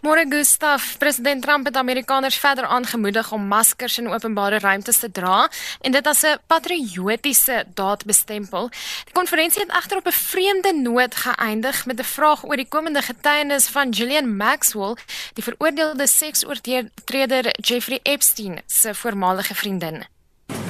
Môre 0.00 0.24
Gustaf, 0.28 0.96
president 0.98 1.42
Trump 1.42 1.66
het 1.66 1.76
Amerikaners 1.76 2.36
verder 2.36 2.64
aangemoedig 2.64 3.32
om 3.32 3.46
maskers 3.46 3.98
in 3.98 4.08
openbare 4.08 4.58
ruimtes 4.58 4.98
te 4.98 5.10
dra 5.12 5.50
en 5.80 5.92
dit 5.92 6.06
as 6.06 6.22
'n 6.22 6.38
patriotiese 6.46 7.64
daad 7.74 8.04
bestempel. 8.04 8.68
Die 9.04 9.12
konferensie 9.12 9.62
het 9.62 9.70
egter 9.70 9.96
op 9.96 10.06
'n 10.06 10.12
vreemde 10.12 10.72
noot 10.72 11.14
geëindig 11.14 11.86
met 11.86 12.00
'n 12.00 12.04
vraag 12.04 12.44
oor 12.44 12.56
die 12.56 12.68
komende 12.68 13.02
getuienis 13.02 13.66
van 13.68 13.94
Ghislaine 13.94 14.26
Maxwell, 14.28 14.96
die 15.34 15.44
veroordeelde 15.44 16.06
seksoortreder 16.06 17.54
Jeffrey 17.60 18.00
Epstein 18.02 18.62
se 18.66 18.94
voormalige 18.94 19.54
vriendin. 19.54 20.04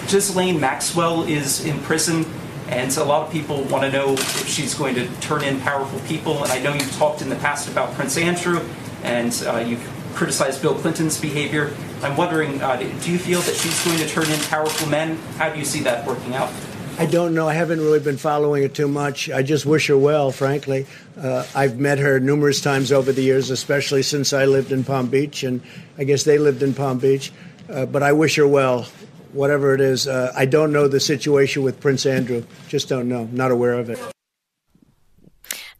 Ghislaine 0.06 0.58
Maxwell 0.58 1.24
is 1.26 1.60
in 1.60 1.80
prison 1.80 2.26
And 2.70 2.92
so 2.92 3.02
a 3.02 3.06
lot 3.06 3.26
of 3.26 3.32
people 3.32 3.64
want 3.64 3.84
to 3.84 3.90
know 3.90 4.12
if 4.12 4.48
she's 4.48 4.74
going 4.74 4.94
to 4.94 5.08
turn 5.20 5.42
in 5.42 5.60
powerful 5.60 5.98
people. 6.00 6.42
And 6.44 6.52
I 6.52 6.60
know 6.60 6.72
you've 6.72 6.92
talked 6.92 7.20
in 7.20 7.28
the 7.28 7.36
past 7.36 7.68
about 7.68 7.92
Prince 7.94 8.16
Andrew 8.16 8.64
and 9.02 9.32
uh, 9.46 9.58
you've 9.58 9.86
criticized 10.14 10.62
Bill 10.62 10.74
Clinton's 10.74 11.20
behavior. 11.20 11.74
I'm 12.02 12.16
wondering, 12.16 12.62
uh, 12.62 12.76
do 12.76 13.12
you 13.12 13.18
feel 13.18 13.40
that 13.40 13.54
she's 13.54 13.84
going 13.84 13.98
to 13.98 14.08
turn 14.08 14.30
in 14.30 14.38
powerful 14.42 14.88
men? 14.88 15.16
How 15.36 15.52
do 15.52 15.58
you 15.58 15.64
see 15.64 15.80
that 15.80 16.06
working 16.06 16.34
out? 16.34 16.50
I 16.98 17.06
don't 17.06 17.34
know. 17.34 17.48
I 17.48 17.54
haven't 17.54 17.80
really 17.80 17.98
been 17.98 18.18
following 18.18 18.62
it 18.62 18.74
too 18.74 18.88
much. 18.88 19.30
I 19.30 19.42
just 19.42 19.64
wish 19.64 19.86
her 19.86 19.96
well, 19.96 20.30
frankly. 20.30 20.86
Uh, 21.18 21.46
I've 21.54 21.78
met 21.78 21.98
her 21.98 22.20
numerous 22.20 22.60
times 22.60 22.92
over 22.92 23.10
the 23.10 23.22
years, 23.22 23.50
especially 23.50 24.02
since 24.02 24.32
I 24.32 24.44
lived 24.44 24.70
in 24.70 24.84
Palm 24.84 25.08
Beach, 25.08 25.42
and 25.42 25.62
I 25.96 26.04
guess 26.04 26.24
they 26.24 26.38
lived 26.38 26.62
in 26.62 26.74
Palm 26.74 26.98
Beach. 26.98 27.32
Uh, 27.70 27.86
but 27.86 28.02
I 28.02 28.12
wish 28.12 28.36
her 28.36 28.46
well 28.46 28.86
whatever 29.32 29.74
it 29.74 29.80
is. 29.80 30.06
Uh, 30.06 30.32
I 30.36 30.46
don't 30.48 30.70
know 30.70 30.88
the 30.88 31.00
situation 31.00 31.62
with 31.62 31.80
Prince 31.80 32.06
Andrew. 32.06 32.42
Just 32.68 32.88
don't 32.88 33.08
know. 33.08 33.28
Not 33.32 33.50
aware 33.50 33.78
of 33.80 33.88
it. 33.88 33.98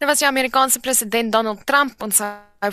Nou 0.00 0.08
was 0.08 0.18
die 0.22 0.28
Amerikaanse 0.28 0.80
president 0.80 1.32
Donald 1.32 1.66
Trump 1.68 2.02
ons 2.02 2.22
hou 2.24 2.70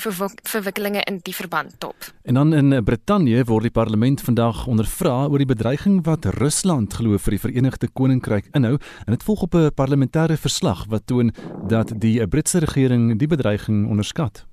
verwikkelinge 0.47 1.01
in 1.11 1.17
die 1.27 1.33
verband 1.35 1.73
top. 1.79 2.07
En 2.23 2.39
dan 2.39 2.53
in 2.55 2.83
Brittanje 2.83 3.43
word 3.49 3.67
die 3.67 3.71
parlement 3.75 4.21
vandag 4.23 4.61
ondervra 4.67 5.25
oor 5.25 5.43
die 5.43 5.49
bedreiging 5.49 5.97
wat 6.07 6.25
Rusland 6.39 6.95
glo 6.95 7.19
vir 7.19 7.35
die 7.35 7.41
Verenigde 7.43 7.91
Koninkryk 7.91 8.47
inhou 8.55 8.77
en 8.77 9.11
dit 9.11 9.27
volg 9.27 9.43
op 9.43 9.55
'n 9.59 9.71
parlementêre 9.75 10.37
verslag 10.39 10.85
wat 10.87 11.07
toon 11.07 11.33
dat 11.67 11.91
die 11.99 12.27
Britse 12.27 12.59
regering 12.63 13.19
die 13.19 13.27
bedreiging 13.27 13.89
onderskat. 13.89 14.45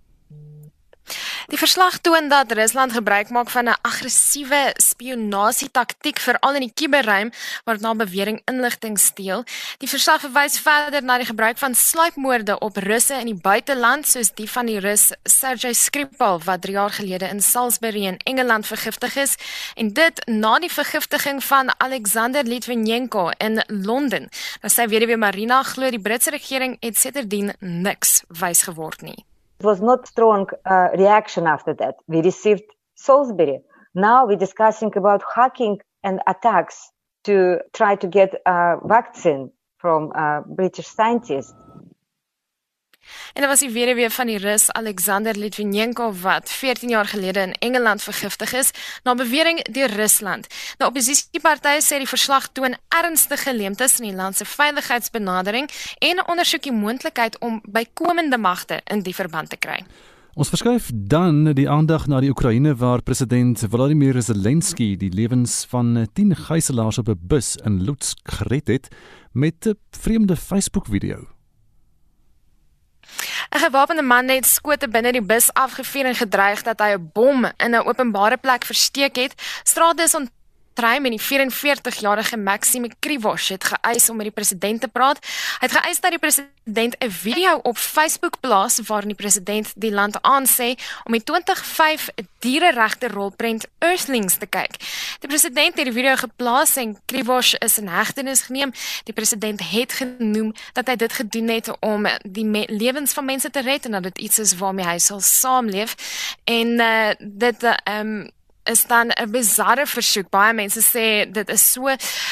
Die 1.47 1.59
verslag 1.59 1.99
toon 1.99 2.29
dat 2.29 2.53
Rusland 2.53 2.93
gebruik 2.93 3.29
maak 3.29 3.51
van 3.51 3.69
'n 3.69 3.77
aggressiewe 3.83 4.75
spionasietaktiek 4.77 6.19
veral 6.19 6.55
in 6.55 6.61
die 6.61 6.73
kuberruim 6.75 7.33
waar 7.65 7.75
dit 7.75 7.85
na 7.85 7.95
bewering 7.95 8.41
inligting 8.45 8.99
steel. 8.99 9.45
Die 9.79 9.89
verslag 9.89 10.21
verwys 10.21 10.59
verder 10.59 11.03
na 11.03 11.17
die 11.17 11.27
gebruik 11.27 11.59
van 11.59 11.75
sluipmoorde 11.75 12.59
op 12.59 12.77
Russe 12.77 13.15
in 13.15 13.27
die 13.27 13.41
buiteland 13.41 14.09
soos 14.09 14.35
die 14.35 14.51
van 14.51 14.67
die 14.67 14.79
Rus 14.79 15.13
Sergei 15.23 15.75
Skripal 15.75 16.41
wat 16.45 16.63
3 16.63 16.73
jaar 16.73 16.91
gelede 16.91 17.29
in 17.29 17.43
Salisbury 17.43 18.07
in 18.07 18.17
Engeland 18.17 18.67
vergiftig 18.67 19.17
is 19.17 19.35
en 19.75 19.93
dit 19.93 20.27
na 20.27 20.59
die 20.59 20.73
vergiftiging 20.73 21.45
van 21.45 21.75
Alexander 21.77 22.45
Litvinenko 22.45 23.31
in 23.39 23.63
Londen. 23.67 24.29
Nou 24.61 24.73
sy 24.73 24.89
weduwee 24.89 25.17
Marina 25.17 25.63
glo 25.63 25.91
die 25.91 26.01
Britse 26.01 26.31
regering 26.31 26.77
het 26.81 26.99
sedertdien 26.99 27.53
niks 27.59 28.23
wys 28.29 28.63
geword 28.63 29.03
nie. 29.03 29.25
Was 29.65 29.81
not 29.81 30.07
strong 30.07 30.47
uh, 30.67 30.89
reaction 30.99 31.47
after 31.47 31.73
that. 31.75 31.95
We 32.07 32.21
received 32.21 32.65
Salisbury. 32.97 33.61
Now 33.95 34.27
we're 34.27 34.37
discussing 34.37 34.93
about 34.95 35.23
hacking 35.35 35.81
and 36.03 36.21
attacks 36.27 36.91
to 37.25 37.61
try 37.73 37.97
to 37.97 38.07
get 38.07 38.35
a 38.45 38.77
vaccine 38.85 39.51
from 39.79 40.13
uh, 40.15 40.43
British 40.47 40.87
scientists. 40.87 41.55
En 43.33 43.41
dit 43.43 43.51
was 43.51 43.61
die 43.61 43.71
weduwee 43.71 44.11
van 44.11 44.27
die 44.27 44.39
Rus 44.39 44.71
Alexander 44.73 45.39
Litvinenko 45.39 46.13
wat 46.23 46.51
14 46.51 46.89
jaar 46.89 47.07
gelede 47.07 47.41
in 47.41 47.53
Engeland 47.59 48.03
vergiftig 48.03 48.53
is 48.53 48.71
na 49.03 49.15
bewering 49.15 49.63
deur 49.71 49.91
Rusland. 49.91 50.47
Nou 50.79 50.91
oppositiepartye 50.91 51.83
sê 51.83 51.99
die 51.99 52.09
verslag 52.09 52.49
toon 52.53 52.77
ernstige 52.89 53.55
leemtes 53.55 53.99
in 54.01 54.09
die 54.09 54.17
land 54.17 54.37
se 54.37 54.45
veiligheidsbenadering 54.45 55.71
en 55.99 56.27
ondersoek 56.29 56.63
die 56.63 56.73
moontlikheid 56.73 57.39
om 57.39 57.61
bykomende 57.67 58.39
magte 58.39 58.81
in 58.85 59.03
die 59.03 59.15
verband 59.15 59.51
te 59.51 59.57
kry. 59.57 59.83
Ons 60.35 60.51
verskuif 60.51 60.89
dan 60.91 61.53
die 61.55 61.69
aandag 61.71 62.09
na 62.11 62.19
die 62.19 62.33
Oekraïne 62.33 62.73
waar 62.75 63.05
president 63.07 63.61
Volodymyr 63.71 64.19
Zelensky 64.23 64.97
die 64.99 65.13
lewens 65.15 65.61
van 65.71 66.09
10 66.13 66.35
gijslaers 66.49 66.99
op 66.99 67.09
'n 67.09 67.21
bus 67.21 67.55
in 67.63 67.85
Lutsk 67.85 68.19
gered 68.25 68.67
het 68.67 68.89
met 69.33 69.67
'n 69.67 69.79
vreemde 69.91 70.37
Facebook-video. 70.37 71.34
'n 73.51 73.59
Gewapende 73.59 74.03
man 74.03 74.29
het 74.29 74.47
skote 74.47 74.89
binne 74.89 75.13
die 75.13 75.23
bus 75.23 75.53
afgevuur 75.53 76.05
en 76.05 76.15
gedreig 76.15 76.63
dat 76.63 76.81
hy 76.81 76.95
'n 76.95 77.11
bom 77.13 77.45
in 77.57 77.75
'n 77.75 77.87
openbare 77.87 78.37
plek 78.37 78.65
versteek 78.65 79.17
het. 79.17 79.35
Strate 79.63 80.03
is 80.03 80.15
ont 80.15 80.31
Traim 80.75 81.05
en 81.05 81.15
die 81.15 81.23
44-jarige 81.23 82.37
Maxime 82.37 82.91
Krivosh 82.99 83.49
het 83.49 83.65
geëis 83.65 84.09
om 84.11 84.17
met 84.17 84.27
die 84.27 84.35
president 84.35 84.81
te 84.81 84.89
praat. 84.89 85.21
Hy 85.61 85.69
het 85.69 85.77
geëis 85.77 86.01
dat 86.03 86.11
die 86.11 86.19
president 86.19 86.97
'n 86.99 87.11
video 87.11 87.61
op 87.63 87.79
Facebook 87.79 88.41
plaas 88.41 88.81
waarin 88.87 89.15
die 89.15 89.17
president 89.17 89.73
die 89.77 89.93
land 89.93 90.19
aansê 90.23 90.75
om 91.05 91.13
die 91.13 91.23
2005 91.23 92.09
diereregte 92.39 93.09
rolprent 93.09 93.67
Earthlings 93.79 94.37
te 94.37 94.47
kyk. 94.47 94.75
Die 95.21 95.29
president 95.29 95.77
het 95.77 95.85
die 95.85 95.93
video 95.93 96.17
geplaas 96.17 96.77
en 96.77 96.99
Krivosh 97.07 97.55
is 97.55 97.79
in 97.79 97.89
hegtenis 97.89 98.43
geneem. 98.43 98.73
Die 99.05 99.15
president 99.15 99.71
het 99.71 99.93
genoem 99.93 100.53
dat 100.73 100.87
hy 100.87 100.97
dit 100.97 101.13
gedoen 101.13 101.49
het 101.49 101.71
om 101.81 102.07
die 102.23 102.67
lewens 102.67 103.13
van 103.13 103.25
mense 103.25 103.51
te 103.51 103.61
red 103.61 103.85
en 103.85 103.91
dat 103.91 104.03
dit 104.03 104.19
iets 104.19 104.39
is 104.39 104.57
waarmee 104.57 104.87
hy 104.87 104.99
sal 104.99 105.21
saamleef. 105.21 105.95
En 106.45 106.67
uh, 106.67 107.11
dit 107.19 107.63
uh, 107.63 107.75
um 107.99 108.31
is 108.65 108.87
dan 108.87 109.11
'n 109.11 109.31
bizarre 109.31 109.87
versoek. 109.87 110.31
Baie 110.31 110.53
mense 110.53 110.81
sê 110.81 111.33
dit 111.33 111.49
is 111.49 111.73
so 111.73 111.89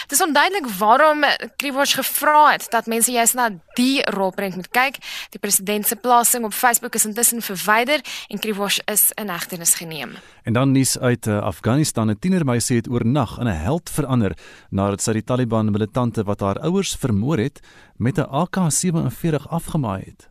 dis 0.06 0.22
onduidelik 0.22 0.66
waarom 0.78 1.24
Krivosh 1.56 1.94
gevra 1.94 2.52
het 2.52 2.66
dat 2.70 2.86
mense 2.86 3.10
juist 3.12 3.34
na 3.34 3.50
die 3.74 4.02
rolprent 4.10 4.56
moet 4.56 4.70
kyk. 4.70 4.96
Die 5.30 5.40
president 5.40 5.86
se 5.86 5.96
plasing 5.96 6.44
op 6.44 6.52
Facebook 6.52 6.94
is 6.94 7.04
intussen 7.04 7.42
verwyder 7.42 8.00
en 8.28 8.38
Krivosh 8.38 8.78
is 8.84 9.12
in 9.14 9.28
hegtenis 9.28 9.74
geneem. 9.74 10.10
En 10.42 10.52
dan 10.52 10.70
nuus 10.70 10.98
uit 10.98 11.26
uh, 11.26 11.42
Afghanistan. 11.42 12.10
'n 12.10 12.18
Tienermeisie 12.18 12.76
het 12.76 12.88
oornag 12.88 13.38
in 13.38 13.46
'n 13.46 13.62
held 13.62 13.90
verander 13.90 14.36
nadat 14.70 15.02
sy 15.02 15.12
die 15.12 15.24
Taliban 15.24 15.70
militante 15.70 16.24
wat 16.24 16.40
haar 16.40 16.58
ouers 16.58 16.96
vermoor 16.98 17.38
het 17.38 17.60
met 17.96 18.18
'n 18.18 18.28
AK-47 18.30 19.48
afgemaai 19.48 20.02
het. 20.04 20.28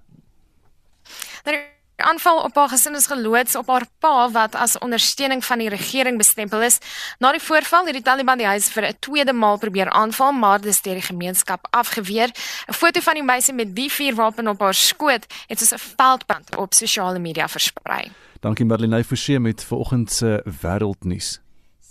Aanval 2.02 2.43
op 2.43 2.56
haar 2.56 2.70
gesin 2.70 2.95
is 2.95 3.08
geloods 3.08 3.56
op 3.56 3.68
haar 3.68 3.86
pa 3.99 4.30
wat 4.32 4.56
as 4.56 4.78
ondersteuning 4.80 5.45
van 5.45 5.58
die 5.60 5.70
regering 5.70 6.18
bestempel 6.18 6.62
is. 6.62 6.78
Na 7.20 7.32
die 7.32 7.41
voorval 7.41 7.86
het 7.86 7.93
die 7.93 8.02
Taliban 8.02 8.38
die 8.38 8.47
huis 8.47 8.70
vir 8.70 8.84
'n 8.88 8.97
tweede 8.99 9.34
maal 9.34 9.58
probeer 9.58 9.89
aanval, 9.89 10.32
maar 10.32 10.62
dis 10.62 10.82
deur 10.82 10.93
die 10.93 11.10
gemeenskap 11.12 11.68
afgeweer. 11.70 12.30
'n 12.68 12.74
Foto 12.74 12.99
van 12.99 13.14
die 13.14 13.24
meisie 13.24 13.54
met 13.54 13.76
die 13.76 13.91
vuurwapen 13.91 14.47
op 14.47 14.60
haar 14.60 14.74
skoot 14.74 15.26
het 15.47 15.60
soos 15.60 15.74
'n 15.74 15.84
veldbrand 15.97 16.56
op 16.58 16.74
sosiale 16.74 17.20
media 17.20 17.47
versprei. 17.47 18.12
Dankie 18.39 18.66
Marlene 18.66 19.04
Forsie 19.04 19.39
met 19.39 19.64
vanoggend 19.64 20.12
se 20.12 20.43
wêreldnuus. 20.62 21.39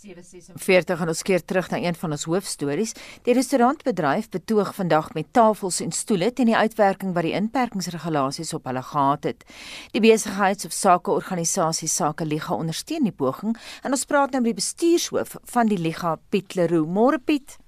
746 0.00 1.00
en 1.04 1.10
ons 1.12 1.22
keer 1.28 1.42
terug 1.44 1.68
na 1.70 1.78
een 1.82 1.96
van 1.98 2.14
ons 2.16 2.24
hoofstories. 2.24 2.94
Die 3.26 3.34
restaurantbedryf 3.36 4.30
betoog 4.32 4.72
vandag 4.74 5.12
met 5.14 5.28
tafels 5.36 5.80
en 5.84 5.92
stoele 5.92 6.30
teen 6.32 6.48
die 6.48 6.56
uitwerking 6.56 7.12
wat 7.16 7.26
die 7.26 7.34
inperkingsregulasies 7.36 8.54
op 8.56 8.68
hulle 8.70 8.82
gehad 8.82 9.28
het. 9.28 9.44
Die 9.92 10.00
besigheids- 10.00 10.64
of 10.64 10.72
sakeorganisasie 10.72 11.88
Sake 11.88 12.24
Liga 12.24 12.54
ondersteun 12.54 13.04
die 13.04 13.12
poging 13.12 13.56
en 13.82 13.90
ons 13.90 14.04
praat 14.04 14.32
nou 14.32 14.42
met 14.42 14.54
die 14.54 14.60
bestuurshoof 14.62 15.36
van 15.44 15.68
die 15.68 15.78
Liga 15.78 16.16
Piet 16.30 16.54
Leroux. 16.54 16.88
Môre 16.88 17.18
Piet. 17.18 17.58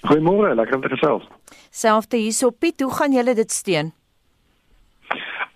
Goeiemôre, 0.00 0.54
lekker 0.54 0.76
om 0.76 0.82
te 0.82 0.88
gesels. 0.88 1.24
Selfde 1.70 2.16
hierso 2.16 2.50
Piet, 2.50 2.80
hoe 2.80 2.92
gaan 2.92 3.12
julle 3.12 3.34
dit 3.34 3.52
steun? 3.52 3.92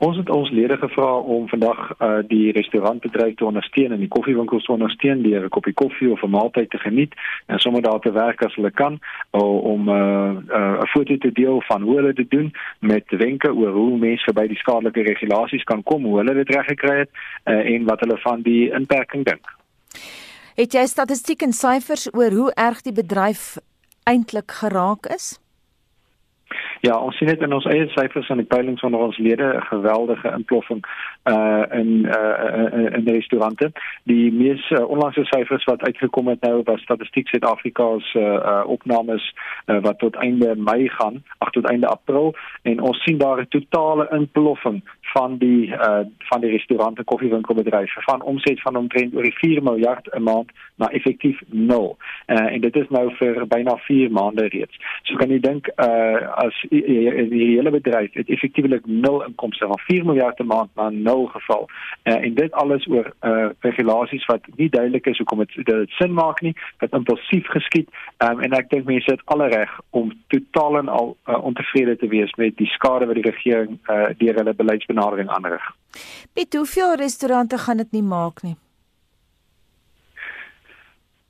Ons 0.04 0.16
het 0.16 0.30
ons 0.30 0.50
lede 0.50 0.76
gevra 0.76 1.16
om 1.16 1.46
vandag 1.48 1.78
uh, 1.92 2.18
die 2.28 2.52
restaurantbedryf 2.52 3.36
te 3.38 3.44
ondersteun 3.44 3.92
en 3.94 4.02
die 4.02 4.10
koffiewinkels 4.12 4.64
te 4.66 4.72
ondersteun 4.72 5.22
deur 5.22 5.44
'n 5.44 5.54
koppie 5.56 5.72
koffie 5.72 6.10
of 6.12 6.22
'n 6.22 6.30
maaltyd 6.30 6.70
te 6.70 6.78
geniet 6.78 7.12
en 7.46 7.58
sommer 7.58 7.82
daar 7.82 8.00
te 8.00 8.12
werk 8.12 8.42
as 8.42 8.54
hulle 8.54 8.70
kan 8.70 8.98
om 9.30 9.88
'n 9.88 9.88
uh, 9.88 10.56
uh, 10.58 10.82
'n 10.82 10.86
foto 10.94 11.16
te 11.16 11.32
deel 11.32 11.62
van 11.68 11.82
hoe 11.82 11.96
hulle 11.96 12.12
dit 12.12 12.30
doen 12.30 12.52
met 12.80 13.04
wenke 13.08 13.54
oor 13.54 13.72
hoe 13.72 13.98
mense 13.98 14.32
by 14.32 14.46
die 14.46 14.56
skadelike 14.56 15.02
regulasies 15.02 15.64
kan 15.64 15.82
kom, 15.82 16.04
hoe 16.04 16.18
hulle 16.18 16.34
dit 16.34 16.48
reg 16.48 16.66
gekry 16.66 16.98
het 16.98 17.10
uh, 17.44 17.74
en 17.74 17.84
wat 17.84 18.00
hulle 18.00 18.18
van 18.18 18.42
die 18.42 18.72
inperking 18.72 19.24
dink. 19.24 19.46
Het 20.54 20.72
jy 20.72 20.86
statistiek 20.86 21.42
en 21.42 21.52
syfers 21.52 22.14
oor 22.14 22.30
hoe 22.30 22.52
erg 22.54 22.82
die 22.82 22.92
bedryf 22.92 23.56
eintlik 24.04 24.50
geraak 24.50 25.06
is? 25.06 25.43
Ja, 26.84 26.98
ons 27.00 27.16
sien 27.16 27.30
dit 27.30 27.40
in 27.40 27.52
ons 27.56 27.64
eie 27.72 27.84
syfers 27.94 28.26
aan 28.28 28.42
die 28.42 28.50
peilings 28.50 28.82
onder 28.84 29.00
ons 29.00 29.16
lede 29.16 29.46
'n 29.56 29.68
geweldige 29.70 30.32
inploffing 30.36 30.82
uh 31.24 31.64
in 31.70 32.04
uh 32.04 32.94
in 32.96 33.04
die 33.04 33.14
restaurante. 33.14 33.72
Die 34.02 34.32
mees 34.32 34.70
uh, 34.70 34.88
onlangse 34.88 35.24
syfers 35.24 35.64
wat 35.64 35.82
uitgekom 35.82 36.28
het 36.28 36.40
nou 36.40 36.62
was 36.64 36.80
Statistiek 36.80 37.28
Suid-Afrika 37.28 37.98
se 37.98 38.18
uh, 38.18 38.34
uh 38.34 38.68
opnames 38.68 39.34
uh, 39.66 39.78
wat 39.80 39.98
tot 39.98 40.14
einde 40.14 40.54
Mei 40.56 40.88
gaan, 40.88 41.22
ag 41.38 41.50
tot 41.50 41.68
einde 41.70 41.86
April 41.86 42.34
en 42.62 42.80
ons 42.80 43.02
sien 43.02 43.18
daar 43.18 43.40
'n 43.40 43.48
totale 43.48 44.08
inploffing 44.12 44.82
van 45.00 45.38
die 45.38 45.66
uh 45.66 46.04
van 46.18 46.40
die 46.40 46.50
restaurante 46.50 47.04
koffiewinkelbedryf 47.04 47.92
van 48.04 48.22
omset 48.22 48.60
van 48.60 48.76
omtrent 48.76 49.14
oor 49.14 49.22
die 49.22 49.38
4 49.38 49.62
miljard 49.62 50.08
'n 50.12 50.22
maand 50.22 50.50
na 50.74 50.90
effektief 50.90 51.40
0. 51.46 51.96
Uh 52.26 52.52
en 52.52 52.60
dit 52.60 52.76
is 52.76 52.88
nou 52.88 53.14
vir 53.16 53.46
byna 53.46 53.76
4 53.76 54.10
maande 54.10 54.48
reeds. 54.48 54.76
So 55.02 55.16
kan 55.16 55.30
jy 55.30 55.40
dink 55.40 55.68
uh 55.76 56.28
as 56.44 56.66
die, 56.68 57.28
die 57.28 57.56
hele 57.56 57.70
bedryf 57.70 58.14
effektiewelik 58.14 58.86
0 58.86 59.24
inkomste 59.24 59.66
van 59.66 59.78
4 59.78 60.04
miljard 60.04 60.40
'n 60.40 60.46
maand 60.46 60.70
na 60.74 60.90
0 61.14 61.30
geval. 61.36 61.68
Uh 62.02 62.18
en 62.26 62.34
dit 62.34 62.52
alles 62.52 62.88
oor 62.88 63.12
uh 63.30 63.48
regulasies 63.60 64.26
wat 64.32 64.50
nie 64.56 64.68
duidelik 64.68 65.06
is 65.06 65.18
hoekom 65.22 65.44
dit 65.44 65.66
dit 65.70 65.96
sin 66.00 66.12
maak 66.12 66.40
nie, 66.40 66.54
wat 66.82 66.92
impulsief 67.00 67.48
geskied. 67.56 67.88
Um 68.18 68.42
en 68.44 68.58
ek 68.60 68.70
dink 68.74 68.90
mense 68.90 69.10
het 69.10 69.24
alle 69.24 69.48
reg 69.54 69.78
om 69.90 70.12
totaal 70.34 70.78
en 70.82 70.88
al 70.88 71.16
uh, 71.28 71.40
ontevrede 71.44 71.96
te 71.96 72.08
wees 72.08 72.34
met 72.40 72.56
die 72.56 72.70
skade 72.76 73.06
wat 73.06 73.20
die 73.20 73.28
regering 73.30 73.78
uh 73.88 74.10
deur 74.18 74.42
hulle 74.42 74.54
beleidsbenadering 74.54 75.02
benadering 75.04 75.28
aanrig. 75.28 75.64
Piet, 76.32 76.54
hoeveel 76.54 76.94
restaurante 76.94 77.58
gaan 77.58 77.76
dit 77.76 77.92
nie 77.92 78.02
maak 78.02 78.42
nie? 78.42 78.56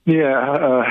Nee, 0.04 0.20
uh, 0.20 0.86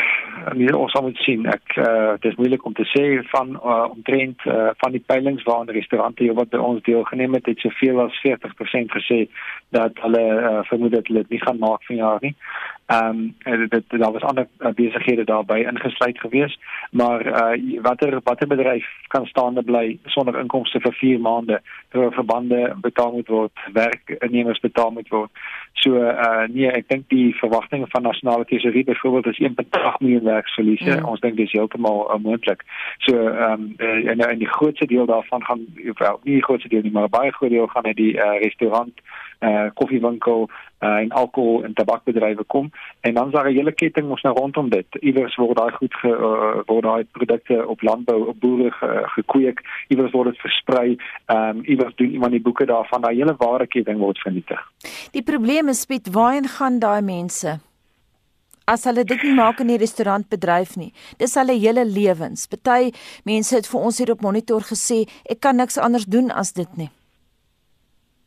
nee, 0.56 0.78
ons 0.78 0.94
moet 1.02 1.18
sien. 1.26 1.46
Ek 1.50 1.76
uh, 1.78 2.14
dit 2.20 2.32
is 2.32 2.38
moeilik 2.40 2.66
om 2.66 2.74
te 2.74 2.86
sê 2.90 3.04
van 3.32 3.56
uh, 3.58 3.86
omtrent 3.92 4.46
uh, 4.50 4.70
van 4.82 4.96
die 4.96 5.04
peilings 5.06 5.44
waar 5.48 5.66
die 5.70 5.78
restaurante 5.78 6.30
wat 6.40 6.52
by 6.54 6.62
ons 6.62 6.84
deelgeneem 6.88 7.38
het, 7.38 7.50
het 7.52 7.64
soveel 7.66 8.02
as 8.06 8.20
40% 8.26 8.96
gesê 8.98 9.20
dat 9.76 10.00
hulle 10.06 10.24
uh, 10.24 10.60
vermoed 10.70 10.96
dat 10.98 11.10
hulle 11.10 11.26
dit 11.26 11.38
nie 11.38 11.44
gaan 11.44 11.62
maak 11.62 11.84
vanjaar 11.90 12.22
nie. 12.22 12.36
Ehm 12.86 13.34
um, 13.44 13.70
dit 13.70 13.84
daar 13.90 14.12
was 14.12 14.22
ander 14.22 14.48
besighede 14.76 15.24
daarbey 15.24 15.64
ingesluit 15.64 16.20
geweest, 16.20 16.60
maar 16.92 17.26
uh, 17.26 17.82
watter 17.82 18.20
watter 18.24 18.48
bedryf 18.48 18.86
kan 19.08 19.26
staande 19.26 19.64
bly 19.64 20.00
sonder 20.06 20.40
inkomste 20.40 20.80
vir 20.80 20.94
4 20.94 21.20
maande 21.20 21.62
terwyl 21.90 22.12
verbande 22.12 22.76
betaal 22.82 23.12
moet 23.12 23.28
word, 23.28 23.52
werknemers 23.74 24.60
betaal 24.60 24.92
moet 24.92 25.10
word. 25.10 25.32
So 25.74 25.96
uh 25.96 26.44
nee, 26.48 26.68
ek 26.72 26.88
dink 26.88 27.08
die 27.10 27.36
verwagtinge 27.36 27.88
van 27.90 28.02
nasionale 28.02 28.46
tesorie 28.46 28.84
byvoorbeeld 28.84 29.32
is 29.32 29.40
1.8 29.40 30.00
miljoen 30.00 30.24
werksverliese. 30.24 31.00
Mm. 31.00 31.06
Ons 31.06 31.20
dink 31.20 31.38
dis 31.38 31.52
heeltemal 31.52 32.06
onmoontlik. 32.14 32.64
So 33.08 33.28
ehm 33.28 33.68
um, 33.80 34.06
en 34.12 34.28
en 34.28 34.38
die 34.38 34.54
grootste 34.58 34.86
deel 34.86 35.06
daarvan 35.06 35.44
gaan 35.44 35.66
wel 35.98 36.20
nie 36.24 36.34
die 36.34 36.44
grootste 36.44 36.70
deel 36.70 36.82
nie, 36.82 36.92
maar 36.92 37.10
baie 37.10 37.32
groot 37.32 37.50
deel 37.50 37.68
gaan 37.68 37.86
uit 37.86 37.98
die 37.98 38.14
uh, 38.14 38.40
restaurant 38.44 38.94
uh 39.44 39.68
koffiewinkel 39.74 40.50
uh, 40.84 41.00
en 41.04 41.12
alkohol 41.12 41.64
en 41.64 41.74
tabakbedrywe 41.74 42.44
kom 42.44 42.72
en 43.02 43.14
dan 43.14 43.28
is 43.28 43.34
daar 43.34 43.50
'n 43.50 43.56
hele 43.56 43.72
ketting 43.72 44.10
ons 44.10 44.22
nou 44.22 44.36
rondom 44.36 44.70
dit. 44.70 44.88
Iewers 45.00 45.36
word 45.36 45.58
daai 45.58 45.72
goed 45.72 45.94
ge, 45.94 46.10
uh, 46.10 46.62
word 46.66 46.84
daai 46.84 47.04
produkte 47.12 47.68
op 47.68 47.82
landbou 47.82 48.28
op 48.28 48.40
boere 48.40 48.72
ge, 48.72 49.04
gekweek, 49.16 49.60
iewers 49.88 50.12
word 50.12 50.30
dit 50.30 50.40
versprei, 50.40 50.98
ehm 51.26 51.58
um, 51.58 51.64
iewers 51.66 51.96
doen 51.96 52.12
iemand 52.12 52.32
die 52.32 52.42
boeke 52.42 52.66
daarvan, 52.66 53.02
daai 53.02 53.16
hele 53.16 53.36
wareketting 53.38 53.98
word 53.98 54.20
vernietig. 54.20 54.72
Die 55.12 55.24
probleem 55.24 55.68
is 55.68 55.82
spesifiek 55.82 56.14
waarheen 56.14 56.48
gaan 56.48 56.80
daai 56.80 57.02
mense? 57.02 57.60
As 58.66 58.86
hulle 58.88 59.04
dit 59.04 59.24
nie 59.24 59.34
maak 59.36 59.60
in 59.60 59.68
die 59.68 59.78
restaurantbedryf 59.78 60.76
nie. 60.80 60.94
Dis 61.20 61.36
hulle 61.36 61.56
hele 61.60 61.86
lewens. 61.86 62.48
Party 62.48 62.94
mense 63.28 63.56
het 63.56 63.68
vir 63.68 63.80
ons 63.80 63.98
hier 63.98 64.12
op 64.12 64.22
monitor 64.22 64.62
gesê, 64.62 65.04
ek 65.30 65.42
kan 65.44 65.60
niks 65.60 65.78
anders 65.78 66.06
doen 66.06 66.32
as 66.32 66.54
dit 66.54 66.78
nie. 66.78 66.90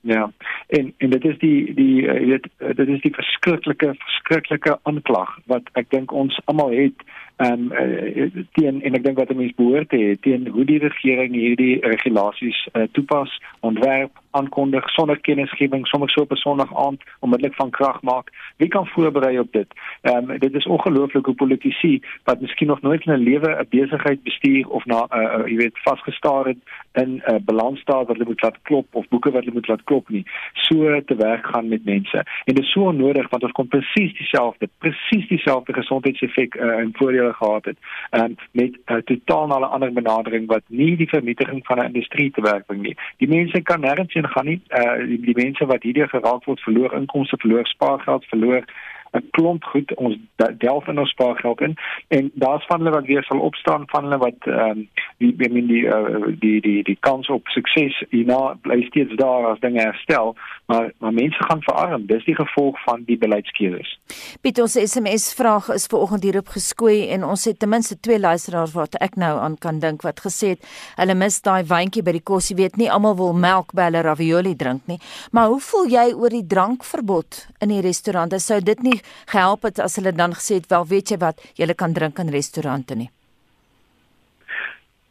Ja. 0.07 0.31
En 0.67 0.95
en 0.97 1.11
dit 1.11 1.25
is 1.25 1.39
die 1.39 1.75
die 1.75 2.03
uh, 2.03 2.27
weet 2.27 2.47
dit 2.77 2.89
is 2.89 3.01
die 3.01 3.15
verskriklike 3.15 3.95
verskriklike 3.99 4.79
aanklag 4.83 5.33
wat 5.51 5.67
ek 5.73 5.91
dink 5.91 6.13
ons 6.15 6.39
almal 6.45 6.71
het 6.71 7.03
en 7.37 7.72
uh, 7.72 8.45
teen 8.53 8.82
en 8.82 8.95
ek 8.95 9.05
dink 9.05 9.18
wat 9.18 9.30
'n 9.30 9.37
mens 9.37 9.55
behoort 9.55 9.89
te 9.89 9.97
hê 9.97 10.16
teen 10.20 10.49
hoe 10.49 10.64
die 10.64 10.78
regering 10.78 11.34
hierdie 11.34 11.76
regulasies 11.80 12.68
uh, 12.72 12.87
toepas, 12.93 13.41
ontwerp, 13.61 14.12
aankondig 14.30 14.89
sonder 14.91 15.20
kennisgewing, 15.20 15.87
sommer 15.87 16.11
so 16.11 16.20
op 16.20 16.32
'n 16.32 16.37
Sondag 16.37 16.72
aand 16.87 17.03
onmiddellik 17.20 17.55
van 17.55 17.70
krag 17.70 18.03
maak. 18.03 18.30
Wie 18.57 18.68
kan 18.68 18.87
voorberei 18.87 19.39
op 19.39 19.53
dit? 19.53 19.68
Ehm 20.03 20.30
um, 20.30 20.39
dit 20.39 20.55
is 20.55 20.66
ongelooflik 20.66 21.26
hoe 21.26 21.34
politici 21.34 22.01
wat 22.24 22.41
miskien 22.41 22.68
nog 22.68 22.80
nooit 22.80 23.07
in 23.07 23.12
'n 23.12 23.28
lewe 23.28 23.51
'n 23.51 23.66
besigheid 23.70 24.22
bestuur 24.22 24.68
of 24.68 24.84
na 24.84 25.07
uh, 25.11 25.22
uh, 25.22 25.47
jy 25.47 25.57
weet 25.57 25.78
vasgestaar 25.89 26.45
het 26.47 26.59
in 26.93 27.11
'n 27.11 27.22
uh, 27.32 27.37
balansstaat 27.45 28.07
wat 28.07 28.16
hulle 28.16 28.28
moet 28.28 28.43
laat 28.43 28.62
klop 28.62 28.87
of 28.95 29.09
boeke 29.09 29.30
wat 29.30 29.45
hulle 29.45 29.55
moet 29.55 29.68
laat 29.68 29.84
klop 29.84 30.09
nie, 30.09 30.24
so 30.53 31.01
te 31.05 31.14
werk 31.14 31.47
gaan 31.47 31.68
met 31.68 31.84
mense. 31.84 32.16
En 32.45 32.55
dit 32.55 32.64
is 32.64 32.72
so 32.72 32.80
onnodig 32.80 33.28
want 33.28 33.43
ons 33.43 33.53
kom 33.53 33.68
presies 33.68 34.12
dieselfde, 34.16 34.68
presies 34.78 35.28
dieselfde 35.28 35.72
gesondheidseffek 35.72 36.55
uh, 36.55 36.78
en 36.78 36.93
voordele 37.33 37.33
gehad 37.33 37.64
het. 37.64 37.79
Um, 38.11 38.35
met 38.51 38.79
'n 38.87 38.93
uh, 38.93 38.97
totaal 38.97 39.47
'n 39.47 39.62
ander 39.62 39.93
benadering 39.93 40.47
wat 40.47 40.62
nie 40.66 40.97
die 40.97 41.09
vernietiging 41.09 41.66
van 41.66 41.79
'n 41.79 41.85
industrie 41.85 42.31
te 42.31 42.41
werk 42.41 42.66
bring 42.66 42.83
nie. 42.83 42.97
Die 43.16 43.29
mense 43.29 43.61
kan 43.61 43.81
nêrens 43.81 44.12
heen 44.12 44.29
gaan 44.29 44.45
nie. 44.45 44.62
Uh 44.68 45.07
die, 45.07 45.20
die 45.20 45.45
mense 45.45 45.66
wat 45.66 45.83
hierdeur 45.83 46.09
geraak 46.09 46.45
word, 46.45 46.61
verloor 46.61 46.93
inkomste, 46.95 47.37
verloor 47.37 47.66
spaargeld, 47.66 48.24
verloor 48.24 48.64
'n 49.13 49.29
klomp 49.31 49.65
goed. 49.65 49.95
Ons 49.95 50.17
delf 50.59 50.87
in 50.87 50.99
ons 50.99 51.11
spaargeld 51.11 51.61
in. 51.61 51.75
En 52.09 52.31
daar's 52.35 52.67
van 52.67 52.79
hulle 52.79 52.91
wat 52.91 53.07
weer 53.07 53.25
sal 53.25 53.39
opstaan 53.39 53.83
van 53.87 54.03
hulle 54.03 54.19
wat 54.19 54.41
ehm 54.41 54.71
um, 54.71 54.89
die 55.19 55.37
die 55.37 55.49
die 55.49 55.67
die, 55.67 55.83
uh, 55.83 56.27
die 56.39 56.61
die 56.61 56.83
die 56.83 56.97
kans 57.01 57.29
op 57.29 57.49
sukses 57.49 58.05
hierna 58.11 58.57
bly 58.61 58.83
steeds 58.83 59.15
daar 59.17 59.47
as 59.47 59.61
dinge 59.61 59.81
herstel. 59.81 60.37
Maar 60.67 60.93
maar 60.99 61.13
mense 61.13 61.45
gaan 61.49 61.63
verarm. 61.63 62.07
Dis 62.07 62.25
die 62.25 62.35
gevolg 62.35 62.83
van 62.83 63.03
die 63.07 63.19
beleidskeuses. 63.19 63.99
Piet 64.41 64.59
ons 64.59 64.79
SMS 64.91 65.35
vraag 65.35 65.69
is 65.69 65.87
ver 65.87 65.99
oggend 65.99 66.23
hierop 66.23 66.49
geskoei 66.49 67.09
en 67.09 67.25
ons 67.25 67.45
het 67.45 67.59
ten 67.59 67.69
minste 67.69 68.01
twee 68.01 68.19
luisteraars 68.19 68.73
wat 68.73 68.95
ek 68.95 69.17
nou 69.17 69.39
aan 69.39 69.59
kan 69.59 69.79
dink 69.79 70.03
wat 70.03 70.21
gesê 70.21 70.55
het 70.55 70.71
hulle 70.97 71.15
mis 71.15 71.41
daai 71.43 71.65
wyntjie 71.65 72.03
by 72.03 72.17
die 72.19 72.25
kos. 72.25 72.51
Jy 72.51 72.57
weet 72.57 72.77
nie 72.77 72.91
almal 72.93 73.17
wil 73.17 73.33
melk 73.33 73.73
by 73.77 73.89
hulle 73.89 74.03
ravioli 74.03 74.57
drink 74.57 74.87
nie. 74.87 74.99
Maar 75.33 75.49
hoe 75.55 75.61
voel 75.61 75.91
jy 75.91 76.07
oor 76.15 76.35
die 76.35 76.47
drankverbod 76.47 77.47
in 77.61 77.73
die 77.75 77.83
restaurante 77.85 78.41
sou 78.43 78.61
dit 78.61 78.83
nie 78.83 78.96
gehelp 79.27 79.63
het 79.63 79.79
as 79.83 79.97
hulle 79.97 80.13
dan 80.13 80.35
gesê 80.35 80.61
het 80.61 80.71
wel 80.73 80.87
weet 80.87 81.11
jy 81.11 81.19
wat? 81.23 81.41
Jy 81.55 81.75
kan 81.75 81.93
drink 81.93 82.19
in 82.19 82.33
restaurante 82.35 82.95
nie. 82.95 83.11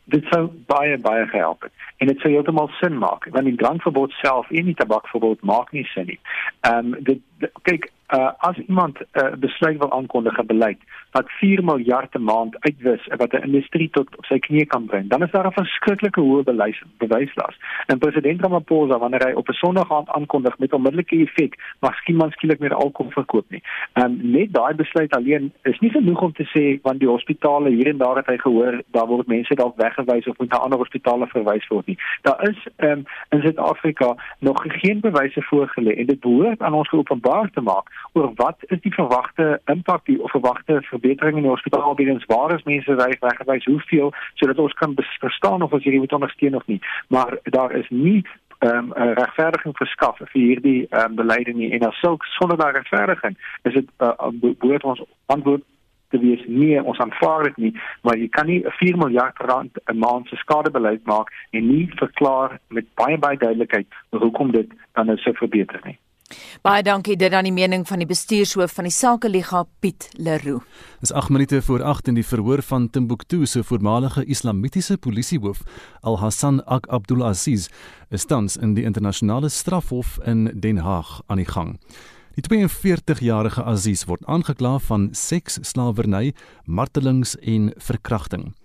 Dit 0.06 0.26
sou 0.30 0.48
baie 0.70 0.98
baie 0.98 1.26
gehelp 1.28 1.66
het. 1.66 1.74
En 1.98 2.08
dit 2.08 2.20
sou 2.20 2.32
heeltemal 2.32 2.70
sin 2.82 2.98
maak 2.98 3.28
want 3.32 3.50
die 3.50 3.58
drankverbod 3.58 4.12
self 4.22 4.50
en 4.52 4.72
die 4.72 4.78
tabakverbod 4.78 5.42
maak 5.42 5.72
nie 5.72 5.86
sin 5.94 6.10
nie. 6.12 6.20
Ehm 6.62 6.94
um, 6.94 7.04
dit, 7.04 7.22
dit 7.40 7.62
kyk 7.70 7.92
uh, 8.14 8.32
as 8.38 8.58
iemand 8.58 9.00
'n 9.00 9.06
uh, 9.14 9.34
besluit 9.40 9.78
wil 9.78 9.92
aankondig 9.92 10.38
'n 10.38 10.46
beleid 10.46 10.80
wat 11.12 11.30
4 11.30 11.64
miljard 11.64 12.10
per 12.10 12.22
maand 12.22 12.56
uitwis 12.60 13.08
wat 13.18 13.34
'n 13.34 13.44
industrie 13.44 13.90
tot 13.90 14.18
op 14.18 14.26
sy 14.26 14.40
knie 14.40 14.66
kan 14.66 14.86
bring, 14.86 15.10
dan 15.10 15.24
is 15.24 15.32
daar 15.32 15.48
'n 15.48 15.62
verskriklike 15.62 16.22
hoë 16.22 16.44
bewys 16.44 16.82
bewyslas. 16.98 17.56
En 17.86 17.98
president 17.98 18.42
Ramaphosa 18.42 18.98
wanneer 18.98 19.28
hy 19.28 19.34
op 19.34 19.50
'n 19.50 19.54
Sondag 19.54 19.92
aand 19.92 20.10
aankondig 20.10 20.58
met 20.58 20.74
onmiddellike 20.74 21.16
effek, 21.16 21.56
mag 21.80 21.96
skielik 21.96 22.32
skielik 22.32 22.60
meer 22.60 22.74
alkohol 22.74 23.12
verkoop 23.12 23.46
nie. 23.50 23.62
Ehm 23.94 24.06
um, 24.06 24.32
net 24.32 24.54
daai 24.54 24.74
besluit 24.76 25.14
alleen 25.16 25.52
is 25.64 25.80
nie 25.80 25.92
genoeg 25.92 26.22
om 26.22 26.34
te 26.34 26.46
sê 26.54 26.80
want 26.82 27.00
die 27.00 27.10
hospitale 27.10 27.70
hier 27.70 27.88
en 27.88 27.98
daar 27.98 28.16
het 28.16 28.28
hy 28.28 28.38
gehoor 28.38 28.82
daar 28.92 29.08
word 29.08 29.28
mense 29.28 29.56
dalk 29.56 29.76
weggewys 29.78 30.28
of 30.28 30.38
moet 30.38 30.50
na 30.50 30.58
ander 30.58 30.78
hospitale 30.78 31.28
verwys 31.28 31.68
word 31.68 31.88
nie. 31.88 31.98
Daar 32.22 32.50
is 32.50 32.68
ehm 32.76 32.92
um, 32.92 33.06
in 33.30 33.42
Suid-Afrika 33.42 34.16
nog 34.40 34.64
geen 34.68 35.00
bewyse 35.00 35.42
voorgelê 35.42 35.96
en 35.96 36.06
dit 36.06 36.20
behoort 36.20 36.62
aan 36.62 36.74
ons 36.74 36.90
geopenbaar 36.90 37.50
te 37.52 37.62
maak 37.62 37.92
oor 38.14 38.32
wat 38.36 38.58
is 38.68 38.82
die 38.82 38.94
verwagte 38.94 39.62
impak 39.66 40.06
die 40.06 40.22
of 40.24 40.32
verwagte 40.32 40.82
verbetering 40.82 41.38
in 41.38 41.48
die 41.48 41.52
hospitaaldiens 41.52 42.26
waar 42.26 42.56
is 42.56 42.64
mense 42.64 42.96
weg 42.96 43.20
weggewys 43.20 43.66
hoeveel? 43.66 44.14
Sodat 44.34 44.60
ons 44.60 44.74
kan 44.74 44.96
verstaan 45.20 45.62
of 45.62 45.72
ons 45.72 45.84
hierdie 45.84 46.00
moet 46.00 46.14
ondersteun 46.14 46.56
of 46.56 46.66
nie. 46.66 46.82
Maar 47.08 47.38
daar 47.44 47.72
is 47.72 47.90
nie 47.90 48.26
ehm 48.60 48.92
um, 48.92 48.94
regverdiging 48.94 49.76
verskaf 49.78 50.18
vir 50.18 50.42
hierdie 50.42 50.88
ehm 50.90 51.06
um, 51.06 51.16
beleide 51.16 51.54
nie. 51.54 51.72
En 51.72 51.88
as 51.88 52.00
sulks 52.00 52.36
sonder 52.36 52.58
daardie 52.58 52.82
regverdiging 52.82 53.38
is 53.64 53.74
dit 53.74 53.90
uh, 53.98 54.30
behoort 54.32 54.84
ons 54.84 55.04
antwoord 55.26 55.64
te 56.10 56.20
wees 56.20 56.44
nee 56.48 56.84
ons 56.84 57.00
aanvaar 57.00 57.44
dit 57.50 57.58
nie. 57.58 57.74
Maar 58.02 58.18
jy 58.18 58.30
kan 58.30 58.48
nie 58.48 58.62
4 58.80 58.98
miljard 58.98 59.44
rand 59.50 59.84
'n 59.86 59.98
maand 59.98 60.28
se 60.28 60.36
skadebeleid 60.36 61.06
maak 61.06 61.34
en 61.52 61.68
nie 61.68 61.90
verklaar 61.96 62.60
met 62.68 62.86
baie 62.94 63.18
baie 63.18 63.38
duidelikheid 63.38 63.88
hoekom 64.10 64.52
dit 64.52 64.70
dan 64.94 65.06
nou 65.06 65.18
so 65.18 65.32
verbeter 65.34 65.80
nie 65.84 66.00
Baie 66.66 66.82
dankie 66.82 67.14
dit 67.22 67.34
aan 67.38 67.46
die 67.46 67.54
mening 67.54 67.84
van 67.86 68.02
die 68.02 68.08
bestuurshoof 68.10 68.72
van 68.74 68.88
die 68.88 68.94
Sakeliga 68.94 69.64
Piet 69.80 70.08
Leroux. 70.18 70.64
Dis 71.04 71.12
8 71.14 71.30
minute 71.30 71.62
voor 71.62 71.84
8 71.84 72.08
in 72.08 72.18
die 72.18 72.26
verhoor 72.26 72.64
van 72.66 72.90
Timbuktu 72.90 73.46
se 73.46 73.64
voormalige 73.64 74.26
islamitiese 74.26 74.98
polisiehoof 74.98 75.62
Al 76.02 76.18
Hassan 76.20 76.64
Ak 76.66 76.88
Abdul 76.88 77.26
Aziz 77.26 77.68
is 78.10 78.26
tans 78.26 78.58
in 78.58 78.74
die 78.74 78.84
internasionale 78.84 79.50
strafhof 79.50 80.18
in 80.26 80.50
Den 80.60 80.78
Haag 80.78 81.22
aan 81.28 81.38
die 81.38 81.50
gang. 81.50 81.78
Die 82.36 82.44
42-jarige 82.44 83.64
Aziz 83.64 84.08
word 84.10 84.26
aangekla 84.26 84.80
van 84.80 85.10
seks, 85.16 85.60
slawerny, 85.62 86.34
martelings 86.66 87.38
en 87.40 87.72
verkrachting. 87.78 88.56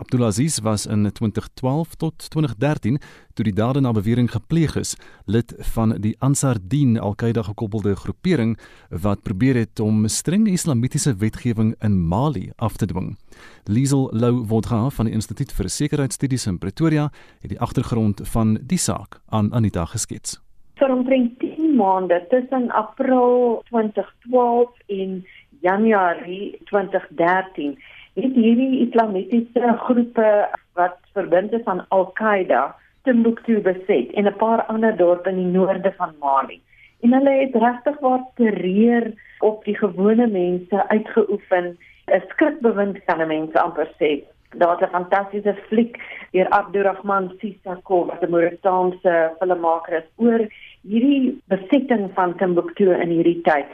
Abdulaziz 0.00 0.58
was 0.62 0.86
in 0.86 1.12
2012 1.12 1.94
tot 1.94 2.30
2013 2.30 2.98
toe 3.34 3.44
die 3.44 3.52
dade 3.52 3.80
na 3.80 3.92
bewering 3.92 4.30
gepleeg 4.32 4.76
is, 4.76 4.96
lid 5.26 5.52
van 5.74 5.92
die 6.00 6.14
Ansar 6.18 6.56
Din 6.62 6.96
Al-Qaeda 6.98 7.42
gekoppelde 7.42 7.92
groepering 7.96 8.56
wat 8.88 9.22
probeer 9.22 9.54
het 9.60 9.80
om 9.80 10.08
streng 10.08 10.48
islamitiese 10.48 11.16
wetgewing 11.20 11.74
in 11.84 12.00
Mali 12.08 12.50
af 12.56 12.76
te 12.76 12.86
dwing. 12.86 13.18
Liesel 13.64 14.08
Lou 14.12 14.46
Wodra 14.48 14.88
van 14.90 15.04
die 15.04 15.14
Instituut 15.14 15.52
vir 15.52 15.68
Sekuriteitsstudies 15.68 16.48
in 16.48 16.58
Pretoria 16.58 17.10
het 17.44 17.52
die 17.52 17.60
agtergrond 17.60 18.24
van 18.32 18.56
die 18.62 18.80
saak 18.80 19.20
aan 19.28 19.52
Anita 19.52 19.84
geskets. 19.84 20.40
Vir 20.80 20.96
omtrent 20.96 21.36
10 21.44 21.76
maande 21.76 22.24
tussen 22.32 22.70
April 22.70 23.60
2012 23.68 24.72
en 24.86 25.24
Januarie 25.60 26.56
2013 26.64 27.76
het 28.22 28.34
hierdie 28.34 28.86
islamitiese 28.86 29.74
groepe 29.84 30.48
wat 30.74 30.98
verbind 31.12 31.52
is 31.52 31.64
aan 31.64 31.84
Al-Qaeda 31.88 32.74
Timbuktu 33.02 33.60
beset 33.60 34.12
en 34.12 34.26
'n 34.26 34.36
paar 34.36 34.62
ander 34.72 34.96
dorpe 34.96 35.30
in 35.30 35.36
die 35.36 35.52
noorde 35.58 35.92
van 35.96 36.14
Mali. 36.20 36.60
En 37.00 37.12
hulle 37.12 37.30
het 37.30 37.54
regtig 37.54 37.98
wat 38.00 38.30
terreur 38.34 39.12
op 39.38 39.64
die 39.64 39.76
gewone 39.76 40.26
mense 40.26 40.88
uitgeoefen. 40.88 41.78
'n 42.06 42.22
Skrikbewind 42.28 43.04
kan 43.04 43.26
mense 43.26 43.60
amper 43.60 43.88
sê. 43.98 44.22
Daar's 44.50 44.82
'n 44.82 44.90
fantastiese 44.90 45.54
fliek 45.68 45.96
deur 46.32 46.48
Abdurrahman 46.48 47.32
Sissako 47.38 48.06
wat 48.06 48.22
'n 48.22 48.30
Mauritaanse 48.30 49.32
filmmaker 49.38 49.96
is 49.96 50.08
oor 50.16 50.40
hierdie 50.82 51.40
besetting 51.46 52.10
van 52.14 52.36
Timbuktu 52.36 52.92
in 52.92 53.08
hierdie 53.08 53.40
tyd. 53.40 53.66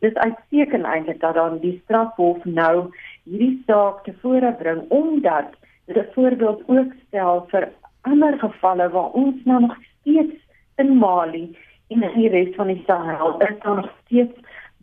Dit 0.00 0.10
is 0.10 0.22
uitstekend 0.22 0.84
eintlik 0.84 1.20
dat 1.20 1.34
dan 1.34 1.58
die 1.58 1.80
strafhof 1.84 2.44
nou 2.44 2.90
hierdie 3.24 3.62
saak 3.66 4.04
te 4.04 4.14
vore 4.22 4.52
bring 4.60 4.84
omdat 4.88 5.56
dit 5.86 5.96
'n 5.96 6.12
voorbeeld 6.14 6.62
ook 6.66 6.92
stel 7.06 7.44
vir 7.50 7.68
ander 8.00 8.38
gevalle 8.38 8.88
waar 8.88 9.10
ons 9.10 9.44
nou 9.44 9.60
nog 9.60 9.76
steeds 10.00 10.34
in 10.76 10.96
Mali 10.96 11.56
en 11.88 12.02
in 12.02 12.18
die 12.18 12.28
res 12.28 12.54
van 12.54 12.66
die 12.66 12.82
Sahel 12.86 13.40
is 13.40 13.58
daar 13.62 13.76
nog 13.76 13.90
steeds 14.04 14.38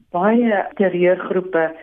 baie 0.10 0.66
terreurgroepe. 0.76 1.76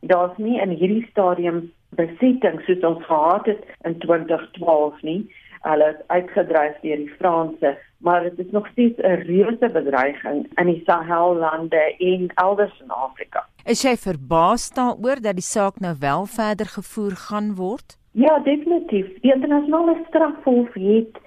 Daar's 0.00 0.36
nie 0.36 0.60
in 0.60 0.70
hierdie 0.70 1.06
stadium 1.10 1.72
besetting 1.90 2.60
soos 2.60 2.84
ons 2.84 3.04
gehad 3.04 3.46
het 3.46 3.64
in 3.82 3.98
2012 3.98 5.02
nie 5.02 5.34
hulle 5.66 5.90
is 5.94 6.02
uitgedryf 6.06 6.80
deur 6.82 6.96
die 6.96 7.14
Franse 7.18 7.76
maar 7.98 8.22
dit 8.22 8.38
is 8.38 8.50
nog 8.50 8.68
steeds 8.72 8.98
'n 8.98 9.22
reuse 9.26 9.68
bedreiging 9.68 10.46
in 10.56 10.66
die 10.66 10.82
Sahel 10.86 11.36
lande 11.36 11.94
en 11.98 12.30
elders 12.34 12.80
in 12.80 12.90
Afrika 12.90 13.46
Is 13.68 13.82
jy 13.84 13.96
verbaas 14.00 14.70
daaroor 14.72 15.20
dat 15.20 15.36
die 15.36 15.44
saak 15.44 15.80
nou 15.84 15.90
wel 16.00 16.22
verder 16.24 16.66
gevoer 16.72 17.16
gaan 17.28 17.50
word? 17.54 17.98
Ja, 18.12 18.38
definitief. 18.38 19.10
Die 19.20 19.32
internasionale 19.34 19.98
strafhof 20.06 20.72
het 20.72 21.18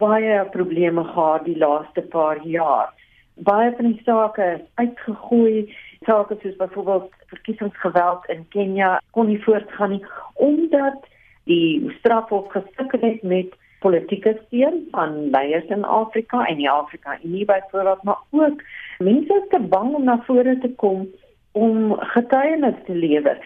baie 0.00 0.38
probleme 0.54 1.04
gehad 1.04 1.44
die 1.44 1.58
laaste 1.58 2.00
paar 2.00 2.40
jaar. 2.46 2.88
Baie 3.34 3.74
van 3.76 3.90
die 3.90 4.00
sake 4.04 4.46
is 4.54 4.64
uitgegooi. 4.80 5.76
Sake 6.08 6.38
soos 6.40 6.56
byvoorbeeld 6.56 7.12
verkiesingsgeweld 7.34 8.24
in 8.32 8.46
Kenia 8.48 8.94
kon 9.10 9.28
nie 9.28 9.42
voortgaan 9.44 9.90
nie 9.98 10.04
omdat 10.34 11.04
die 11.44 11.92
strafhof 11.98 12.48
gesukkel 12.56 13.04
het 13.04 13.22
met 13.22 13.52
politieke 13.80 14.36
steun 14.46 14.82
van 14.92 15.30
leiers 15.30 15.68
in 15.72 15.84
Afrika 15.84 16.44
en 16.46 16.56
die 16.56 16.70
Afrika 16.70 17.18
Unie 17.24 17.44
byvoorbeeld, 17.44 18.02
maar 18.02 18.22
ook 18.30 18.62
mense 18.98 19.34
is 19.42 19.48
te 19.48 19.60
bang 19.60 19.94
om 19.94 20.04
na 20.04 20.20
vore 20.26 20.58
te 20.58 20.70
kom 20.76 21.08
om 21.52 21.96
getuienis 22.14 22.78
te 22.86 22.94
lewer. 22.94 23.40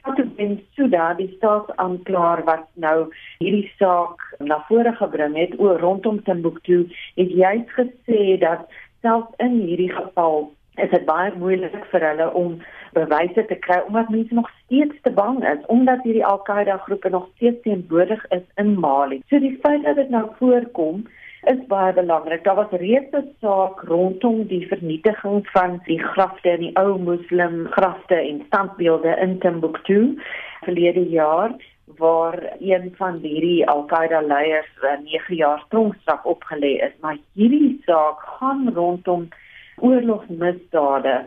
Satu 0.00 0.24
Bensouda, 0.36 1.14
die 1.14 1.28
staatsaanklaer 1.36 2.44
wat 2.46 2.68
nou 2.80 3.10
hierdie 3.42 3.66
saak 3.76 4.22
na 4.38 4.62
vore 4.68 4.94
gebring 4.96 5.36
het 5.36 5.58
oor 5.60 5.80
rondom 5.80 6.22
Timbuktu, 6.24 6.86
het 7.20 7.34
juist 7.42 7.74
gesê 7.76 8.38
dat 8.40 8.64
selfs 9.04 9.36
in 9.44 9.60
hierdie 9.66 9.92
geval 9.92 10.48
is 10.80 10.90
dit 10.90 11.04
baie 11.04 11.32
moeilik 11.36 11.84
vir 11.92 12.06
hulle 12.08 12.30
om 12.40 12.60
bewyse 12.92 13.44
te 13.46 13.54
kry 13.54 13.80
omdat 13.86 14.08
mense 14.08 14.34
nog 14.34 14.50
steeds 14.64 15.00
te 15.02 15.10
bang 15.10 15.40
is 15.52 15.66
omdat 15.66 16.02
hierdie 16.02 16.26
Al-Qaeda 16.26 16.76
groepe 16.76 17.08
nog 17.08 17.28
steeds 17.34 17.62
teenwoordig 17.62 18.26
is 18.28 18.46
in 18.56 18.78
Mali. 18.80 19.22
So 19.28 19.38
die 19.38 19.58
feit 19.62 19.84
dat 19.84 19.96
dit 19.96 20.10
nou 20.10 20.28
voorkom 20.38 21.06
is 21.48 21.66
baie 21.66 21.92
belangrik. 21.92 22.44
Daar 22.44 22.54
was 22.54 22.70
reeds 22.70 23.16
'n 23.16 23.34
saak 23.40 23.82
rondom 23.88 24.46
die 24.46 24.66
vernietiging 24.66 25.48
van 25.48 25.80
die 25.84 26.02
grafte 26.02 26.48
in 26.48 26.60
die 26.60 26.76
ou 26.76 26.98
moslim 26.98 27.66
grafte 27.70 28.14
en 28.14 28.42
standbeelde 28.46 29.16
in 29.20 29.38
Timbuktu 29.38 30.18
verlede 30.60 31.08
jaar 31.08 31.50
waar 31.96 32.52
een 32.60 32.94
van 32.96 33.18
hierdie 33.22 33.68
Al-Qaeda 33.68 34.20
leiers 34.20 34.72
'n 34.82 35.02
9 35.04 35.34
jaar 35.34 35.64
tronkstraf 35.68 36.24
opgelê 36.24 36.72
is. 36.86 36.92
Maar 37.00 37.16
hierdie 37.32 37.82
saak 37.86 38.20
gaan 38.20 38.72
rondom 38.74 39.28
oorlogsmisdade, 39.76 41.26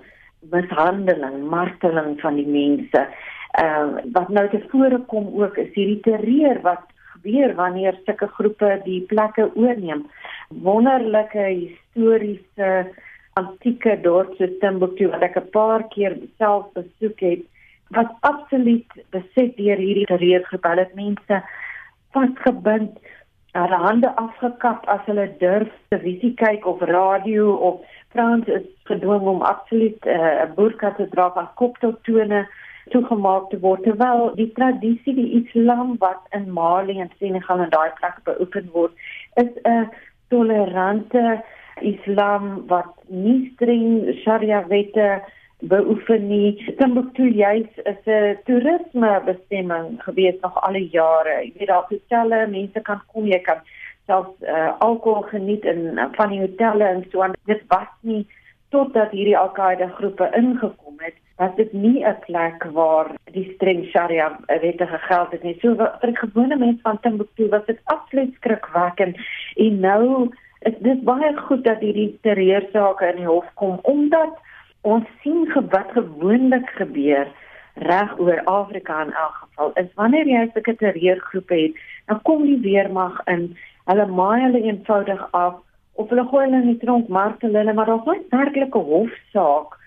mishandeling, 0.51 1.43
marteling 1.49 2.19
van 2.21 2.35
die 2.35 2.47
mense. 2.47 3.07
Ehm 3.53 3.97
uh, 3.97 4.03
wat 4.15 4.29
nou 4.29 4.47
te 4.49 4.59
vore 4.71 4.99
kom 5.07 5.29
ook 5.41 5.57
is 5.57 5.73
hierdie 5.75 6.01
terreur 6.01 6.61
wat 6.61 6.83
gebeur 7.13 7.55
wanneer 7.55 7.99
sulke 8.05 8.27
groepe 8.27 8.81
die 8.85 9.01
plekke 9.07 9.49
oorneem. 9.55 10.05
Wonderlike 10.49 11.45
historiese 11.47 12.71
antieke 13.39 13.95
dorp 14.01 14.35
so 14.37 14.47
Timbuktu 14.61 15.09
wat 15.13 15.23
ek 15.23 15.37
'n 15.37 15.49
paar 15.51 15.83
keer 15.93 16.17
self 16.37 16.65
besoek 16.73 17.19
het, 17.19 17.43
was 17.89 18.09
absoluut 18.21 18.89
beset 19.11 19.57
deur 19.57 19.77
hierdie 19.77 20.05
terreurgroep. 20.05 20.63
Hulle 20.63 20.85
het 20.85 20.95
mense 20.95 21.43
vasgebind, 22.13 22.97
hulle 23.53 23.79
hande 23.85 24.09
afgekap 24.17 24.87
as 24.93 25.01
hulle 25.05 25.27
durf 25.41 25.73
te 25.89 25.99
visie 26.03 26.33
kyk 26.41 26.65
of 26.71 26.81
radio 26.89 27.55
of 27.69 27.81
Frans 28.13 28.47
is 28.47 28.65
gedwing 28.89 29.27
om 29.33 29.41
absoluut 29.41 30.05
eh, 30.05 30.17
'n 30.17 30.49
uh, 30.49 30.55
burka 30.55 30.91
te 30.97 31.07
dra 31.09 31.29
van 31.37 31.49
kop 31.61 31.77
tot 31.77 32.03
tone 32.03 32.47
toegemaak 32.93 33.49
te 33.49 33.59
word 33.65 33.83
terwyl 33.83 34.33
die 34.39 34.51
tradisie 34.57 35.15
die 35.19 35.31
Islam 35.41 35.95
wat 36.05 36.21
in 36.39 36.51
Mali 36.57 36.99
en 36.99 37.11
Senegal 37.19 37.63
en 37.65 37.69
daai 37.75 37.91
plekke 37.99 38.21
beoefen 38.29 38.69
word 38.73 38.93
is 39.43 39.53
'n 39.63 39.89
tolerante 40.29 41.41
Islam 41.93 42.67
wat 42.67 42.93
nie 43.07 43.51
streng 43.53 44.13
Sharia 44.23 44.65
wette 44.67 45.21
beoefen 45.67 46.27
nie. 46.27 46.75
Timbuktu 46.77 47.29
juis 47.29 47.69
is 47.83 48.01
'n 48.05 48.37
toerisme 48.45 49.21
bestemming 49.25 50.03
gewees 50.03 50.39
nog 50.41 50.61
al 50.61 50.73
die 50.73 50.89
jare. 50.89 51.35
Jy 51.45 51.53
weet 51.57 51.67
daar 51.67 51.85
hotelle, 51.89 52.47
mense 52.47 52.81
kan 52.81 53.01
kom, 53.13 53.25
jy 53.25 53.39
kan 53.39 53.59
selfs 54.05 54.35
uh, 54.41 54.71
alkohol 54.79 55.21
geniet 55.21 55.65
in 55.65 55.99
van 56.11 56.29
die 56.29 56.39
hotelle 56.39 56.83
en 56.83 57.05
so 57.11 57.21
aan. 57.21 57.33
Dit 57.45 57.61
was 57.67 57.87
nie 58.01 58.27
totdat 58.69 59.11
hierdie 59.11 59.37
Al-Qaeda 59.37 59.87
groepe 59.87 60.29
ingekom 60.35 60.95
het, 60.97 61.15
was 61.37 61.55
dit 61.55 61.73
nie 61.73 62.05
'n 62.05 62.15
plek 62.25 62.63
waar 62.63 63.11
die 63.31 63.51
streng 63.55 63.85
Sharia 63.85 64.39
wette 64.47 64.87
gegeld 64.87 65.31
het 65.31 65.43
nie. 65.43 65.57
So 65.61 65.75
vir 65.75 66.09
die 66.11 66.17
gewone 66.17 66.57
mens 66.57 66.81
van 66.81 66.99
Timbuktu 66.99 67.49
was 67.49 67.65
dit 67.65 67.79
absoluut 67.83 68.33
skrikwekkend. 68.33 69.17
En 69.55 69.79
nou 69.79 70.29
is 70.59 70.77
dit 70.79 71.03
baie 71.03 71.37
goed 71.37 71.63
dat 71.63 71.79
hierdie 71.79 72.17
terreursake 72.21 73.05
in 73.05 73.15
die 73.15 73.25
hof 73.25 73.45
kom 73.53 73.79
omdat 73.81 74.39
ons 74.83 75.07
sien 75.23 75.47
wat 75.71 75.91
gewoonlik 75.95 76.69
gebeur 76.77 77.27
reg 77.75 78.19
oor 78.19 78.41
Afrika 78.45 79.01
in 79.01 79.13
elk 79.13 79.35
geval 79.41 79.71
is 79.81 79.93
wanneer 79.95 80.27
jy 80.27 80.47
sulke 80.53 80.75
terreurgroepe 80.75 81.55
het, 81.55 81.77
dan 82.07 82.21
kom 82.27 82.43
die 82.45 82.59
weermag 82.61 83.19
in, 83.31 83.55
hulle 83.89 84.07
maai 84.07 84.41
hulle 84.43 84.61
eenvoudig 84.61 85.21
af 85.31 85.55
of 85.93 86.09
hulle 86.09 86.25
gooi 86.29 86.45
hulle 86.45 86.61
in 86.61 86.71
die 86.73 86.81
tronk 86.81 87.07
martel 87.07 87.55
hulle, 87.55 87.73
maar 87.73 87.89
daar's 87.89 88.05
nooit 88.05 88.29
werklike 88.33 88.81
hofsaak. 88.89 89.77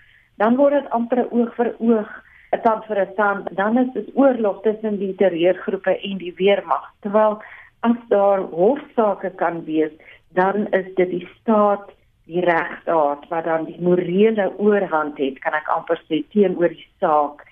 Dan 0.41 0.55
word 0.55 0.77
dit 0.77 0.89
amper 0.95 1.23
oog 1.25 1.53
vir 1.55 1.73
oog, 1.79 2.09
'n 2.53 2.61
tand 2.63 2.85
vir 2.85 3.01
'n 3.01 3.15
tand. 3.15 3.55
Dan 3.55 3.77
is 3.77 3.93
dit 3.93 4.09
oorlog 4.15 4.61
tussen 4.61 4.99
die 4.99 5.15
terreurgroepe 5.15 5.99
en 6.09 6.17
die 6.17 6.33
weermag. 6.37 6.85
Terwyl 7.01 7.41
as 7.81 7.97
daar 8.09 8.39
hofsaake 8.39 9.29
kan 9.35 9.65
wees, 9.65 9.91
dan 10.33 10.67
is 10.71 10.95
dit 10.95 11.09
die 11.09 11.27
staat 11.39 11.91
die 12.27 12.43
regstaat 12.43 13.27
wat 13.31 13.45
dan 13.47 13.65
die 13.69 13.79
morele 13.81 14.49
oorhand 14.57 15.19
het, 15.23 15.39
kan 15.43 15.55
ek 15.57 15.69
amper 15.71 15.99
sê 16.07 16.23
teenoor 16.33 16.73
die 16.75 16.87
saak 16.99 17.45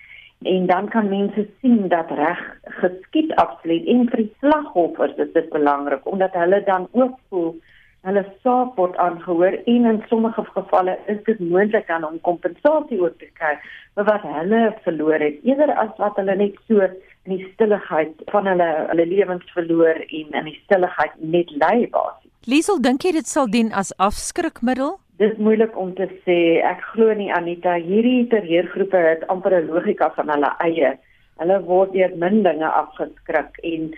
en 0.45 0.65
dan 0.67 0.89
kan 0.89 1.09
mense 1.09 1.47
sien 1.61 1.87
dat 1.89 2.11
reg 2.11 2.41
geskied 2.81 3.31
absoluut 3.41 3.87
en 3.93 4.03
vir 4.09 4.23
die 4.23 4.33
slagoffers 4.39 5.15
is 5.25 5.31
dit 5.37 5.47
belangrik 5.53 6.05
omdat 6.11 6.35
hulle 6.41 6.59
dan 6.67 6.87
ook 6.91 7.15
voel 7.29 7.55
hulle 8.05 8.23
saak 8.43 8.75
word 8.77 8.97
aangehoor 9.01 9.55
en 9.73 9.87
in 9.91 10.03
sommige 10.09 10.43
gevalle 10.57 10.97
is 11.13 11.23
dit 11.29 11.39
moontlik 11.39 11.87
dan 11.87 12.05
om 12.05 12.19
kompensasie 12.27 12.99
ook 13.01 13.17
te 13.23 13.29
kry 13.39 13.55
vir 13.95 14.09
wat 14.11 14.27
hulle 14.35 14.61
verloor 14.83 15.25
het 15.27 15.39
eerder 15.49 15.73
as 15.85 15.95
wat 16.03 16.19
hulle 16.21 16.35
net 16.43 16.59
so 16.67 16.83
in 16.83 17.37
die 17.37 17.47
stilligheid 17.53 18.21
van 18.33 18.51
hulle 18.51 18.69
hulle 18.91 19.07
lewens 19.15 19.57
verloor 19.57 20.03
en 20.05 20.37
in 20.41 20.51
die 20.51 20.59
stilligheid 20.65 21.17
net 21.35 21.49
ly 21.63 21.87
basies. 21.95 22.24
Liesel, 22.45 22.77
dink 22.77 23.01
jy 23.01 23.09
dit 23.15 23.25
sal 23.25 23.47
dien 23.49 23.71
as 23.73 23.87
afskrikmiddel? 24.05 24.91
Dis 25.17 25.31
moeilik 25.41 25.73
om 25.81 25.95
te 25.97 26.05
sê. 26.27 26.35
Ek 26.61 26.83
glo 26.91 27.13
nie 27.17 27.31
Anita, 27.33 27.71
hierdie 27.81 28.27
terreurgroepe 28.29 29.01
het 29.01 29.23
amper 29.33 29.55
'n 29.57 29.71
logika 29.71 30.11
van 30.17 30.29
hulle 30.29 30.51
eie. 30.65 30.91
Hulle 31.41 31.57
word 31.69 31.93
deur 31.93 32.13
min 32.23 32.43
dinge 32.43 32.69
afgeskrik 32.81 33.57
en 33.71 33.89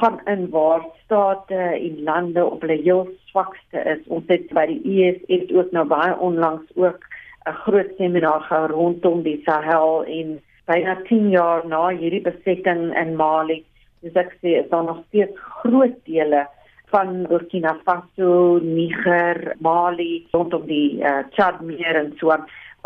gaan 0.00 0.18
in 0.26 0.50
waar 0.50 0.82
state 1.04 1.60
en 1.84 2.02
lande 2.08 2.44
op 2.44 2.66
hulle 2.66 2.78
heel 2.82 3.06
swakste 3.30 3.78
is. 3.94 4.02
Ons 4.08 4.26
het 4.34 4.50
by 4.50 4.66
die 4.66 4.82
ESF 4.96 5.54
ook 5.54 5.70
nou 5.70 5.86
baie 5.86 6.18
onlangs 6.18 6.66
ook 6.74 7.06
'n 7.46 7.56
groot 7.62 7.94
seminar 7.98 8.40
gehou 8.50 8.66
rondom 8.66 9.22
die 9.22 9.42
Sahel 9.46 10.04
en 10.04 10.42
byna 10.66 10.98
10 11.06 11.30
jaar 11.30 11.62
na 11.66 11.88
hierdie 11.94 12.22
besetting 12.22 12.98
in 12.98 13.16
Mali. 13.16 13.62
Dis 14.02 14.16
ek 14.16 14.34
sê 14.42 14.58
is 14.64 14.70
daar 14.70 14.84
nog 14.84 15.04
steeds 15.06 15.38
groot 15.38 15.94
dele 16.04 16.48
van 16.96 17.26
Burkina 17.28 17.76
Faso, 17.84 18.58
Niger, 18.62 19.54
Mali 19.60 20.26
rondom 20.32 20.64
die 20.64 21.02
uh, 21.04 21.26
Chadmeer 21.36 21.98
en 22.00 22.14
so 22.16 22.32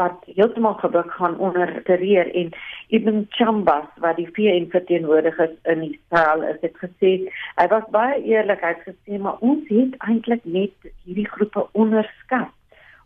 wat 0.00 0.24
heeltemal 0.34 0.74
gebuk 0.80 1.12
gaan 1.14 1.36
onder 1.38 1.70
terreur 1.86 2.26
en 2.34 2.50
Ibn 2.88 3.20
Chambas 3.36 3.86
wat 4.02 4.18
die 4.18 4.26
VN 4.34 4.66
verteenwoordiger 4.72 5.52
in 5.62 5.84
Israel 5.92 6.42
is 6.48 6.58
het 6.64 6.74
gesê 6.82 7.12
hy 7.60 7.66
was 7.70 7.86
baie 7.94 8.18
eerlik. 8.24 8.64
Hy 8.64 8.72
het 8.74 8.86
gesê 8.88 9.20
maar 9.22 9.38
ons 9.46 9.68
het 9.70 9.94
eintlik 10.08 10.42
net 10.42 10.90
hierdie 11.04 11.28
groepe 11.30 11.68
onderskat. 11.78 12.50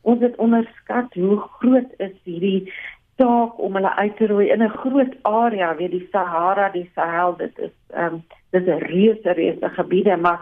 Ons 0.08 0.24
het 0.24 0.40
onderskat 0.40 1.12
hoe 1.20 1.40
groot 1.60 1.96
is 2.06 2.14
hierdie 2.24 2.70
taak 3.20 3.58
om 3.60 3.76
hulle 3.76 3.92
uit 3.98 4.16
te 4.16 4.30
roei 4.32 4.48
in 4.54 4.64
'n 4.64 4.78
groot 4.80 5.12
area 5.22 5.74
weet 5.76 5.90
die 5.90 6.08
Sahara 6.12 6.70
die 6.72 6.88
Sahel 6.94 7.36
dit 7.36 7.58
is 7.58 7.74
um, 7.92 8.22
dis 8.56 8.64
'n 8.66 8.86
reuse 8.88 9.32
reuse 9.32 9.68
gebiede 9.76 10.16
maar 10.16 10.40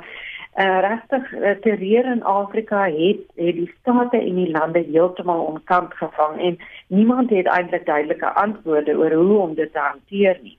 uh, 0.56 0.80
regtig 0.80 1.32
uh, 1.32 1.50
terreur 1.50 2.04
in 2.12 2.22
Afrika 2.22 2.84
het 2.84 3.20
het 3.34 3.54
die 3.56 3.74
state 3.80 4.18
en 4.18 4.34
die 4.34 4.50
lande 4.50 4.84
heeltemal 4.88 5.44
onkant 5.44 5.94
gevang 5.94 6.40
en 6.40 6.58
niemand 6.86 7.30
het 7.30 7.46
eintlik 7.46 7.86
duidelike 7.86 8.32
antwoorde 8.34 8.96
oor 8.96 9.12
hoe 9.12 9.38
om 9.38 9.54
dit 9.54 9.72
te 9.72 9.78
hanteer 9.78 10.38
nie. 10.42 10.58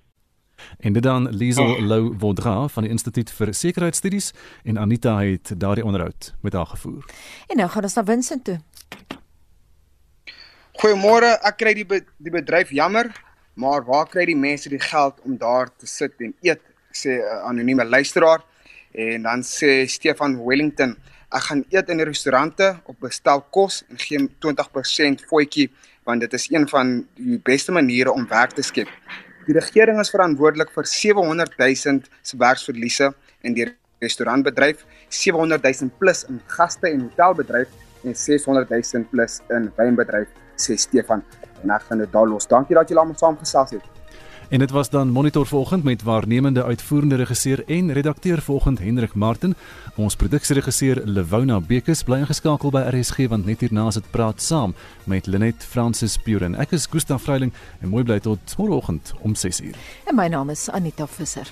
En 0.79 0.93
dit 0.93 1.03
dan 1.03 1.29
Liesel. 1.29 1.81
Lou 1.81 2.13
Vaudra 2.17 2.67
van 2.67 2.83
die 2.83 2.91
Instituut 2.91 3.31
vir 3.31 3.53
Sekuriteitsstudies 3.53 4.33
en 4.63 4.77
Anita 4.77 5.17
het 5.19 5.53
daardie 5.57 5.85
onderhoud 5.85 6.33
met 6.41 6.53
haar 6.53 6.65
gevoer. 6.65 7.05
En 7.47 7.57
nou 7.57 7.69
gaan 7.69 7.83
ons 7.83 7.93
na 7.93 8.03
Vincent 8.03 8.43
toe. 8.43 8.59
Goeiemôre, 10.81 11.35
ek 11.45 11.57
kry 11.57 11.73
die 11.77 11.85
be 11.85 12.01
die 12.17 12.31
bedryf 12.33 12.71
jammer, 12.73 13.11
maar 13.53 13.83
waar 13.85 14.07
kry 14.09 14.25
die 14.25 14.37
mense 14.37 14.69
die 14.69 14.81
geld 14.81 15.19
om 15.21 15.37
daar 15.37 15.69
te 15.77 15.85
sit 15.85 16.17
en 16.17 16.33
eet? 16.41 16.61
sê 16.93 17.09
'n 17.09 17.45
anonieme 17.49 17.85
luisteraar. 17.85 18.41
En 18.93 19.25
dan 19.25 19.41
sê 19.41 19.87
Stefan 19.89 20.37
Wellington, 20.45 20.93
ek 21.33 21.47
gaan 21.47 21.63
eet 21.73 21.89
in 21.89 21.97
die 21.97 22.05
restaurante 22.05 22.75
op 22.85 22.99
bestel 23.01 23.41
kos 23.49 23.81
en 23.89 23.97
gee 23.97 24.21
20% 24.45 25.23
fooitjie 25.29 25.71
want 26.05 26.21
dit 26.21 26.33
is 26.35 26.49
een 26.51 26.67
van 26.69 26.97
die 27.17 27.39
beste 27.41 27.71
maniere 27.71 28.11
om 28.11 28.27
werk 28.29 28.53
te 28.53 28.61
skep. 28.61 28.89
Die 29.47 29.55
regering 29.55 29.97
is 29.99 30.11
verantwoordelik 30.13 30.69
vir 30.75 30.85
700 30.87 31.55
000 31.57 32.03
se 32.21 32.37
werksverliese 32.37 33.09
in 33.41 33.55
die 33.57 33.65
restaurantbedryf, 34.03 34.83
700 35.09 35.63
000 35.63 35.89
plus 35.99 36.23
in 36.29 36.41
gaste 36.51 36.91
en 36.91 37.07
hotelbedryf 37.07 37.71
en 38.03 38.15
600 38.15 38.69
000 38.69 39.09
plus 39.09 39.39
in 39.49 39.71
wynbedryf, 39.79 40.29
sê 40.59 40.77
Stefan. 40.77 41.23
En 41.63 41.71
ek 41.71 41.87
gaan 41.87 42.03
dit 42.03 42.11
daar 42.11 42.27
los. 42.27 42.47
Dankie 42.51 42.75
dat 42.75 42.91
julle 42.91 43.01
almal 43.03 43.17
saamgesels 43.17 43.77
het. 43.79 44.02
En 44.53 44.59
dit 44.59 44.71
was 44.71 44.89
dan 44.89 45.09
monitor 45.09 45.47
vanoggend 45.47 45.83
met 45.83 46.03
waarnemende 46.03 46.63
uitvoerende 46.63 47.15
regisseur 47.15 47.63
en 47.67 47.91
redakteur 47.91 48.41
vanoggend 48.41 48.79
Hendrik 48.79 49.13
Martin. 49.13 49.55
Ons 49.95 50.15
produksieregisseur 50.15 51.01
Lewona 51.05 51.61
Bekes 51.61 52.03
bly 52.03 52.19
ingeskakel 52.21 52.69
by 52.69 52.83
RSG 52.89 53.27
want 53.33 53.45
net 53.45 53.65
hierna 53.65 53.87
is 53.87 53.97
dit 53.97 54.11
praat 54.11 54.41
saam 54.41 54.75
met 55.09 55.25
Lenet 55.25 55.65
Francis 55.65 56.17
Puren. 56.17 56.53
Ek 56.55 56.77
is 56.77 56.85
Gustaf 56.85 57.25
Vreiling 57.25 57.53
en 57.81 57.89
mooi 57.89 58.03
bly 58.03 58.19
tot 58.19 58.57
môreoggend 58.57 59.15
om 59.25 59.33
6uur. 59.33 59.73
En 60.05 60.15
my 60.21 60.29
naam 60.29 60.53
is 60.53 60.69
Anita 60.69 61.07
Visser. 61.07 61.49